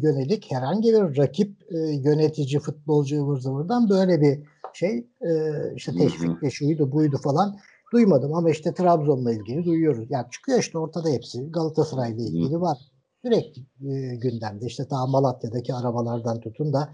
yönelik 0.02 0.52
herhangi 0.52 0.94
bir 0.94 1.18
rakip 1.18 1.52
e, 1.72 1.78
yönetici, 1.78 2.60
futbolcu 2.60 3.24
ıvır 3.24 3.40
zıvırdan 3.40 3.90
böyle 3.90 4.22
bir 4.22 4.40
şey 4.74 5.08
e, 5.22 5.32
işte 5.76 5.92
teşvik 5.92 6.42
de 6.42 6.50
şuydu 6.50 6.92
buydu 6.92 7.18
falan 7.24 7.58
duymadım 7.92 8.34
ama 8.34 8.50
işte 8.50 8.74
Trabzon'la 8.74 9.34
ilgili 9.34 9.66
duyuyoruz. 9.66 10.08
Yani 10.10 10.26
çıkıyor 10.32 10.60
işte 10.60 10.78
ortada 10.78 11.10
hepsi. 11.10 11.52
Galatasaray'la 11.52 12.24
ilgili 12.24 12.62
var. 12.62 12.78
Sürekli 13.26 13.62
e, 13.62 14.16
gündemde 14.16 14.66
işte 14.66 14.90
daha 14.90 15.08
Malatya'daki 15.08 15.74
arabalardan 15.74 16.40
tutun 16.40 16.74
da 16.74 16.90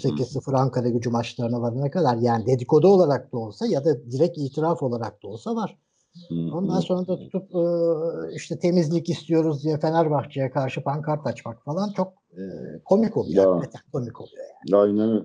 8-0 0.00 0.56
Ankara 0.56 0.88
gücü 0.88 1.10
maçlarına 1.10 1.62
varana 1.62 1.90
kadar 1.90 2.16
yani 2.16 2.46
dedikodu 2.46 2.88
olarak 2.88 3.32
da 3.32 3.38
olsa 3.38 3.66
ya 3.66 3.84
da 3.84 4.10
direkt 4.10 4.38
itiraf 4.38 4.82
olarak 4.82 5.22
da 5.22 5.28
olsa 5.28 5.56
var. 5.56 5.78
Ondan 6.30 6.80
sonra 6.80 7.06
da 7.06 7.16
tutup 7.16 7.54
e, 7.54 7.62
işte 8.34 8.58
temizlik 8.58 9.10
istiyoruz 9.10 9.64
diye 9.64 9.78
Fenerbahçe'ye 9.78 10.50
karşı 10.50 10.82
pankart 10.82 11.26
açmak 11.26 11.64
falan 11.64 11.92
çok 11.92 12.12
e, 12.32 12.42
komik 12.84 13.16
oluyor. 13.16 13.44
Ya. 13.44 13.56
Hakikaten 13.56 13.82
komik 13.92 14.20
oluyor. 14.20 14.44
Yani. 14.70 14.80
Aynen 14.82 15.10
öyle. 15.10 15.24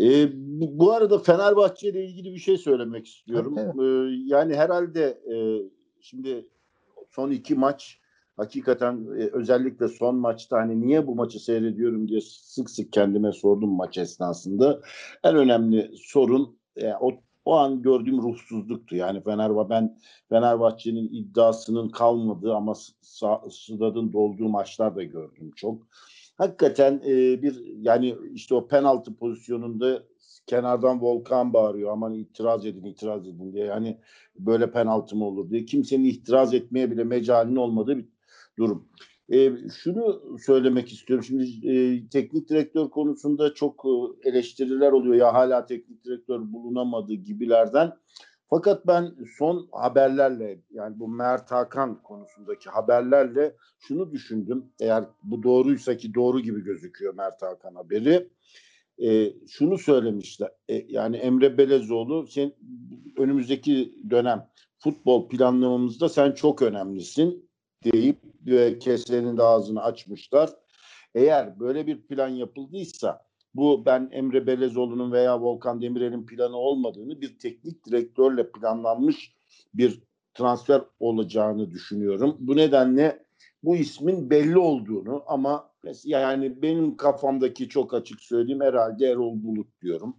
Ee, 0.00 0.28
bu, 0.60 0.92
arada 0.92 1.18
Fenerbahçe 1.18 1.88
ile 1.88 2.04
ilgili 2.04 2.34
bir 2.34 2.38
şey 2.38 2.58
söylemek 2.58 3.06
istiyorum. 3.06 3.56
Ee, 3.58 4.16
yani 4.24 4.56
herhalde 4.56 5.04
e, 5.04 5.36
şimdi 6.00 6.48
son 7.10 7.30
iki 7.30 7.54
maç 7.54 8.00
hakikaten 8.36 9.06
e, 9.18 9.30
özellikle 9.32 9.88
son 9.88 10.16
maçta 10.16 10.56
hani 10.56 10.80
niye 10.80 11.06
bu 11.06 11.14
maçı 11.14 11.44
seyrediyorum 11.44 12.08
diye 12.08 12.20
sık 12.20 12.70
sık 12.70 12.92
kendime 12.92 13.32
sordum 13.32 13.70
maç 13.70 13.98
esnasında. 13.98 14.80
En 15.24 15.36
önemli 15.36 15.90
sorun 15.94 16.58
e, 16.76 16.92
o 17.00 17.10
o 17.44 17.54
an 17.54 17.82
gördüğüm 17.82 18.22
ruhsuzluktu. 18.22 18.96
Yani 18.96 19.22
Fenerbahçe 19.22 19.70
ben 19.70 19.98
Fenerbahçe'nin 20.28 21.08
iddiasının 21.08 21.88
kalmadığı 21.88 22.54
ama 22.54 22.74
stadın 23.50 24.12
dolduğu 24.12 24.48
maçlar 24.48 24.96
da 24.96 25.02
gördüm 25.02 25.50
çok. 25.56 25.86
Hakikaten 26.38 27.02
e, 27.06 27.42
bir 27.42 27.62
yani 27.76 28.16
işte 28.32 28.54
o 28.54 28.68
penaltı 28.68 29.16
pozisyonunda 29.16 30.02
kenardan 30.46 31.00
Volkan 31.02 31.52
bağırıyor 31.52 31.92
aman 31.92 32.14
itiraz 32.14 32.66
edin 32.66 32.84
itiraz 32.84 33.28
edin 33.28 33.52
diye 33.52 33.64
yani 33.64 33.98
böyle 34.38 34.70
penaltı 34.70 35.16
mı 35.16 35.24
olur 35.24 35.50
diye 35.50 35.64
kimsenin 35.64 36.04
itiraz 36.04 36.54
etmeye 36.54 36.90
bile 36.90 37.04
mecalinin 37.04 37.56
olmadığı 37.56 37.98
bir 37.98 38.08
durum. 38.58 38.88
E, 39.32 39.52
şunu 39.82 40.22
söylemek 40.46 40.92
istiyorum. 40.92 41.24
Şimdi 41.24 41.68
e, 41.68 42.08
teknik 42.08 42.48
direktör 42.48 42.90
konusunda 42.90 43.54
çok 43.54 43.84
e, 43.84 44.28
eleştiriler 44.28 44.92
oluyor. 44.92 45.14
Ya 45.14 45.34
hala 45.34 45.66
teknik 45.66 46.04
direktör 46.04 46.52
bulunamadı 46.52 47.14
gibilerden. 47.14 47.92
Fakat 48.50 48.86
ben 48.86 49.14
son 49.38 49.68
haberlerle 49.72 50.60
yani 50.70 50.98
bu 50.98 51.08
Mert 51.08 51.50
Hakan 51.50 52.02
konusundaki 52.02 52.70
haberlerle 52.70 53.56
şunu 53.78 54.12
düşündüm. 54.12 54.64
Eğer 54.80 55.04
bu 55.22 55.42
doğruysa 55.42 55.96
ki 55.96 56.14
doğru 56.14 56.40
gibi 56.40 56.64
gözüküyor 56.64 57.14
Mert 57.14 57.42
Hakan 57.42 57.74
haberi. 57.74 58.28
E, 58.98 59.32
şunu 59.48 59.78
söylemişler. 59.78 60.50
E, 60.68 60.74
yani 60.88 61.16
Emre 61.16 61.58
Belezoğlu 61.58 62.26
sen 62.26 62.52
önümüzdeki 63.18 63.94
dönem 64.10 64.48
futbol 64.78 65.28
planlamamızda 65.28 66.08
sen 66.08 66.32
çok 66.32 66.62
önemlisin 66.62 67.50
deyip 67.84 68.18
ve 68.46 68.78
kesenin 68.78 69.36
de 69.36 69.42
ağzını 69.42 69.82
açmışlar. 69.82 70.50
Eğer 71.14 71.60
böyle 71.60 71.86
bir 71.86 72.02
plan 72.06 72.28
yapıldıysa 72.28 73.27
bu 73.54 73.86
ben 73.86 74.08
Emre 74.12 74.46
Belezoğlu'nun 74.46 75.12
veya 75.12 75.40
Volkan 75.40 75.82
Demirel'in 75.82 76.26
planı 76.26 76.56
olmadığını 76.56 77.20
bir 77.20 77.38
teknik 77.38 77.86
direktörle 77.86 78.50
planlanmış 78.52 79.34
bir 79.74 80.02
transfer 80.34 80.82
olacağını 81.00 81.70
düşünüyorum. 81.70 82.36
Bu 82.38 82.56
nedenle 82.56 83.24
bu 83.62 83.76
ismin 83.76 84.30
belli 84.30 84.58
olduğunu 84.58 85.24
ama 85.26 85.70
yani 86.04 86.62
benim 86.62 86.96
kafamdaki 86.96 87.68
çok 87.68 87.94
açık 87.94 88.20
söyleyeyim 88.20 88.60
herhalde 88.60 89.06
Erol 89.06 89.42
Bulut 89.42 89.82
diyorum. 89.82 90.16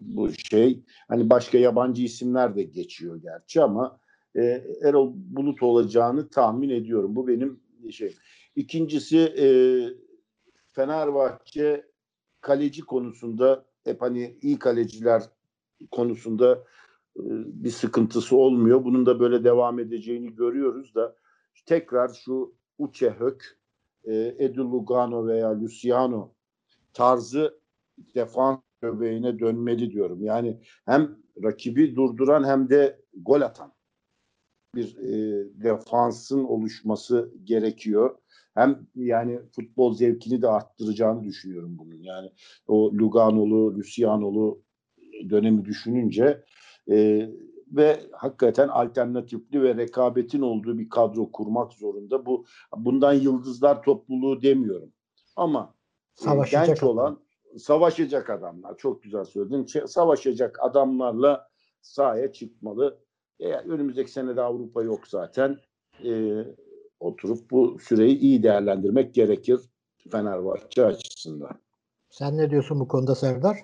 Bu 0.00 0.32
şey 0.32 0.82
hani 1.08 1.30
başka 1.30 1.58
yabancı 1.58 2.02
isimler 2.02 2.56
de 2.56 2.62
geçiyor 2.62 3.22
gerçi 3.22 3.62
ama 3.62 4.00
e, 4.36 4.64
Erol 4.82 5.12
Bulut 5.14 5.62
olacağını 5.62 6.28
tahmin 6.28 6.70
ediyorum. 6.70 7.16
Bu 7.16 7.28
benim 7.28 7.60
şey. 7.90 8.14
İkincisi 8.56 9.18
e, 9.18 9.46
Fenerbahçe 10.66 11.87
kaleci 12.48 12.82
konusunda 12.82 13.64
hep 13.84 14.02
hani 14.02 14.38
iyi 14.42 14.58
kaleciler 14.58 15.22
konusunda 15.90 16.64
e, 17.16 17.22
bir 17.64 17.70
sıkıntısı 17.70 18.36
olmuyor. 18.36 18.84
Bunun 18.84 19.06
da 19.06 19.20
böyle 19.20 19.44
devam 19.44 19.78
edeceğini 19.78 20.34
görüyoruz 20.34 20.94
da 20.94 21.16
tekrar 21.66 22.08
şu 22.08 22.54
Uche 22.78 23.10
Hök, 23.10 23.58
e, 24.04 24.36
Edu 24.38 24.72
Lugano 24.72 25.26
veya 25.26 25.60
Luciano 25.60 26.32
tarzı 26.92 27.60
defans 28.14 28.58
göbeğine 28.82 29.38
dönmeli 29.38 29.90
diyorum. 29.90 30.22
Yani 30.22 30.60
hem 30.84 31.16
rakibi 31.42 31.96
durduran 31.96 32.44
hem 32.44 32.70
de 32.70 33.00
gol 33.14 33.40
atan 33.40 33.72
bir 34.74 34.96
e, 34.96 35.12
defansın 35.62 36.44
oluşması 36.44 37.32
gerekiyor. 37.44 38.18
Hem 38.58 38.86
yani 38.94 39.40
futbol 39.56 39.94
zevkini 39.94 40.42
de 40.42 40.48
arttıracağını 40.48 41.24
düşünüyorum 41.24 41.78
bunun. 41.78 42.02
Yani 42.02 42.32
o 42.68 42.92
Luganolu, 42.92 43.74
Luciano'lu 43.74 44.62
dönemi 45.30 45.64
düşününce 45.64 46.44
e, 46.90 47.28
ve 47.72 48.00
hakikaten 48.12 48.68
alternatifli 48.68 49.62
ve 49.62 49.76
rekabetin 49.76 50.40
olduğu 50.40 50.78
bir 50.78 50.88
kadro 50.88 51.32
kurmak 51.32 51.72
zorunda. 51.72 52.26
Bu 52.26 52.44
bundan 52.76 53.12
yıldızlar 53.12 53.82
topluluğu 53.82 54.42
demiyorum. 54.42 54.92
Ama 55.36 55.74
Savaşacak 56.14 56.66
genç 56.66 56.78
adam. 56.78 56.88
olan 56.88 57.20
savaşacak 57.58 58.30
adamlar. 58.30 58.76
Çok 58.76 59.02
güzel 59.02 59.24
söyledin. 59.24 59.86
Savaşacak 59.86 60.58
adamlarla 60.60 61.48
sahaya 61.80 62.32
çıkmalı. 62.32 62.98
Eğer 63.40 63.64
önümüzdeki 63.64 64.10
sene 64.10 64.36
de 64.36 64.42
Avrupa 64.42 64.82
yok 64.82 65.08
zaten. 65.08 65.58
E, 66.04 66.44
oturup 67.00 67.50
bu 67.50 67.78
süreyi 67.78 68.18
iyi 68.18 68.42
değerlendirmek 68.42 69.14
gerekir 69.14 69.60
Fenerbahçe 70.10 70.84
açısından. 70.84 71.60
Sen 72.10 72.36
ne 72.36 72.50
diyorsun 72.50 72.80
bu 72.80 72.88
konuda 72.88 73.14
Serdar? 73.14 73.56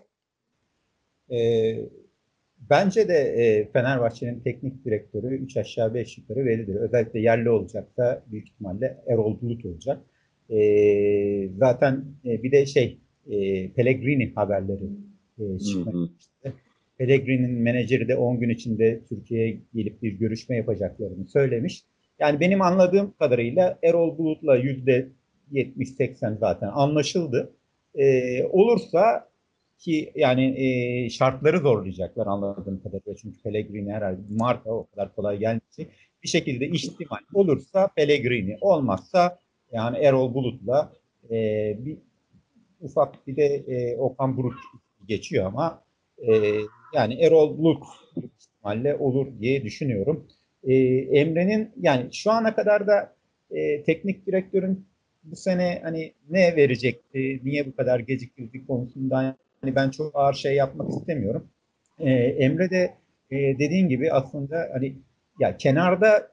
E, 1.31 1.39
bence 2.71 3.09
de 3.09 3.15
e, 3.15 3.71
Fenerbahçe'nin 3.73 4.41
teknik 4.41 4.85
direktörü 4.85 5.37
3 5.37 5.57
aşağı 5.57 5.95
5 5.95 6.19
yukarı 6.19 6.47
bellidir. 6.47 6.75
Özellikle 6.75 7.21
yerli 7.21 7.51
olacak 7.51 7.97
da 7.97 8.25
büyük 8.27 8.49
ihtimalle 8.49 9.05
Erol 9.07 9.41
Bulut 9.41 9.65
olacak. 9.65 10.01
E, 10.51 11.49
zaten 11.59 12.05
e, 12.25 12.43
bir 12.43 12.53
de 12.53 12.67
şey 12.67 12.99
e, 13.27 13.71
Pellegrini 13.73 14.33
haberleri 14.35 14.89
e, 15.39 15.59
çıkmıştı. 15.59 16.53
Pellegrini'nin 16.99 17.63
menajeri 17.63 18.09
de 18.09 18.17
10 18.17 18.41
gün 18.41 18.49
içinde 18.49 19.01
Türkiye'ye 19.09 19.61
gelip 19.75 20.03
bir 20.03 20.13
görüşme 20.13 20.57
yapacaklarını 20.57 21.27
söylemiş. 21.27 21.85
Yani 22.19 22.41
benim 22.41 22.63
anladığım 22.63 23.15
kadarıyla 23.19 23.79
Erol 23.83 24.19
Bulut'la 24.19 24.57
yüzde 24.57 25.09
70-80 25.53 26.39
zaten 26.39 26.69
anlaşıldı. 26.69 27.53
Ee, 27.95 28.45
olursa 28.45 29.29
ki 29.79 30.13
yani 30.15 30.45
e, 30.57 31.11
şartları 31.11 31.59
zorlayacaklar 31.59 32.27
anladığım 32.27 32.83
kadarıyla. 32.83 33.17
Çünkü 33.17 33.43
Pellegrini 33.43 33.93
herhalde 33.93 34.21
marka 34.31 34.71
o 34.71 34.87
kadar 34.87 35.15
kolay 35.15 35.39
gelmeyecek. 35.39 35.91
Bir 36.23 36.29
şekilde 36.29 36.69
ihtimal 36.69 37.19
olursa 37.35 37.89
Pellegrini 37.97 38.59
olmazsa 38.61 39.39
yani 39.73 39.99
Erol 39.99 40.35
Bulut'la 40.35 40.93
e, 41.31 41.37
bir 41.79 41.99
ufak 42.81 43.27
bir 43.27 43.37
de 43.37 43.45
e, 43.45 43.97
Okan 43.97 44.37
Buruk 44.37 44.55
geçiyor 45.09 45.47
ama 45.47 45.83
e, 46.19 46.33
yani 46.95 47.15
Erol 47.15 47.59
Bulut 47.59 47.85
ihtimalle 48.17 48.97
olur 48.97 49.27
diye 49.41 49.65
düşünüyorum. 49.65 50.29
E, 50.67 50.75
Emre'nin 51.19 51.71
yani 51.81 52.09
şu 52.13 52.31
ana 52.31 52.55
kadar 52.55 52.87
da 52.87 53.17
e, 53.51 53.83
teknik 53.83 54.27
direktörün 54.27 54.87
bu 55.25 55.37
sene 55.37 55.81
hani 55.83 56.13
ne 56.31 56.57
verecekti, 56.57 57.41
niye 57.45 57.67
bu 57.67 57.77
kadar 57.77 58.01
geciktirdi 58.01 58.67
konusunda 58.67 59.37
hani 59.61 59.75
ben 59.75 59.91
çok 59.91 60.17
ağır 60.17 60.35
şey 60.35 60.55
yapmak 60.55 60.91
istemiyorum. 60.91 61.49
E, 61.99 62.11
Emre 62.15 62.71
de 62.71 62.95
e, 63.31 63.37
dediğin 63.37 63.89
gibi 63.89 64.13
aslında 64.13 64.71
hani 64.73 64.97
ya 65.41 65.57
kenarda 65.57 66.29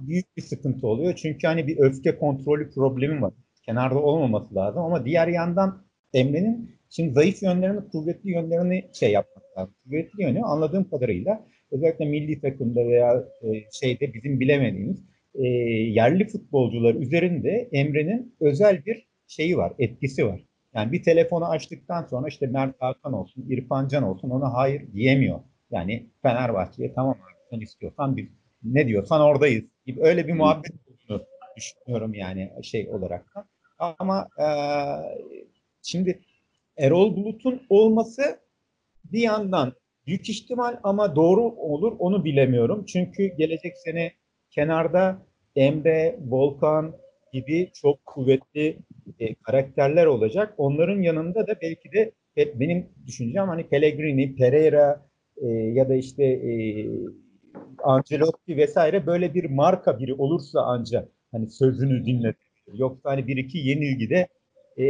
büyük 0.00 0.36
bir 0.36 0.42
sıkıntı 0.42 0.86
oluyor. 0.86 1.14
Çünkü 1.14 1.46
hani 1.46 1.66
bir 1.66 1.78
öfke 1.78 2.18
kontrolü 2.18 2.70
problemi 2.70 3.22
var. 3.22 3.32
Kenarda 3.66 3.98
olmaması 3.98 4.54
lazım 4.54 4.82
ama 4.82 5.04
diğer 5.04 5.28
yandan 5.28 5.82
Emre'nin 6.14 6.70
şimdi 6.90 7.12
zayıf 7.12 7.42
yönlerini, 7.42 7.88
kuvvetli 7.88 8.30
yönlerini 8.30 8.84
şey 8.92 9.12
yapmak 9.12 9.44
lazım. 9.58 9.74
Kuvvetli 9.84 10.22
yönü 10.22 10.42
anladığım 10.42 10.90
kadarıyla 10.90 11.46
özellikle 11.70 12.04
milli 12.04 12.40
takımda 12.40 12.86
veya 12.86 13.24
e, 13.42 13.46
şeyde 13.72 14.14
bizim 14.14 14.40
bilemediğimiz 14.40 15.04
e, 15.34 15.46
yerli 15.46 16.28
futbolcular 16.28 16.94
üzerinde 16.94 17.68
Emre'nin 17.72 18.34
özel 18.40 18.86
bir 18.86 19.08
şeyi 19.26 19.56
var, 19.56 19.72
etkisi 19.78 20.26
var. 20.26 20.40
Yani 20.74 20.92
bir 20.92 21.02
telefonu 21.02 21.44
açtıktan 21.44 22.04
sonra 22.04 22.28
işte 22.28 22.46
Mert 22.46 22.74
Hakan 22.82 23.12
olsun, 23.12 23.46
İrfan 23.48 23.88
Can 23.88 24.02
olsun 24.02 24.30
ona 24.30 24.54
hayır 24.54 24.92
diyemiyor. 24.92 25.40
Yani 25.70 26.06
Fenerbahçe'ye 26.22 26.92
tamam 26.92 27.14
abi 27.14 27.32
sen 27.50 27.60
istiyorsan 27.60 28.16
biz 28.16 28.26
ne 28.62 28.88
diyorsan 28.88 29.20
oradayız 29.20 29.64
gibi 29.86 30.00
öyle 30.02 30.28
bir 30.28 30.32
muhabbet 30.32 30.72
olduğunu 31.10 31.26
düşünüyorum 31.56 32.14
yani 32.14 32.50
şey 32.62 32.88
olarak 32.88 33.34
da. 33.34 33.44
Ama 33.78 34.28
e, 34.38 34.46
şimdi 35.82 36.20
Erol 36.76 37.16
Bulut'un 37.16 37.62
olması 37.68 38.40
bir 39.04 39.20
yandan 39.20 39.72
büyük 40.08 40.28
ihtimal 40.28 40.76
ama 40.82 41.16
doğru 41.16 41.42
olur 41.42 41.96
onu 41.98 42.24
bilemiyorum. 42.24 42.84
Çünkü 42.84 43.26
gelecek 43.26 43.76
sene 43.76 44.12
kenarda 44.50 45.22
Emre, 45.56 46.18
Volkan 46.28 46.94
gibi 47.32 47.70
çok 47.74 48.06
kuvvetli 48.06 48.78
e, 49.20 49.34
karakterler 49.34 50.06
olacak. 50.06 50.54
Onların 50.58 51.02
yanında 51.02 51.46
da 51.46 51.60
belki 51.62 51.92
de 51.92 52.12
benim 52.36 52.86
düşüncem 53.06 53.48
hani 53.48 53.68
Pellegrini, 53.68 54.36
Pereira 54.36 55.06
e, 55.36 55.46
ya 55.48 55.88
da 55.88 55.94
işte 55.94 56.24
e, 56.24 56.50
Ancelotti 57.82 58.56
vesaire 58.56 59.06
böyle 59.06 59.34
bir 59.34 59.44
marka 59.44 59.98
biri 59.98 60.14
olursa 60.14 60.60
ancak 60.60 61.08
hani 61.32 61.50
sözünü 61.50 62.06
dinletebilir. 62.06 62.78
Yoksa 62.78 63.10
hani 63.10 63.26
bir 63.26 63.36
iki 63.36 63.58
yenilgide 63.58 64.28
e, 64.76 64.84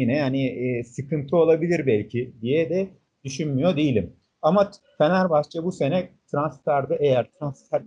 yine 0.00 0.20
hani 0.20 0.46
e, 0.46 0.84
sıkıntı 0.84 1.36
olabilir 1.36 1.86
belki 1.86 2.32
diye 2.42 2.70
de 2.70 2.88
düşünmüyor 3.24 3.76
değilim. 3.76 4.12
Ama 4.44 4.70
Fenerbahçe 4.98 5.64
bu 5.64 5.72
sene 5.72 6.10
transferde 6.30 6.96
eğer 7.00 7.30
transfer 7.38 7.82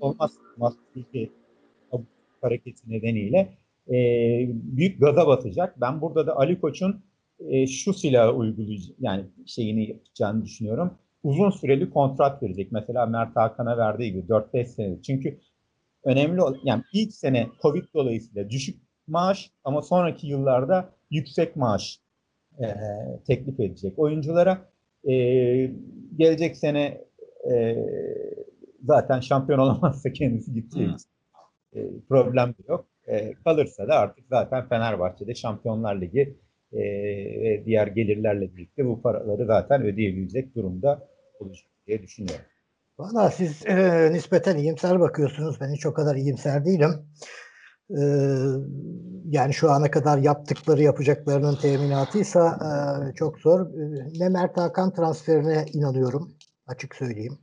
olmaz 0.00 0.30
Master'daki 0.56 1.32
hareketi 2.40 2.90
nedeniyle 2.90 3.38
e, 3.88 3.94
büyük 4.48 5.00
gaza 5.00 5.26
batacak. 5.26 5.80
Ben 5.80 6.00
burada 6.00 6.26
da 6.26 6.36
Ali 6.36 6.60
Koç'un 6.60 7.04
e, 7.48 7.66
şu 7.66 7.92
silahı 7.92 8.32
uygulayacak 8.32 8.96
yani 9.00 9.24
şeyini 9.46 9.88
yapacağını 9.88 10.44
düşünüyorum. 10.44 10.98
Uzun 11.22 11.50
süreli 11.50 11.90
kontrat 11.90 12.42
verecek. 12.42 12.72
Mesela 12.72 13.06
Mert 13.06 13.36
Hakan'a 13.36 13.78
verdiği 13.78 14.12
gibi 14.12 14.26
4-5 14.26 14.64
senelik. 14.66 15.04
Çünkü 15.04 15.40
önemli 16.04 16.40
yani 16.64 16.82
ilk 16.92 17.12
sene 17.12 17.48
Covid 17.62 17.84
dolayısıyla 17.94 18.50
düşük 18.50 18.82
maaş 19.06 19.50
ama 19.64 19.82
sonraki 19.82 20.26
yıllarda 20.26 20.92
yüksek 21.10 21.56
maaş 21.56 22.00
e, 22.58 22.66
teklif 23.26 23.60
edecek 23.60 23.98
oyunculara. 23.98 24.69
E, 25.08 25.14
gelecek 26.16 26.56
sene 26.56 27.04
e, 27.52 27.76
zaten 28.84 29.20
şampiyon 29.20 29.58
olamazsa 29.64 30.12
kendisi 30.12 30.52
gideceği 30.54 30.94
için 30.94 31.10
e, 31.74 31.80
problem 32.08 32.54
yok. 32.68 32.86
E, 33.06 33.34
kalırsa 33.44 33.88
da 33.88 33.98
artık 33.98 34.24
zaten 34.30 34.68
Fenerbahçe'de 34.68 35.34
Şampiyonlar 35.34 36.00
Ligi 36.00 36.36
e, 36.72 36.80
ve 37.42 37.62
diğer 37.64 37.86
gelirlerle 37.86 38.56
birlikte 38.56 38.86
bu 38.86 39.02
paraları 39.02 39.46
zaten 39.46 39.82
ödeyebilecek 39.82 40.54
durumda 40.54 41.08
olacak 41.40 41.66
diye 41.86 42.02
düşünüyorum. 42.02 42.44
Valla 42.98 43.30
siz 43.30 43.66
e, 43.66 44.08
nispeten 44.12 44.56
iyimser 44.56 45.00
bakıyorsunuz. 45.00 45.60
Ben 45.60 45.72
hiç 45.72 45.86
o 45.86 45.94
kadar 45.94 46.16
iyimser 46.16 46.64
değilim. 46.64 46.90
E, 47.98 48.02
yani 49.24 49.54
şu 49.54 49.70
ana 49.70 49.90
kadar 49.90 50.18
yaptıkları 50.18 50.82
yapacaklarının 50.82 51.56
teminatıysa 51.56 52.58
e, 53.10 53.14
çok 53.14 53.38
zor. 53.38 53.60
E, 53.60 54.08
ne 54.18 54.28
Mert 54.28 54.56
Hakan 54.56 54.92
transferine 54.92 55.66
inanıyorum. 55.72 56.32
Açık 56.66 56.94
söyleyeyim. 56.94 57.38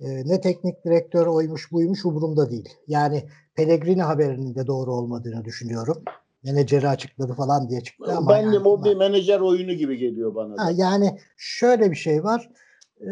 E, 0.00 0.06
ne 0.28 0.40
teknik 0.40 0.84
direktör 0.84 1.26
oymuş 1.26 1.72
buymuş 1.72 2.04
umurumda 2.04 2.50
değil. 2.50 2.68
Yani 2.86 3.28
Pellegrini 3.54 4.02
haberinin 4.02 4.54
de 4.54 4.66
doğru 4.66 4.94
olmadığını 4.94 5.44
düşünüyorum. 5.44 6.02
Menajeri 6.44 6.88
açıkladı 6.88 7.32
falan 7.32 7.68
diye 7.68 7.80
çıktı 7.80 8.12
ama. 8.16 8.30
Ben 8.30 8.42
yani, 8.42 8.52
de 8.52 8.58
o 8.58 8.84
bir 8.84 8.96
menajer 8.96 9.40
oyunu 9.40 9.72
gibi 9.72 9.96
geliyor 9.96 10.34
bana. 10.34 10.56
Da. 10.56 10.64
Ha, 10.64 10.70
yani 10.74 11.18
şöyle 11.36 11.90
bir 11.90 11.96
şey 11.96 12.24
var. 12.24 12.50
Ee, 13.00 13.06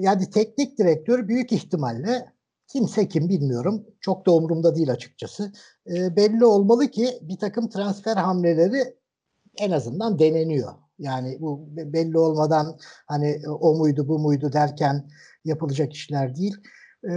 yani 0.00 0.30
teknik 0.30 0.78
direktör 0.78 1.28
büyük 1.28 1.52
ihtimalle 1.52 2.33
kimse 2.74 3.08
kim 3.08 3.28
bilmiyorum. 3.28 3.86
Çok 4.00 4.26
da 4.26 4.32
umurumda 4.32 4.74
değil 4.74 4.90
açıkçası. 4.90 5.52
Ee, 5.86 6.16
belli 6.16 6.44
olmalı 6.44 6.88
ki 6.88 7.18
bir 7.22 7.38
takım 7.38 7.68
transfer 7.68 8.16
hamleleri 8.16 8.96
en 9.58 9.70
azından 9.70 10.18
deneniyor. 10.18 10.72
Yani 10.98 11.36
bu 11.40 11.68
belli 11.76 12.18
olmadan 12.18 12.78
hani 13.06 13.40
o 13.60 13.74
muydu 13.74 14.08
bu 14.08 14.18
muydu 14.18 14.52
derken 14.52 15.10
yapılacak 15.44 15.92
işler 15.92 16.36
değil. 16.36 16.56
Ee, 17.10 17.12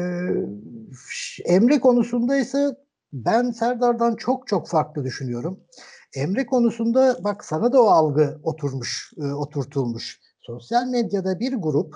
Emre 1.46 1.80
konusunda 1.80 2.38
ise 2.38 2.76
ben 3.14 3.52
Serdar'dan 3.52 4.16
çok 4.16 4.48
çok 4.48 4.68
farklı 4.68 5.04
düşünüyorum. 5.04 5.60
Emre 6.16 6.46
konusunda 6.46 7.18
bak 7.24 7.46
sana 7.46 7.74
da 7.74 7.84
o 7.84 7.88
algı 7.88 8.40
oturmuş, 8.44 9.14
e, 9.18 9.24
oturtulmuş. 9.26 10.20
Sosyal 10.40 10.88
medyada 10.88 11.40
bir 11.40 11.54
grup 11.54 11.96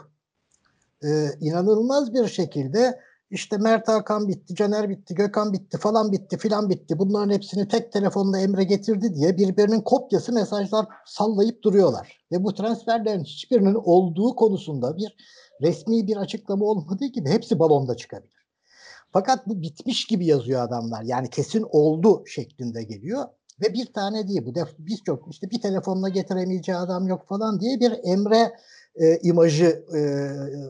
e, 1.04 1.28
inanılmaz 1.40 2.14
bir 2.14 2.28
şekilde 2.28 3.00
işte 3.32 3.58
Mert 3.58 3.88
Hakan 3.88 4.28
bitti, 4.28 4.56
Caner 4.56 4.90
bitti, 4.90 5.16
Gökhan 5.16 5.54
bitti 5.54 5.78
falan 5.78 6.12
bitti 6.12 6.38
filan 6.38 6.70
bitti. 6.70 7.00
Bunların 7.00 7.34
hepsini 7.34 7.68
tek 7.68 7.92
telefonla 7.92 8.40
Emre 8.40 8.64
getirdi 8.64 9.14
diye 9.14 9.38
birbirinin 9.38 9.82
kopyası 9.82 10.34
mesajlar 10.34 10.86
sallayıp 11.06 11.64
duruyorlar. 11.64 12.26
Ve 12.32 12.44
bu 12.44 12.54
transferlerin 12.54 13.24
hiçbirinin 13.24 13.76
olduğu 13.84 14.36
konusunda 14.36 14.98
bir 14.98 15.18
resmi 15.62 16.08
bir 16.08 16.18
açıklama 16.18 16.66
olmadığı 16.66 17.06
gibi 17.06 17.30
hepsi 17.30 17.60
balonda 17.60 17.96
çıkabilir. 17.98 18.48
Fakat 19.14 19.48
bu 19.48 19.62
bitmiş 19.62 20.06
gibi 20.06 20.26
yazıyor 20.26 20.62
adamlar. 20.62 21.04
Yani 21.04 21.30
kesin 21.30 21.66
oldu 21.70 22.24
şeklinde 22.28 22.84
geliyor. 22.84 23.26
Ve 23.62 23.74
bir 23.74 23.94
tane 23.94 24.28
değil 24.28 24.46
bu. 24.46 24.54
Biz 24.80 25.00
çok 25.06 25.32
işte 25.32 25.50
bir 25.52 25.62
telefonla 25.62 26.10
getiremeyeceği 26.10 26.78
adam 26.78 27.08
yok 27.08 27.28
falan 27.28 27.60
diye 27.60 27.80
bir 27.80 27.94
Emre 28.04 28.52
e, 28.96 29.18
imajı 29.18 29.86
e, 29.96 30.02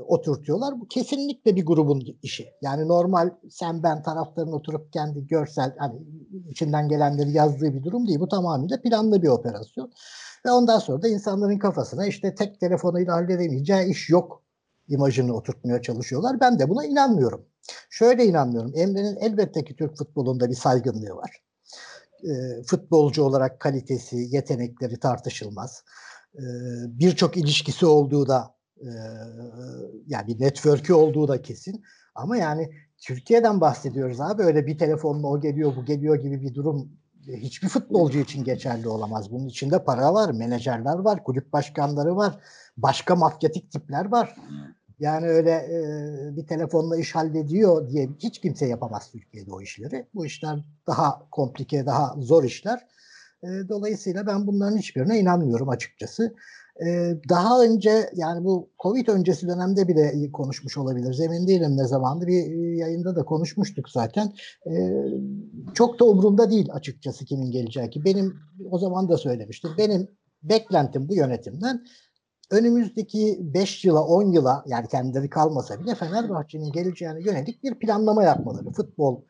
oturtuyorlar. 0.08 0.80
Bu 0.82 0.88
kesinlikle 0.88 1.56
bir 1.56 1.66
grubun 1.66 2.18
işi. 2.22 2.48
Yani 2.62 2.88
normal 2.88 3.30
sen 3.50 3.84
ben 3.84 4.04
taraftarın 4.04 4.52
oturup 4.52 4.94
kendi 4.94 5.28
görsel 5.28 5.76
hani 5.78 6.00
içinden 6.50 6.88
gelenleri 6.90 7.32
yazdığı 7.32 7.74
bir 7.74 7.84
durum 7.84 8.08
değil. 8.08 8.20
Bu 8.20 8.28
tamamıyla 8.28 8.82
planlı 8.82 9.22
bir 9.22 9.28
operasyon. 9.28 9.92
Ve 10.46 10.52
ondan 10.52 10.80
sonra 10.80 11.02
da 11.02 11.08
insanların 11.08 11.60
kafasına 11.60 12.06
işte 12.06 12.36
tek 12.36 12.60
telefonuyla 12.60 13.14
halledemeyeceği 13.14 13.92
iş 13.92 14.10
yok 14.10 14.44
imajını 14.88 15.36
oturtmaya 15.36 15.82
çalışıyorlar. 15.82 16.40
Ben 16.40 16.60
de 16.60 16.70
buna 16.70 16.86
inanmıyorum. 16.86 17.46
Şöyle 17.90 18.26
inanmıyorum. 18.26 18.72
Emre'nin 18.76 19.16
elbette 19.16 19.64
ki 19.64 19.76
Türk 19.76 19.98
futbolunda 19.98 20.50
bir 20.50 20.56
saygınlığı 20.56 21.16
var. 21.16 21.44
E, 22.24 22.64
futbolcu 22.64 23.24
olarak 23.24 23.60
kalitesi, 23.60 24.18
yetenekleri 24.18 25.00
tartışılmaz. 25.00 25.84
E, 26.36 26.44
Birçok 26.88 27.38
ilişkisi 27.38 27.86
olduğu 27.86 28.28
da 28.28 28.56
e, 28.82 28.90
yani 30.08 30.28
bir 30.28 30.40
network'ü 30.40 30.94
olduğu 30.94 31.28
da 31.28 31.42
kesin. 31.42 31.84
Ama 32.16 32.38
yani 32.38 32.72
Türkiye'den 32.98 33.62
bahsediyoruz 33.62 34.22
abi. 34.22 34.44
Öyle 34.44 34.68
bir 34.68 34.78
telefonla 34.78 35.28
o 35.28 35.42
geliyor 35.42 35.76
bu 35.76 35.86
geliyor 35.86 36.16
gibi 36.16 36.42
bir 36.42 36.54
durum 36.54 36.92
hiçbir 37.28 37.68
futbolcu 37.68 38.20
için 38.20 38.44
geçerli 38.44 38.88
olamaz. 38.88 39.32
Bunun 39.32 39.48
içinde 39.48 39.84
para 39.84 40.14
var, 40.14 40.32
menajerler 40.32 40.98
var, 40.98 41.24
kulüp 41.24 41.54
başkanları 41.54 42.16
var, 42.16 42.40
başka 42.78 43.16
mafyatik 43.16 43.72
tipler 43.72 44.06
var. 44.06 44.36
Yani 45.00 45.28
öyle 45.28 45.52
e, 45.52 46.38
bir 46.38 46.48
telefonla 46.48 46.98
iş 46.98 47.16
hallediyor 47.16 47.90
diye 47.90 48.10
hiç 48.20 48.40
kimse 48.40 48.66
yapamaz 48.66 49.12
Türkiye'de 49.12 49.52
o 49.52 49.62
işleri. 49.62 50.08
Bu 50.14 50.26
işler 50.26 50.60
daha 50.88 51.30
komplike, 51.32 51.86
daha 51.86 52.16
zor 52.18 52.44
işler. 52.44 52.88
E, 53.44 53.48
dolayısıyla 53.70 54.28
ben 54.28 54.48
bunların 54.48 54.78
hiçbirine 54.78 55.20
inanmıyorum 55.20 55.70
açıkçası. 55.70 56.36
E, 56.86 57.16
daha 57.30 57.64
önce 57.64 58.10
yani 58.16 58.46
bu 58.46 58.70
Covid 58.80 59.08
öncesi 59.08 59.48
dönemde 59.48 59.88
bile 59.88 60.32
konuşmuş 60.32 60.78
olabilir. 60.78 61.14
Zemin 61.14 61.48
değilim 61.48 61.78
ne 61.78 61.88
zamandı 61.88 62.28
bir 62.28 62.74
yayında 62.76 63.16
da 63.16 63.26
konuşmuştuk 63.26 63.90
zaten. 63.90 64.34
E, 64.66 65.04
çok 65.74 66.00
da 66.00 66.06
umurumda 66.06 66.52
değil 66.52 66.70
açıkçası 66.74 67.26
kimin 67.26 67.52
geleceği 67.52 67.90
ki. 67.90 68.06
Benim 68.06 68.36
o 68.72 68.80
zaman 68.80 69.10
da 69.10 69.18
söylemiştim. 69.18 69.72
Benim 69.78 70.08
beklentim 70.44 71.10
bu 71.10 71.16
yönetimden 71.16 71.86
önümüzdeki 72.52 73.38
5 73.42 73.86
yıla 73.86 74.04
10 74.04 74.32
yıla 74.32 74.64
yani 74.68 74.88
kendileri 74.88 75.30
kalmasa 75.30 75.80
bile 75.80 75.96
Fenerbahçe'nin 75.96 76.72
geleceğine 76.72 77.22
yönelik 77.22 77.64
bir 77.64 77.80
planlama 77.80 78.24
yapmaları. 78.24 78.72
Futbol 78.72 79.22
e, 79.22 79.26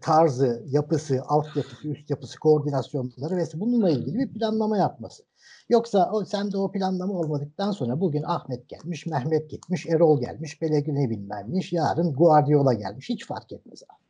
tarzı, 0.00 0.64
yapısı, 0.66 1.22
altyapısı, 1.26 1.88
üst 1.88 2.10
yapısı, 2.10 2.38
koordinasyonları 2.38 3.36
ve 3.36 3.44
bununla 3.54 3.90
ilgili 3.90 4.18
bir 4.18 4.32
planlama 4.32 4.78
yapması. 4.78 5.22
Yoksa 5.68 6.10
o, 6.12 6.24
sen 6.24 6.52
de 6.52 6.58
o 6.58 6.72
planlama 6.72 7.14
olmadıktan 7.14 7.72
sonra 7.72 8.00
bugün 8.00 8.22
Ahmet 8.22 8.68
gelmiş, 8.68 9.06
Mehmet 9.06 9.50
gitmiş, 9.50 9.86
Erol 9.86 10.20
gelmiş, 10.20 10.58
Pellegrini 10.58 11.10
bilmemmiş, 11.10 11.72
yarın 11.72 12.12
Guardiola 12.12 12.72
gelmiş. 12.72 13.08
Hiç 13.08 13.26
fark 13.26 13.52
etmez 13.52 13.82
abi. 13.82 14.04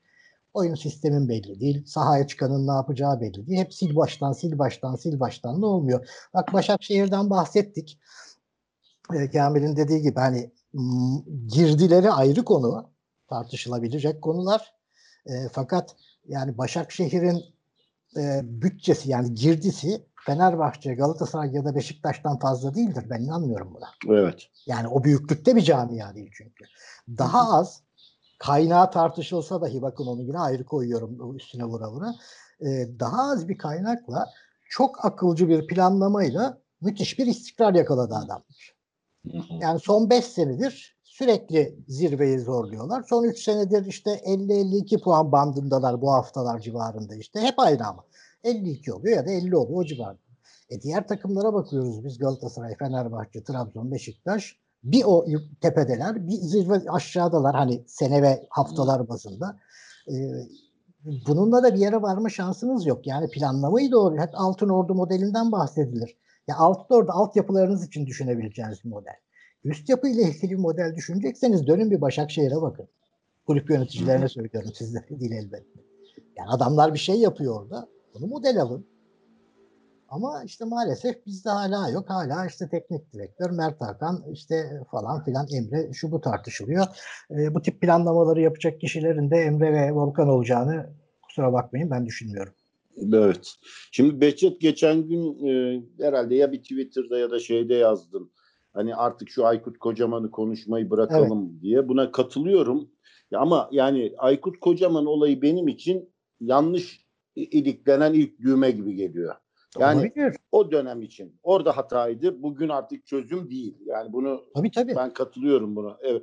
Oyun 0.55 0.75
sistemin 0.75 1.29
belli 1.29 1.61
değil. 1.61 1.85
Sahaya 1.87 2.27
çıkanın 2.27 2.66
ne 2.66 2.73
yapacağı 2.73 3.21
belli 3.21 3.47
değil. 3.47 3.59
Hep 3.59 3.75
sil 3.79 3.93
baştan, 3.97 4.33
sil 4.41 4.55
baştan, 4.59 4.97
sil 5.03 5.16
baştan 5.21 5.61
ne 5.61 5.66
olmuyor? 5.66 6.09
Bak 6.35 6.53
Başakşehir'den 6.53 7.31
bahsettik 7.31 7.99
e, 9.14 9.31
Kamil'in 9.31 9.77
dediği 9.77 10.03
gibi 10.03 10.21
hani 10.21 10.51
girdileri 11.49 12.11
ayrı 12.11 12.45
konu 12.45 12.91
tartışılabilecek 13.29 14.23
konular. 14.23 14.80
E, 15.27 15.49
fakat 15.53 15.97
yani 16.29 16.59
Başakşehir'in 16.59 17.45
e, 18.16 18.41
bütçesi 18.43 19.11
yani 19.11 19.35
girdisi 19.35 20.07
Fenerbahçe, 20.27 20.95
Galatasaray 20.95 21.53
ya 21.53 21.64
da 21.64 21.75
Beşiktaş'tan 21.75 22.39
fazla 22.39 22.75
değildir. 22.75 23.05
Ben 23.11 23.21
inanmıyorum 23.21 23.75
buna. 23.75 24.16
Evet. 24.18 24.47
Yani 24.66 24.89
o 24.89 25.05
büyüklükte 25.05 25.57
bir 25.57 25.61
camia 25.62 26.14
değil 26.14 26.31
çünkü. 26.33 26.64
Daha 27.09 27.59
az 27.59 27.83
kaynağı 28.39 28.91
tartışılsa 28.91 29.61
dahi 29.61 29.83
bakın 29.83 30.07
onu 30.07 30.23
yine 30.23 30.39
ayrı 30.39 30.64
koyuyorum 30.64 31.37
üstüne 31.37 31.64
vura 31.64 31.91
vura. 31.91 32.14
Ee, 32.61 32.89
daha 33.01 33.33
az 33.33 33.49
bir 33.49 33.59
kaynakla 33.59 34.31
çok 34.68 35.05
akılcı 35.05 35.49
bir 35.49 35.66
planlamayla 35.66 36.59
müthiş 36.81 37.18
bir 37.18 37.27
istikrar 37.27 37.75
yakaladı 37.75 38.14
adamlar. 38.14 38.75
Yani 39.51 39.81
son 39.81 40.11
5 40.11 40.25
senedir 40.25 40.99
sürekli 41.21 41.79
zirveyi 41.89 42.39
zorluyorlar. 42.39 43.03
Son 43.09 43.25
3 43.25 43.43
senedir 43.43 43.87
işte 43.87 44.11
50-52 44.11 45.01
puan 45.01 45.33
bandındalar 45.33 46.01
bu 46.01 46.12
haftalar 46.12 46.59
civarında 46.61 47.14
işte. 47.14 47.41
Hep 47.41 47.59
aynı 47.59 47.87
ama. 47.87 48.05
52 48.45 48.93
oluyor 48.93 49.16
ya 49.16 49.27
da 49.27 49.31
50 49.31 49.57
oluyor 49.57 49.81
o 49.81 49.85
civarda. 49.85 50.18
E 50.71 50.83
diğer 50.83 51.09
takımlara 51.09 51.55
bakıyoruz 51.55 52.05
biz 52.05 52.18
Galatasaray, 52.18 52.77
Fenerbahçe, 52.77 53.45
Trabzon, 53.45 53.93
Beşiktaş. 53.93 54.57
Bir 54.85 55.03
o 55.07 55.25
tepedeler, 55.61 56.29
bir 56.29 56.33
zirve 56.33 56.91
aşağıdalar 56.91 57.55
hani 57.55 57.85
sene 57.87 58.23
ve 58.23 58.47
haftalar 58.51 59.09
bazında. 59.09 59.57
Ee, 60.09 60.12
bununla 61.27 61.62
da 61.62 61.75
bir 61.75 61.81
yere 61.81 62.03
varma 62.03 62.29
şansınız 62.29 62.87
yok. 62.87 63.07
Yani 63.07 63.31
planlamayı 63.31 63.91
doğru. 63.91 64.18
Hep 64.18 64.31
Altın 64.35 64.68
Ordu 64.68 64.95
modelinden 64.95 65.53
bahsedilir. 65.53 66.16
Ya 66.49 66.57
Altın 66.57 66.95
Ordu 66.95 67.12
altyapılarınız 67.12 67.87
için 67.87 68.07
düşünebileceğiniz 68.07 68.85
model. 68.85 69.16
Üst 69.64 69.88
yapı 69.88 70.08
ile 70.08 70.22
ilgili 70.22 70.56
model 70.56 70.96
düşünecekseniz 70.96 71.66
dönün 71.66 71.90
bir 71.90 72.00
Başakşehir'e 72.00 72.62
bakın. 72.62 72.88
Kulüp 73.46 73.70
yöneticilerine 73.70 74.28
söylüyorum 74.28 74.70
sizlere 74.74 75.08
değil 75.20 75.32
elbette. 75.32 75.80
Yani 76.36 76.48
adamlar 76.50 76.94
bir 76.94 76.98
şey 76.98 77.16
yapıyor 77.16 77.62
orada. 77.62 77.88
Bunu 78.14 78.26
model 78.26 78.61
alın. 78.61 78.86
Ama 80.08 80.42
işte 80.44 80.64
maalesef 80.64 81.26
bizde 81.26 81.50
hala 81.50 81.88
yok. 81.90 82.11
Hala 82.11 82.46
işte 82.46 82.68
teknik 82.68 83.12
direktör 83.12 83.50
Mert 83.50 83.80
Hakan 83.80 84.24
işte 84.32 84.82
falan 84.90 85.24
filan 85.24 85.46
Emre 85.52 85.92
şu 85.92 86.12
bu 86.12 86.20
tartışılıyor. 86.20 86.86
Ee, 87.30 87.54
bu 87.54 87.62
tip 87.62 87.80
planlamaları 87.80 88.40
yapacak 88.40 88.80
kişilerin 88.80 89.30
de 89.30 89.36
Emre 89.36 89.72
ve 89.72 89.92
Volkan 89.92 90.28
olacağını 90.28 90.90
kusura 91.22 91.52
bakmayın 91.52 91.90
ben 91.90 92.06
düşünmüyorum. 92.06 92.52
Evet. 93.12 93.54
Şimdi 93.90 94.20
Behçet 94.20 94.61
geçen 94.61 95.08
gün 95.08 95.46
e, 95.46 95.82
herhalde 96.00 96.34
ya 96.34 96.52
bir 96.52 96.62
Twitter'da 96.62 97.18
ya 97.18 97.30
da 97.30 97.38
şeyde 97.38 97.74
yazdın. 97.74 98.30
Hani 98.73 98.95
artık 98.95 99.31
şu 99.31 99.47
Aykut 99.47 99.79
Kocaman'ı 99.79 100.31
konuşmayı 100.31 100.91
bırakalım 100.91 101.61
diye. 101.62 101.89
Buna 101.89 102.12
katılıyorum. 102.12 102.91
Ya 103.31 103.41
ama 103.41 103.68
yani 103.73 104.14
Aykut 104.18 104.61
Kocaman 104.61 105.07
olayı 105.07 105.43
benim 105.43 105.68
için 105.68 106.11
yanlış 106.41 107.07
iliklenen 107.37 108.12
ilk 108.12 108.41
düğme 108.41 108.71
gibi 108.71 108.95
geliyor. 108.95 109.35
Yani 109.79 110.01
Olabilir. 110.01 110.37
o 110.53 110.73
dönem 110.73 111.03
için 111.03 111.39
orada 111.43 111.77
hataydı. 111.77 112.43
Bugün 112.43 112.68
artık 112.68 113.07
çözüm 113.07 113.51
değil. 113.51 113.77
Yani 113.87 114.12
bunu 114.12 114.45
Tabii 114.55 114.71
tabii. 114.71 114.95
ben 114.97 115.12
katılıyorum 115.12 115.77
buna. 115.77 115.99
Evet. 116.03 116.23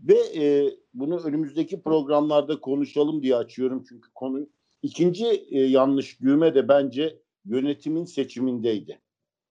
Ve 0.00 0.18
e, 0.36 0.70
bunu 0.94 1.20
önümüzdeki 1.24 1.82
programlarda 1.82 2.60
konuşalım 2.60 3.22
diye 3.22 3.36
açıyorum 3.36 3.84
çünkü 3.88 4.08
konu 4.14 4.48
ikinci 4.82 5.26
e, 5.26 5.60
yanlış 5.60 6.20
düğme 6.20 6.54
de 6.54 6.68
bence 6.68 7.18
yönetimin 7.44 8.04
seçimindeydi. 8.04 9.00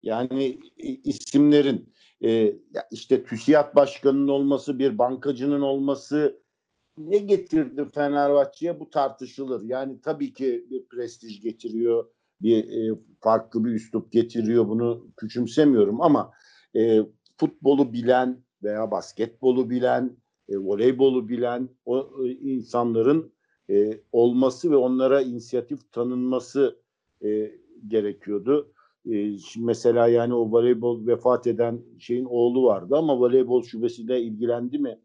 Yani 0.03 0.59
e, 0.77 0.87
isimlerin 0.87 1.93
e, 2.23 2.55
işte 2.91 3.23
TÜSİAD 3.23 3.75
başkanının 3.75 4.27
olması, 4.27 4.79
bir 4.79 4.97
bankacının 4.97 5.61
olması 5.61 6.41
ne 6.97 7.17
getirdi 7.17 7.85
Fenerbahçe'ye 7.93 8.79
bu 8.79 8.89
tartışılır. 8.89 9.61
Yani 9.63 10.01
tabii 10.01 10.33
ki 10.33 10.67
bir 10.69 10.85
prestij 10.85 11.41
getiriyor, 11.41 12.05
bir 12.41 12.91
e, 12.91 12.99
farklı 13.19 13.65
bir 13.65 13.71
üslup 13.71 14.11
getiriyor. 14.11 14.67
Bunu 14.67 15.07
küçümsemiyorum 15.17 16.01
ama 16.01 16.31
e, 16.75 17.01
futbolu 17.37 17.93
bilen 17.93 18.43
veya 18.63 18.91
basketbolu 18.91 19.69
bilen, 19.69 20.17
e, 20.49 20.57
voleybolu 20.57 21.29
bilen 21.29 21.69
o 21.85 22.09
e, 22.25 22.31
insanların 22.31 23.33
e, 23.69 24.01
olması 24.11 24.71
ve 24.71 24.75
onlara 24.75 25.21
inisiyatif 25.21 25.91
tanınması 25.91 26.79
e, 27.23 27.51
gerekiyordu. 27.87 28.73
E, 29.11 29.37
şimdi 29.37 29.65
mesela 29.65 30.07
yani 30.07 30.33
o 30.33 30.51
voleybol 30.51 31.07
vefat 31.07 31.47
eden 31.47 31.79
şeyin 31.99 32.25
oğlu 32.25 32.63
vardı 32.63 32.95
ama 32.97 33.19
voleybol 33.19 33.63
şubesiyle 33.63 34.21
ilgilendi 34.21 34.79
mi? 34.79 34.99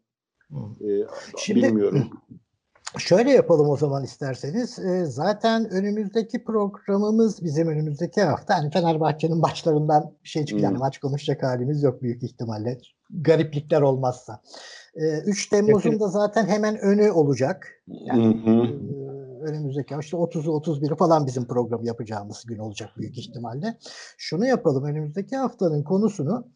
Hı. 0.51 0.89
E, 0.89 1.07
Şimdi- 1.37 1.63
bilmiyorum. 1.63 2.09
Şöyle 2.97 3.31
yapalım 3.31 3.69
o 3.69 3.77
zaman 3.77 4.03
isterseniz. 4.03 4.79
Ee, 4.79 5.05
zaten 5.05 5.69
önümüzdeki 5.69 6.43
programımız 6.43 7.43
bizim 7.43 7.67
önümüzdeki 7.67 8.21
hafta. 8.21 8.57
Hani 8.57 8.71
Fenerbahçe'nin 8.71 9.37
maçlarından 9.37 10.11
bir 10.23 10.29
şey 10.29 10.45
çıkacak. 10.45 10.69
Hmm. 10.69 10.73
Yani 10.73 10.79
maç 10.79 10.97
konuşacak 10.97 11.43
halimiz 11.43 11.83
yok 11.83 12.01
büyük 12.01 12.23
ihtimalle. 12.23 12.77
Gariplikler 13.09 13.81
olmazsa. 13.81 14.41
Ee, 14.95 15.19
3 15.25 15.49
Temmuz'un 15.49 15.99
da 15.99 16.07
zaten 16.07 16.45
hemen 16.45 16.77
önü 16.77 17.11
olacak. 17.11 17.67
Yani. 17.87 18.25
Ee, 18.47 19.02
önümüzdeki 19.43 19.95
işte 20.01 20.17
30'u 20.17 20.51
31'i 20.51 20.97
falan 20.97 21.27
bizim 21.27 21.47
programı 21.47 21.85
yapacağımız 21.85 22.43
gün 22.45 22.57
olacak 22.57 22.89
büyük 22.97 23.17
ihtimalle. 23.17 23.77
Şunu 24.17 24.45
yapalım 24.45 24.83
önümüzdeki 24.83 25.35
haftanın 25.35 25.83
konusunu 25.83 26.47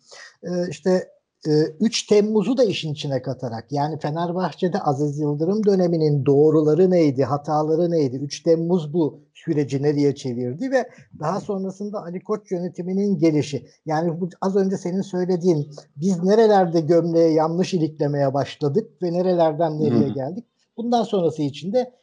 e, 0.44 0.70
işte 0.70 1.18
e, 1.48 1.52
3 1.80 2.06
Temmuz'u 2.06 2.58
da 2.58 2.64
işin 2.64 2.94
içine 2.94 3.22
katarak 3.22 3.72
yani 3.72 4.00
Fenerbahçe'de 4.00 4.80
Aziz 4.80 5.20
Yıldırım 5.20 5.66
döneminin 5.66 6.26
doğruları 6.26 6.92
neydi, 6.92 7.24
hataları 7.24 7.92
neydi? 7.92 8.16
3 8.16 8.44
Temmuz 8.44 8.94
bu 8.94 9.20
süreci 9.34 9.84
nereye 9.84 10.16
çevirdi 10.16 10.72
ve 10.72 10.90
daha 11.20 11.40
sonrasında 11.40 12.04
Ali 12.04 12.24
Koç 12.24 12.52
yönetiminin 12.52 13.18
gelişi. 13.18 13.68
Yani 13.86 14.22
bu 14.22 14.30
az 14.42 14.56
önce 14.56 14.78
senin 14.78 15.02
söylediğin 15.02 15.72
biz 15.96 16.24
nerelerde 16.24 16.80
gömleğe 16.80 17.32
yanlış 17.32 17.74
iliklemeye 17.74 18.34
başladık 18.34 19.02
ve 19.02 19.14
nerelerden 19.14 19.80
nereye 19.80 20.10
geldik? 20.10 20.46
Bundan 20.78 21.04
sonrası 21.04 21.42
için 21.42 21.74
de 21.74 21.80
e, 21.80 21.94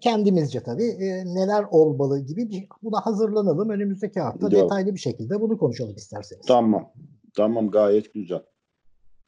kendimizce 0.00 0.60
tabii 0.60 0.84
e, 0.86 1.24
neler 1.34 1.64
olmalı 1.70 2.20
gibi 2.20 2.50
bir 2.50 2.66
buna 2.82 3.06
hazırlanalım. 3.06 3.70
Önümüzdeki 3.70 4.20
hafta 4.20 4.46
Yok. 4.46 4.52
detaylı 4.52 4.94
bir 4.94 5.00
şekilde 5.00 5.40
bunu 5.40 5.58
konuşalım 5.58 5.96
isterseniz. 5.96 6.46
Tamam. 6.46 6.92
Tamam 7.34 7.70
gayet 7.70 8.14
güzel. 8.14 8.42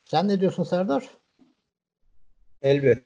Sen 0.05 0.29
ne 0.29 0.41
diyorsun 0.41 0.65
Serdar? 0.65 1.09
Elbet. 2.63 3.05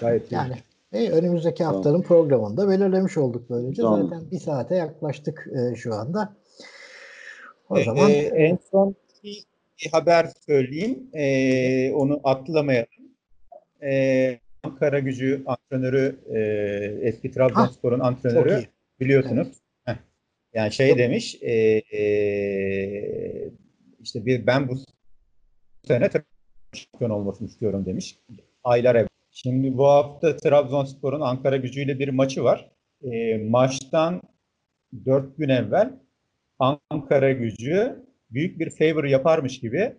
Gayet. 0.00 0.32
Yani 0.32 0.54
e, 0.92 1.10
önümüzdeki 1.10 1.58
Tamam. 1.58 1.74
haftanın 1.74 2.02
programını 2.02 2.56
da 2.56 2.68
belirlemiş 2.68 3.18
olduk 3.18 3.50
böylece. 3.50 3.82
Tamam. 3.82 4.02
Zaten 4.02 4.30
bir 4.30 4.38
saate 4.38 4.74
yaklaştık 4.74 5.48
e, 5.56 5.76
şu 5.76 5.94
anda. 5.94 6.36
O 7.68 7.78
Ee, 7.78 7.84
zaman 7.84 8.10
en 8.10 8.58
son 8.70 8.94
bir, 9.24 9.44
haber 9.92 10.30
söyleyeyim. 10.46 11.10
Ee, 11.12 11.92
onu 11.92 12.20
atlamayalım. 12.24 12.88
Ee, 13.82 14.40
Ankara 14.64 14.98
gücü 14.98 15.42
antrenörü, 15.46 16.16
e, 16.34 16.38
eski 17.08 17.30
Trabzonspor'un 17.30 18.00
antrenörü 18.00 18.64
biliyorsunuz. 19.00 19.48
Heh. 19.84 19.96
Yani 20.54 20.72
şey 20.72 20.88
Çok- 20.88 20.98
demiş, 20.98 21.38
e, 21.42 21.52
e, 21.98 23.50
işte 24.00 24.26
bir 24.26 24.46
ben 24.46 24.68
bu 24.68 24.74
sene 25.86 26.10
şampiyon 26.72 27.10
olmasını 27.10 27.48
istiyorum 27.48 27.86
demiş. 27.86 28.18
Aylar 28.64 28.94
evvel. 28.94 29.08
Şimdi 29.30 29.78
bu 29.78 29.86
hafta 29.86 30.36
Trabzonspor'un 30.36 31.20
Ankara 31.20 31.56
gücüyle 31.56 31.98
bir 31.98 32.08
maçı 32.08 32.44
var. 32.44 32.70
E, 33.02 33.38
maçtan 33.38 34.22
dört 35.06 35.36
gün 35.36 35.48
evvel 35.48 35.90
Ankara 36.90 37.32
gücü 37.32 38.04
büyük 38.30 38.58
bir 38.60 38.70
favor 38.70 39.04
yaparmış 39.04 39.60
gibi 39.60 39.92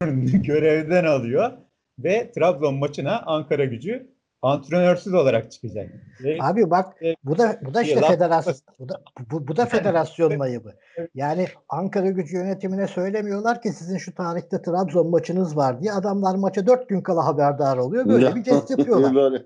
görevden 0.44 1.04
alıyor 1.04 1.52
ve 1.98 2.32
Trabzon 2.32 2.74
maçına 2.74 3.22
Ankara 3.26 3.64
gücü 3.64 4.16
antrenörsüz 4.42 5.14
olarak 5.14 5.52
çıkacak. 5.52 5.90
Ve 6.24 6.38
Abi 6.40 6.70
bak 6.70 7.02
e, 7.02 7.14
bu 7.24 7.38
da 7.38 7.60
bu 7.62 7.74
da 7.74 7.82
işte 7.82 8.00
federasyon 8.00 8.56
bu 8.78 8.88
da 8.88 9.02
bu, 9.30 9.48
bu 9.48 9.56
da 9.56 9.66
federasyonun 9.66 10.40
ayıbı. 10.40 10.74
Yani 11.14 11.48
Ankara 11.68 12.10
Gücü 12.10 12.36
yönetimine 12.36 12.88
söylemiyorlar 12.88 13.62
ki 13.62 13.68
sizin 13.68 13.98
şu 13.98 14.14
tarihte 14.14 14.62
Trabzon 14.62 15.10
maçınız 15.10 15.56
var 15.56 15.82
diye 15.82 15.92
adamlar 15.92 16.34
maça 16.34 16.66
dört 16.66 16.88
gün 16.88 17.00
kala 17.00 17.26
haberdar 17.26 17.76
oluyor. 17.76 18.08
Böyle 18.08 18.34
bir 18.34 18.44
jest 18.44 18.70
yapıyorlar. 18.70 19.14
Böyle. 19.14 19.42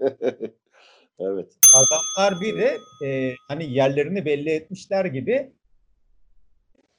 evet. 1.19 1.53
adamlar 1.75 2.41
bir 2.41 2.59
de 2.59 2.79
e, 3.07 3.35
hani 3.49 3.73
yerlerini 3.73 4.25
belli 4.25 4.51
etmişler 4.51 5.05
gibi 5.05 5.53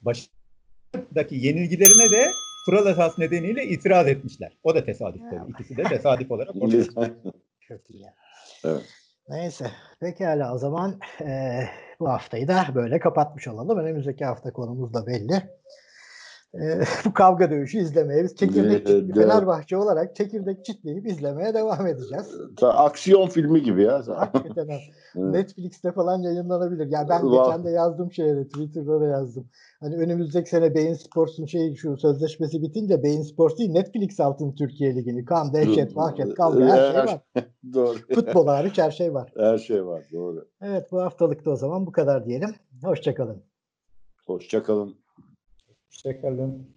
baştaki 0.00 1.36
yenilgilerine 1.36 2.10
de 2.10 2.26
kural 2.64 2.86
esas 2.86 3.18
nedeniyle 3.18 3.64
itiraz 3.66 4.08
etmişler. 4.08 4.58
O 4.62 4.74
da 4.74 4.84
tesadüf 4.84 5.22
tabii. 5.30 5.50
İkisi 5.50 5.76
de 5.76 5.82
tesadüf 5.82 6.30
olarak 6.30 6.56
ortaya 6.56 6.82
iyi. 6.82 6.88
ya. 8.00 8.14
Evet. 8.64 8.82
Neyse. 9.28 9.70
Pekala 10.00 10.54
o 10.54 10.58
zaman 10.58 11.00
eee, 11.20 11.68
bu 12.00 12.08
haftayı 12.08 12.48
da 12.48 12.66
böyle 12.74 12.98
kapatmış 12.98 13.48
olalım. 13.48 13.78
Önümüzdeki 13.78 14.24
hafta 14.24 14.52
konumuz 14.52 14.94
da 14.94 15.06
belli. 15.06 15.42
Bu 17.04 17.12
kavga 17.14 17.50
dövüşü 17.50 17.78
izlemeye 17.78 18.24
biz 18.24 18.36
çekirdek 18.36 18.86
çitli. 18.86 19.12
Fenerbahçe 19.12 19.76
olarak 19.76 20.16
çekirdek 20.16 20.64
çitleyip 20.64 21.06
izlemeye 21.06 21.54
devam 21.54 21.86
edeceğiz. 21.86 22.30
Ta- 22.56 22.74
Aksiyon 22.74 23.28
filmi 23.28 23.62
gibi 23.62 23.82
ya. 23.82 24.02
Hakikaten. 24.06 24.78
Netflix'te 25.14 25.92
falan 25.92 26.22
yayınlanabilir. 26.22 26.86
Ya 26.86 27.06
ben 27.08 27.30
Var. 27.30 27.46
geçen 27.46 27.64
de 27.64 27.70
yazdım 27.70 28.12
şeye 28.12 28.44
Twitter'da 28.44 29.00
da 29.00 29.06
yazdım. 29.06 29.48
Hani 29.80 29.96
önümüzdeki 29.96 30.50
sene 30.50 30.74
Bein 30.74 30.94
Sports'un 30.94 31.46
şey 31.46 31.74
şu 31.74 31.96
sözleşmesi 31.96 32.62
bitince 32.62 33.02
Bein 33.02 33.22
Sports 33.22 33.58
değil 33.58 33.70
Netflix 33.70 34.20
altın 34.20 34.52
Türkiye 34.52 34.96
Ligi'ni. 34.96 35.24
Kan, 35.24 35.52
dehşet, 35.52 35.96
vahşet, 35.96 36.34
kavga 36.34 36.64
her 36.64 36.92
şey 36.92 37.14
var. 37.14 37.20
Doğru. 37.74 37.98
Futbol 38.14 38.46
hariç 38.46 38.78
her 38.78 38.90
şey 38.90 39.14
var. 39.14 39.32
Her 39.36 39.58
şey 39.58 39.86
var. 39.86 40.02
Doğru. 40.12 40.48
Evet 40.60 40.92
bu 40.92 41.00
haftalık 41.02 41.44
da 41.44 41.50
o 41.50 41.56
zaman 41.56 41.86
bu 41.86 41.92
kadar 41.92 42.26
diyelim. 42.26 42.54
Hoşçakalın. 42.84 43.42
Hoşçakalın. 44.26 45.01
Hoşçakalın. 45.92 46.76